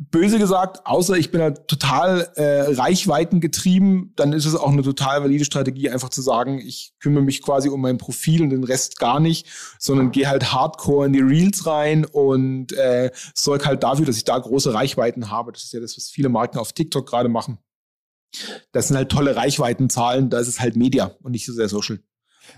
böse 0.01 0.39
gesagt, 0.39 0.87
außer 0.87 1.17
ich 1.19 1.31
bin 1.31 1.43
halt 1.43 1.69
total 1.69 2.33
äh, 2.37 2.73
Reichweiten 2.73 3.41
getrieben, 3.41 4.15
dann 4.17 4.33
ist 4.33 4.47
es 4.47 4.55
auch 4.55 4.71
eine 4.71 4.83
total 4.83 5.23
valide 5.23 5.45
Strategie, 5.45 5.91
einfach 5.91 6.09
zu 6.09 6.23
sagen, 6.23 6.59
ich 6.59 6.95
kümmere 7.01 7.23
mich 7.23 7.43
quasi 7.43 7.69
um 7.69 7.83
mein 7.83 7.99
Profil 7.99 8.43
und 8.43 8.51
den 8.51 8.65
Rest 8.65 8.99
gar 8.99 9.21
nicht, 9.21 9.47
sondern 9.79 10.11
gehe 10.11 10.29
halt 10.29 10.53
hardcore 10.53 11.07
in 11.07 11.13
die 11.13 11.21
Reels 11.21 11.67
rein 11.67 12.07
und 12.07 12.73
äh, 12.73 13.11
sorge 13.35 13.67
halt 13.67 13.83
dafür, 13.83 14.07
dass 14.07 14.17
ich 14.17 14.25
da 14.25 14.39
große 14.39 14.73
Reichweiten 14.73 15.31
habe. 15.31 15.53
Das 15.53 15.65
ist 15.65 15.75
ja 15.75 15.81
das, 15.81 15.99
was 15.99 16.09
viele 16.09 16.31
Marken 16.31 16.59
auf 16.59 16.73
TikTok 16.73 17.07
gerade 17.07 17.29
machen. 17.29 17.59
Das 18.73 18.89
sind 18.89 18.97
halt 18.97 19.11
tolle 19.11 19.37
Reichweitenzahlen, 19.37 20.31
da 20.31 20.39
ist 20.39 20.49
es 20.49 20.61
halt 20.61 20.77
Media 20.77 21.13
und 21.23 21.33
nicht 21.33 21.45
so 21.45 21.53
sehr 21.53 21.69
Social. 21.69 22.01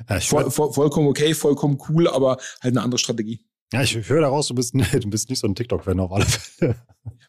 Ja, 0.08 0.20
voll, 0.20 0.50
voll, 0.50 0.72
vollkommen 0.72 1.08
okay, 1.08 1.34
vollkommen 1.34 1.78
cool, 1.88 2.08
aber 2.08 2.36
halt 2.62 2.74
eine 2.74 2.82
andere 2.82 2.98
Strategie. 2.98 3.44
Ja, 3.72 3.80
ich 3.80 3.96
höre 4.08 4.20
daraus, 4.20 4.48
du 4.48 4.54
bist, 4.54 4.74
du 4.92 5.10
bist 5.10 5.30
nicht 5.30 5.40
so 5.40 5.46
ein 5.46 5.54
TikTok-Fan 5.54 5.98
auf 5.98 6.12
alle 6.12 6.26
Fälle. 6.26 6.76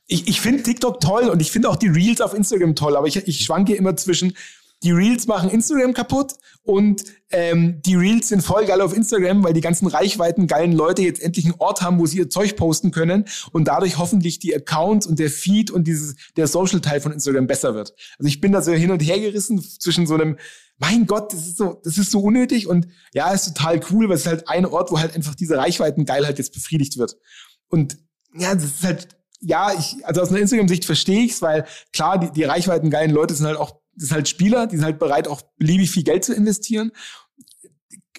Ich, 0.05 0.27
ich 0.27 0.41
finde 0.41 0.63
TikTok 0.63 0.99
toll 0.99 1.29
und 1.29 1.41
ich 1.41 1.51
finde 1.51 1.69
auch 1.69 1.77
die 1.77 1.87
Reels 1.87 2.19
auf 2.19 2.33
Instagram 2.33 2.75
toll, 2.75 2.97
aber 2.97 3.07
ich, 3.07 3.15
ich 3.15 3.45
schwanke 3.45 3.73
immer 3.75 3.95
zwischen, 3.95 4.35
die 4.83 4.91
Reels 4.91 5.27
machen 5.27 5.49
Instagram 5.49 5.93
kaputt 5.93 6.33
und 6.63 7.05
ähm, 7.31 7.81
die 7.85 7.95
Reels 7.95 8.27
sind 8.27 8.41
voll 8.41 8.65
geil 8.65 8.81
auf 8.81 8.93
Instagram, 8.93 9.41
weil 9.43 9.53
die 9.53 9.61
ganzen 9.61 9.87
Reichweiten 9.87 10.45
geilen 10.45 10.73
Leute 10.73 11.01
jetzt 11.01 11.21
endlich 11.21 11.45
einen 11.45 11.55
Ort 11.57 11.81
haben, 11.81 11.99
wo 11.99 12.05
sie 12.05 12.17
ihr 12.17 12.29
Zeug 12.29 12.57
posten 12.57 12.91
können 12.91 13.23
und 13.53 13.69
dadurch 13.69 13.97
hoffentlich 13.97 14.39
die 14.39 14.53
Accounts 14.53 15.07
und 15.07 15.19
der 15.19 15.29
Feed 15.29 15.71
und 15.71 15.87
dieses 15.87 16.15
der 16.35 16.47
Social 16.47 16.81
Teil 16.81 16.99
von 16.99 17.13
Instagram 17.13 17.47
besser 17.47 17.75
wird. 17.75 17.93
Also 18.19 18.27
ich 18.27 18.41
bin 18.41 18.51
da 18.51 18.61
so 18.61 18.73
hin 18.73 18.91
und 18.91 19.01
her 19.01 19.19
gerissen 19.19 19.61
zwischen 19.61 20.05
so 20.05 20.15
einem 20.15 20.37
mein 20.77 21.05
Gott, 21.05 21.33
das 21.33 21.47
ist 21.47 21.57
so, 21.57 21.79
das 21.83 21.97
ist 21.97 22.11
so 22.11 22.19
unnötig 22.19 22.67
und 22.67 22.87
ja, 23.13 23.31
ist 23.31 23.45
total 23.45 23.79
cool, 23.91 24.09
weil 24.09 24.15
es 24.15 24.21
ist 24.21 24.27
halt 24.27 24.47
ein 24.47 24.65
Ort, 24.65 24.91
wo 24.91 24.99
halt 24.99 25.15
einfach 25.15 25.35
diese 25.35 25.57
Reichweitengeilheit 25.57 26.37
jetzt 26.37 26.53
befriedigt 26.53 26.97
wird. 26.97 27.15
Und 27.69 27.97
ja, 28.35 28.53
das 28.53 28.65
ist 28.65 28.83
halt, 28.83 29.07
ja, 29.39 29.73
ich, 29.77 30.05
also 30.05 30.21
aus 30.21 30.29
einer 30.29 30.39
Instagram-Sicht 30.39 30.85
verstehe 30.85 31.23
ich's, 31.23 31.41
weil 31.41 31.65
klar, 31.91 32.17
die, 32.17 32.31
die 32.31 32.43
Reichweitengeilen 32.43 33.11
Leute 33.11 33.33
sind 33.33 33.45
halt 33.45 33.57
auch, 33.57 33.79
das 33.95 34.07
sind 34.09 34.15
halt 34.15 34.27
Spieler, 34.27 34.67
die 34.67 34.77
sind 34.77 34.85
halt 34.85 34.99
bereit, 34.99 35.27
auch 35.27 35.41
beliebig 35.57 35.91
viel 35.91 36.03
Geld 36.03 36.23
zu 36.23 36.33
investieren. 36.33 36.91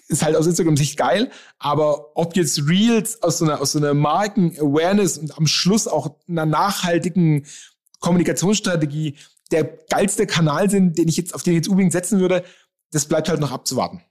Ist 0.07 0.23
halt 0.23 0.35
aus 0.35 0.45
Instagram-Sicht 0.45 0.97
geil, 0.97 1.31
aber 1.57 2.15
ob 2.15 2.35
jetzt 2.35 2.67
Reels 2.67 3.23
aus 3.23 3.39
so 3.39 3.45
einer, 3.45 3.59
aus 3.59 3.71
so 3.71 3.79
einer 3.79 3.95
Marken-Awareness 3.95 5.17
und 5.17 5.37
am 5.37 5.47
Schluss 5.47 5.87
auch 5.87 6.19
einer 6.27 6.45
nachhaltigen 6.45 7.45
Kommunikationsstrategie 7.99 9.17
der 9.51 9.63
geilste 9.89 10.25
Kanal 10.25 10.69
sind, 10.69 10.97
den 10.97 11.07
ich 11.07 11.17
jetzt, 11.17 11.33
auf 11.35 11.43
den 11.43 11.53
ich 11.53 11.57
jetzt 11.57 11.67
unbedingt 11.67 11.93
setzen 11.93 12.19
würde, 12.19 12.43
das 12.91 13.05
bleibt 13.05 13.29
halt 13.29 13.39
noch 13.39 13.51
abzuwarten. 13.51 14.01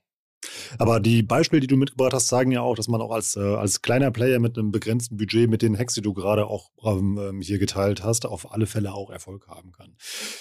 Aber 0.77 0.99
die 0.99 1.23
Beispiele, 1.23 1.59
die 1.59 1.67
du 1.67 1.77
mitgebracht 1.77 2.13
hast, 2.13 2.27
zeigen 2.27 2.51
ja 2.51 2.61
auch, 2.61 2.75
dass 2.75 2.87
man 2.87 3.01
auch 3.01 3.11
als, 3.11 3.35
äh, 3.35 3.39
als 3.39 3.81
kleiner 3.81 4.11
Player 4.11 4.39
mit 4.39 4.57
einem 4.57 4.71
begrenzten 4.71 5.17
Budget, 5.17 5.49
mit 5.49 5.61
den 5.61 5.77
Hacks, 5.77 5.95
die 5.95 6.01
du 6.01 6.13
gerade 6.13 6.45
auch 6.47 6.69
ähm, 6.83 7.41
hier 7.41 7.57
geteilt 7.57 8.03
hast, 8.03 8.25
auf 8.25 8.51
alle 8.51 8.67
Fälle 8.67 8.93
auch 8.93 9.09
Erfolg 9.09 9.47
haben 9.47 9.71
kann. 9.71 9.95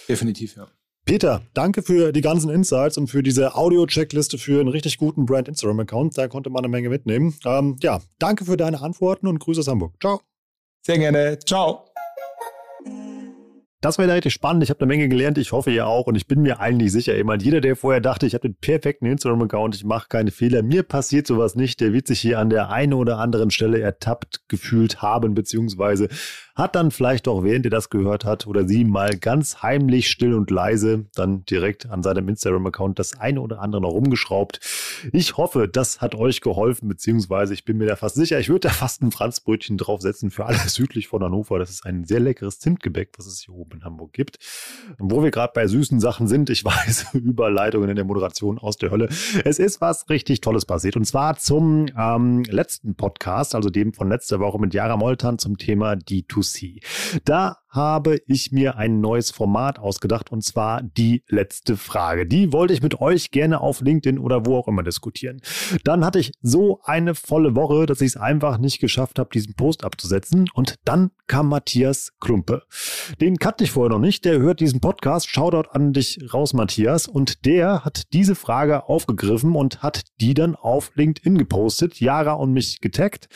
Definitiv, 0.09 0.57
ja. 0.57 0.69
Peter, 1.05 1.43
danke 1.53 1.83
für 1.83 2.13
die 2.13 2.23
ganzen 2.23 2.49
Insights 2.49 2.97
und 2.97 3.09
für 3.09 3.23
diese 3.23 3.55
Audio-Checkliste 3.55 4.39
für 4.39 4.61
einen 4.61 4.71
richtig 4.71 4.97
guten 4.97 5.27
Brand-Instagram-Account. 5.27 6.17
Da 6.17 6.29
konnte 6.29 6.49
man 6.49 6.65
eine 6.65 6.71
Menge 6.71 6.89
mitnehmen. 6.89 7.35
Ähm, 7.45 7.77
ja, 7.83 8.01
danke 8.19 8.47
für 8.47 8.57
deine 8.57 8.81
Antworten 8.81 9.27
und 9.27 9.39
Grüße 9.39 9.61
aus 9.61 9.69
Hamburg. 9.69 9.95
Ciao. 10.01 10.23
Sehr 10.83 10.99
gerne. 10.99 11.39
Ciao. 11.41 11.94
Das 13.85 13.99
war 13.99 14.07
ja 14.07 14.15
richtig 14.15 14.33
spannend. 14.33 14.63
Ich 14.63 14.71
habe 14.71 14.81
eine 14.81 14.87
Menge 14.87 15.11
gelernt. 15.11 15.37
Ich 15.37 15.53
hoffe 15.53 15.71
ihr 15.71 15.87
auch. 15.87 16.07
Und 16.07 16.15
ich 16.15 16.27
bin 16.27 16.41
mir 16.41 16.59
eigentlich 16.59 16.91
sicher, 16.91 17.15
jemand, 17.15 17.43
jeder, 17.43 17.61
der 17.61 17.77
vorher 17.77 18.01
dachte, 18.01 18.25
ich 18.25 18.33
habe 18.33 18.49
den 18.49 18.55
perfekten 18.55 19.05
Instagram-Account, 19.05 19.75
ich 19.77 19.85
mache 19.85 20.09
keine 20.09 20.31
Fehler, 20.31 20.63
mir 20.63 20.85
passiert 20.85 21.27
sowas 21.27 21.55
nicht, 21.55 21.83
der 21.83 21.93
wird 21.93 22.07
sich 22.07 22.19
hier 22.19 22.39
an 22.39 22.49
der 22.49 22.71
einen 22.71 22.95
oder 22.95 23.19
anderen 23.19 23.51
Stelle 23.51 23.81
ertappt 23.81 24.49
gefühlt 24.49 25.03
haben, 25.03 25.35
beziehungsweise 25.35 26.09
hat 26.55 26.77
dann 26.77 26.93
vielleicht 26.93 27.27
auch, 27.27 27.43
während 27.43 27.65
ihr 27.65 27.71
das 27.71 27.91
gehört 27.91 28.25
hat 28.25 28.47
oder 28.47 28.67
sie 28.67 28.85
mal 28.85 29.17
ganz 29.17 29.63
heimlich, 29.63 30.09
still 30.09 30.35
und 30.35 30.51
leise 30.53 31.07
dann 31.15 31.45
direkt 31.47 31.91
an 31.91 32.05
seinem 32.05 32.29
Instagram-Account 32.29 32.99
das 33.01 33.19
eine 33.19 33.41
oder 33.41 33.61
andere 33.61 33.83
noch 33.83 33.91
rumgeschraubt. 33.91 34.61
Ich 35.13 35.37
hoffe, 35.37 35.69
das 35.69 36.01
hat 36.01 36.15
euch 36.15 36.41
geholfen, 36.41 36.89
beziehungsweise 36.89 37.55
ich 37.55 37.65
bin 37.65 37.79
mir 37.79 37.87
da 37.87 37.97
fast 37.97 38.15
sicher, 38.15 38.39
ich 38.39 38.49
würde 38.49 38.69
da 38.69 38.75
fast 38.75 39.03
ein 39.03 39.11
Franzbrötchen 39.11 39.79
draufsetzen 39.79 40.31
für 40.31 40.47
alle 40.47 40.59
südlich 40.67 41.09
von 41.09 41.25
Hannover. 41.25 41.59
Das 41.59 41.71
ist 41.71 41.85
ein 41.85 42.05
sehr 42.05 42.21
leckeres 42.21 42.61
Zimtgebäck, 42.61 43.11
was 43.17 43.27
es 43.27 43.41
hier 43.41 43.55
oben 43.55 43.79
in 43.79 43.85
Hamburg 43.85 44.13
gibt. 44.13 44.39
Und 44.99 45.11
wo 45.11 45.25
wir 45.25 45.33
gerade 45.33 45.53
bei 45.55 45.67
süßen 45.67 45.99
Sachen 45.99 46.29
sind, 46.29 46.51
ich 46.51 46.65
weiß, 46.65 47.15
Überleitungen 47.15 47.91
in 47.91 47.97
der 47.97 48.05
Moderation 48.05 48.59
aus 48.61 48.77
der 48.77 48.93
Hölle. 48.93 49.09
Es 49.45 49.59
ist 49.59 49.81
was 49.81 50.09
richtig 50.09 50.41
Tolles 50.41 50.67
passiert. 50.67 50.97
Und 50.97 51.05
zwar 51.05 51.37
zum 51.37 51.87
ähm, 51.99 52.45
letzten 52.45 52.95
Podcast, 52.95 53.57
also 53.57 53.71
dem 53.71 53.93
von 53.93 54.09
letzter 54.09 54.39
Woche 54.39 54.61
mit 54.61 54.73
Jara 54.73 54.97
Moltan 54.97 55.39
zum 55.39 55.59
Thema 55.59 55.95
D2C. 55.95 56.44
C. 56.45 56.81
Da 57.25 57.57
habe 57.75 58.21
ich 58.27 58.53
mir 58.53 58.77
ein 58.77 59.01
neues 59.01 59.31
Format 59.31 59.79
ausgedacht 59.79 60.31
und 60.31 60.45
zwar 60.45 60.83
die 60.83 61.25
letzte 61.29 61.77
Frage. 61.77 62.27
Die 62.27 62.53
wollte 62.53 62.73
ich 62.73 62.83
mit 62.83 63.01
euch 63.01 63.33
gerne 63.33 63.61
auf 63.61 63.81
LinkedIn 63.81 64.19
oder 64.19 64.47
wo 64.47 64.57
auch 64.57 64.69
immer 64.69 64.83
diskutieren. 64.83 65.41
Dann 65.83 66.05
hatte 66.05 66.21
ich 66.21 66.33
so 66.41 66.81
eine 66.85 67.15
volle 67.15 67.57
Woche, 67.57 67.87
dass 67.87 68.01
ich 68.01 68.09
es 68.09 68.17
einfach 68.17 68.59
nicht 68.59 68.79
geschafft 68.81 69.19
habe, 69.19 69.31
diesen 69.33 69.55
Post 69.55 69.85
abzusetzen 69.85 70.47
und 70.55 70.77
dann 70.85 71.11
kam 71.27 71.49
Matthias 71.49 72.13
Klumpe. 72.21 72.63
Den 73.21 73.39
kannte 73.39 73.65
ich 73.65 73.73
vorher 73.73 73.91
noch 73.91 73.99
nicht, 73.99 74.25
der 74.25 74.39
hört 74.39 74.61
diesen 74.61 74.81
Podcast. 74.81 75.29
Shoutout 75.29 75.71
an 75.71 75.93
dich 75.93 76.19
raus, 76.33 76.53
Matthias. 76.53 77.09
Und 77.09 77.45
der 77.45 77.85
hat 77.85 78.13
diese 78.13 78.35
Frage 78.35 78.89
aufgegriffen 78.89 79.57
und 79.57 79.83
hat 79.83 80.05
die 80.21 80.35
dann 80.35 80.55
auf 80.55 80.93
LinkedIn 80.95 81.39
gepostet, 81.39 82.01
Jara 82.01 82.35
und 82.35 82.53
mich 82.53 82.81
getaggt. 82.81 83.29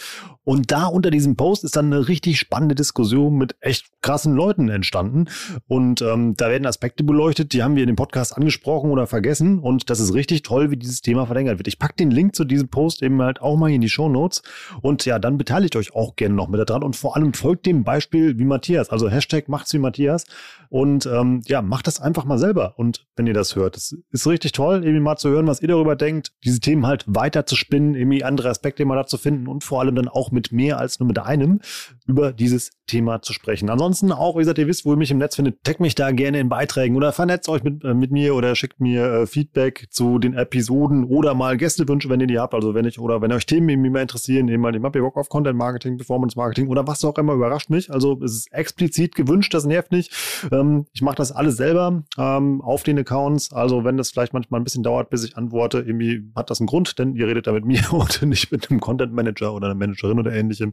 Und 0.44 0.70
da 0.72 0.86
unter 0.86 1.10
diesem 1.10 1.36
Post 1.36 1.64
ist 1.64 1.76
dann 1.76 1.92
eine 1.92 2.08
richtig 2.08 2.38
spannende 2.38 2.74
Diskussion 2.74 3.36
mit 3.36 3.56
echt 3.60 3.88
krassen 4.00 4.27
Leuten 4.34 4.68
entstanden. 4.68 5.26
Und 5.66 6.02
ähm, 6.02 6.34
da 6.36 6.48
werden 6.48 6.66
Aspekte 6.66 7.04
beleuchtet, 7.04 7.52
die 7.52 7.62
haben 7.62 7.76
wir 7.76 7.82
in 7.82 7.88
dem 7.88 7.96
Podcast 7.96 8.36
angesprochen 8.36 8.90
oder 8.90 9.06
vergessen. 9.06 9.58
Und 9.58 9.90
das 9.90 10.00
ist 10.00 10.14
richtig 10.14 10.42
toll, 10.42 10.70
wie 10.70 10.76
dieses 10.76 11.00
Thema 11.00 11.26
verlängert 11.26 11.58
wird. 11.58 11.68
Ich 11.68 11.78
packe 11.78 11.94
den 11.96 12.10
Link 12.10 12.34
zu 12.34 12.44
diesem 12.44 12.68
Post 12.68 13.02
eben 13.02 13.20
halt 13.22 13.40
auch 13.40 13.56
mal 13.56 13.70
in 13.70 13.80
die 13.80 13.88
Show 13.88 14.08
Notes. 14.08 14.42
Und 14.82 15.04
ja, 15.04 15.18
dann 15.18 15.38
beteiligt 15.38 15.76
euch 15.76 15.94
auch 15.94 16.16
gerne 16.16 16.34
noch 16.34 16.48
mit 16.48 16.58
daran 16.68 16.82
und 16.82 16.96
vor 16.96 17.16
allem 17.16 17.34
folgt 17.34 17.66
dem 17.66 17.84
Beispiel 17.84 18.38
wie 18.38 18.44
Matthias. 18.44 18.90
Also 18.90 19.08
Hashtag 19.08 19.48
macht's 19.48 19.72
wie 19.72 19.78
Matthias. 19.78 20.24
Und 20.70 21.06
ähm, 21.06 21.42
ja, 21.46 21.62
macht 21.62 21.86
das 21.86 22.00
einfach 22.00 22.24
mal 22.24 22.38
selber. 22.38 22.74
Und 22.76 23.06
wenn 23.16 23.26
ihr 23.26 23.34
das 23.34 23.56
hört, 23.56 23.76
das 23.76 23.96
ist 24.10 24.26
richtig 24.26 24.52
toll, 24.52 24.84
irgendwie 24.84 25.00
mal 25.00 25.16
zu 25.16 25.30
hören, 25.30 25.46
was 25.46 25.62
ihr 25.62 25.68
darüber 25.68 25.96
denkt, 25.96 26.32
diese 26.44 26.60
Themen 26.60 26.86
halt 26.86 27.04
weiter 27.06 27.46
zu 27.46 27.56
spinnen, 27.56 27.94
irgendwie 27.94 28.22
andere 28.22 28.50
Aspekte 28.50 28.84
mal 28.84 28.96
dazu 28.96 29.16
finden 29.16 29.48
und 29.48 29.64
vor 29.64 29.80
allem 29.80 29.94
dann 29.94 30.08
auch 30.08 30.30
mit 30.30 30.52
mehr 30.52 30.78
als 30.78 31.00
nur 31.00 31.06
mit 31.06 31.18
einem 31.18 31.60
über 32.06 32.32
dieses 32.32 32.70
Thema 32.86 33.22
zu 33.22 33.32
sprechen. 33.32 33.70
Ansonsten 33.70 34.12
auch, 34.18 34.36
wie 34.36 34.40
gesagt, 34.40 34.58
ihr 34.58 34.66
wisst, 34.66 34.84
wo 34.84 34.92
ihr 34.92 34.96
mich 34.96 35.10
im 35.10 35.18
Netz 35.18 35.36
findet, 35.36 35.62
taggt 35.64 35.80
mich 35.80 35.94
da 35.94 36.10
gerne 36.10 36.40
in 36.40 36.48
Beiträgen 36.48 36.96
oder 36.96 37.12
vernetzt 37.12 37.48
euch 37.48 37.62
mit, 37.62 37.84
äh, 37.84 37.94
mit 37.94 38.10
mir 38.10 38.34
oder 38.34 38.54
schickt 38.54 38.80
mir 38.80 39.04
äh, 39.04 39.26
Feedback 39.26 39.88
zu 39.90 40.18
den 40.18 40.34
Episoden 40.34 41.04
oder 41.04 41.34
mal 41.34 41.56
Gästewünsche, 41.56 42.08
wenn 42.08 42.20
ihr 42.20 42.26
die 42.26 42.38
habt. 42.38 42.54
Also 42.54 42.74
wenn 42.74 42.84
ich 42.84 42.98
oder 42.98 43.22
wenn 43.22 43.32
euch 43.32 43.46
Themen 43.46 43.68
irgendwie 43.68 43.90
mehr 43.90 44.02
interessieren, 44.02 44.48
eben 44.48 44.62
mal, 44.62 44.74
ich 44.74 44.82
habe 44.82 45.00
Bock 45.00 45.16
auf 45.16 45.28
Content 45.28 45.56
Marketing, 45.56 45.96
Performance 45.96 46.36
Marketing 46.36 46.68
oder 46.68 46.86
was 46.86 47.04
auch 47.04 47.16
immer, 47.18 47.34
überrascht 47.34 47.70
mich. 47.70 47.90
Also 47.90 48.20
es 48.22 48.32
ist 48.32 48.52
explizit 48.52 49.14
gewünscht, 49.14 49.54
das 49.54 49.64
nervt 49.64 49.92
nicht. 49.92 50.12
Ähm, 50.50 50.86
ich 50.92 51.02
mache 51.02 51.16
das 51.16 51.32
alles 51.32 51.56
selber 51.56 52.04
ähm, 52.18 52.60
auf 52.60 52.82
den 52.82 52.98
Accounts. 52.98 53.52
Also 53.52 53.84
wenn 53.84 53.96
das 53.96 54.10
vielleicht 54.10 54.32
manchmal 54.32 54.60
ein 54.60 54.64
bisschen 54.64 54.82
dauert, 54.82 55.10
bis 55.10 55.24
ich 55.24 55.36
antworte, 55.36 55.78
irgendwie 55.78 56.30
hat 56.34 56.50
das 56.50 56.60
einen 56.60 56.66
Grund, 56.66 56.98
denn 56.98 57.14
ihr 57.14 57.26
redet 57.26 57.46
da 57.46 57.52
mit 57.52 57.64
mir 57.64 57.82
und 57.92 58.22
nicht 58.22 58.52
mit 58.52 58.70
einem 58.70 58.80
Content 58.80 59.12
Manager 59.12 59.54
oder 59.54 59.66
einer 59.66 59.74
Managerin 59.74 60.18
oder 60.18 60.32
ähnlichem. 60.32 60.72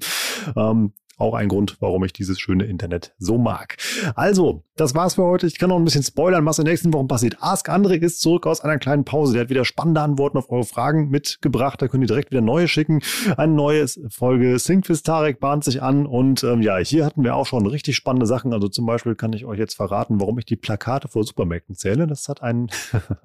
Ähm, 0.56 0.94
auch 1.18 1.34
ein 1.34 1.48
Grund, 1.48 1.78
warum 1.80 2.04
ich 2.04 2.14
dieses 2.14 2.40
schöne 2.40 2.66
Internet 2.66 3.14
so 3.18 3.38
mag. 3.38 3.78
Also, 4.16 4.64
das 4.76 4.94
war's 4.94 5.16
für 5.16 5.24
heute. 5.24 5.48
Ich 5.48 5.58
kann 5.58 5.70
noch 5.70 5.78
ein 5.78 5.86
bisschen 5.86 6.04
spoilern, 6.04 6.46
was 6.46 6.60
in 6.60 6.66
den 6.66 6.72
nächsten 6.72 6.94
Wochen 6.94 7.08
passiert. 7.08 7.38
Ask 7.40 7.70
André 7.70 7.94
ist 7.96 8.20
zurück 8.20 8.46
aus 8.46 8.60
einer 8.60 8.78
kleinen 8.78 9.06
Pause. 9.06 9.34
Der 9.34 9.44
hat 9.44 9.50
wieder 9.50 9.64
spannende 9.64 10.02
Antworten 10.02 10.38
auf 10.38 10.50
eure 10.50 10.66
Fragen 10.66 11.10
mitgebracht. 11.10 11.82
Da 11.82 11.88
könnt 11.88 12.04
ihr 12.04 12.08
direkt 12.08 12.32
wieder 12.32 12.42
neue 12.42 12.68
schicken. 12.68 13.02
Eine 13.38 13.54
neue 13.54 13.88
Folge 14.10 14.60
Syncfist 14.60 15.06
Tarek 15.06 15.40
bahnt 15.40 15.64
sich 15.64 15.82
an. 15.82 16.06
Und 16.06 16.44
ähm, 16.44 16.62
ja, 16.62 16.78
hier 16.78 17.06
hatten 17.06 17.24
wir 17.24 17.36
auch 17.36 17.46
schon 17.46 17.66
richtig 17.66 17.96
spannende 17.96 18.26
Sachen. 18.26 18.54
Also 18.54 18.68
zum 18.68 18.86
Beispiel 18.86 19.16
kann 19.16 19.32
ich 19.32 19.46
euch 19.46 19.60
jetzt 19.60 19.76
verraten, 19.76 20.20
warum 20.20 20.38
ich 20.40 20.46
die 20.46 20.58
Plakate 20.58 21.08
vor 21.08 21.24
Supermärkten 21.24 21.76
zähle. 21.76 22.06
Das 22.06 22.28
hat 22.28 22.42
einen 22.44 22.68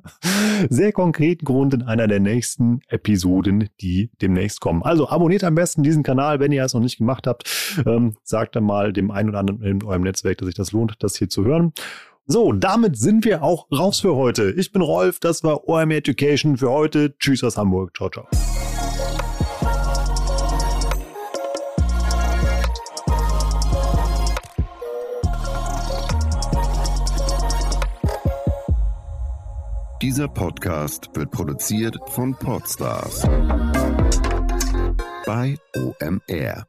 sehr 0.68 0.92
konkreten 0.92 1.44
Grund 1.44 1.74
in 1.74 1.82
einer 1.82 2.06
der 2.06 2.20
nächsten 2.20 2.80
Episoden, 2.88 3.68
die 3.80 4.10
demnächst 4.22 4.60
kommen. 4.60 4.84
Also 4.84 5.08
abonniert 5.08 5.42
am 5.42 5.56
besten 5.56 5.82
diesen 5.82 6.04
Kanal, 6.04 6.38
wenn 6.38 6.52
ihr 6.52 6.64
es 6.64 6.74
noch 6.74 6.80
nicht 6.80 6.98
gemacht 6.98 7.26
habt. 7.26 7.48
Ähm, 7.86 8.16
sagt 8.22 8.56
dann 8.56 8.64
mal 8.64 8.92
dem 8.92 9.10
einen 9.10 9.30
oder 9.30 9.38
anderen 9.38 9.62
in 9.62 9.82
eurem 9.82 10.02
Netzwerk, 10.02 10.38
dass 10.38 10.46
sich 10.46 10.54
das 10.54 10.72
lohnt, 10.72 10.96
das 11.00 11.16
hier 11.16 11.28
zu 11.28 11.44
hören. 11.44 11.72
So, 12.26 12.52
damit 12.52 12.96
sind 12.96 13.24
wir 13.24 13.42
auch 13.42 13.66
raus 13.72 14.00
für 14.00 14.14
heute. 14.14 14.52
Ich 14.52 14.70
bin 14.70 14.82
Rolf, 14.82 15.18
das 15.18 15.42
war 15.42 15.68
OM 15.68 15.90
Education 15.90 16.56
für 16.56 16.70
heute. 16.70 17.16
Tschüss 17.18 17.42
aus 17.42 17.56
Hamburg. 17.56 17.96
Ciao, 17.96 18.08
ciao. 18.08 18.26
Dieser 30.02 30.28
Podcast 30.28 31.10
wird 31.14 31.30
produziert 31.30 31.98
von 32.08 32.34
Podstars 32.34 33.22
bei 35.26 35.58
OMR. 35.76 36.66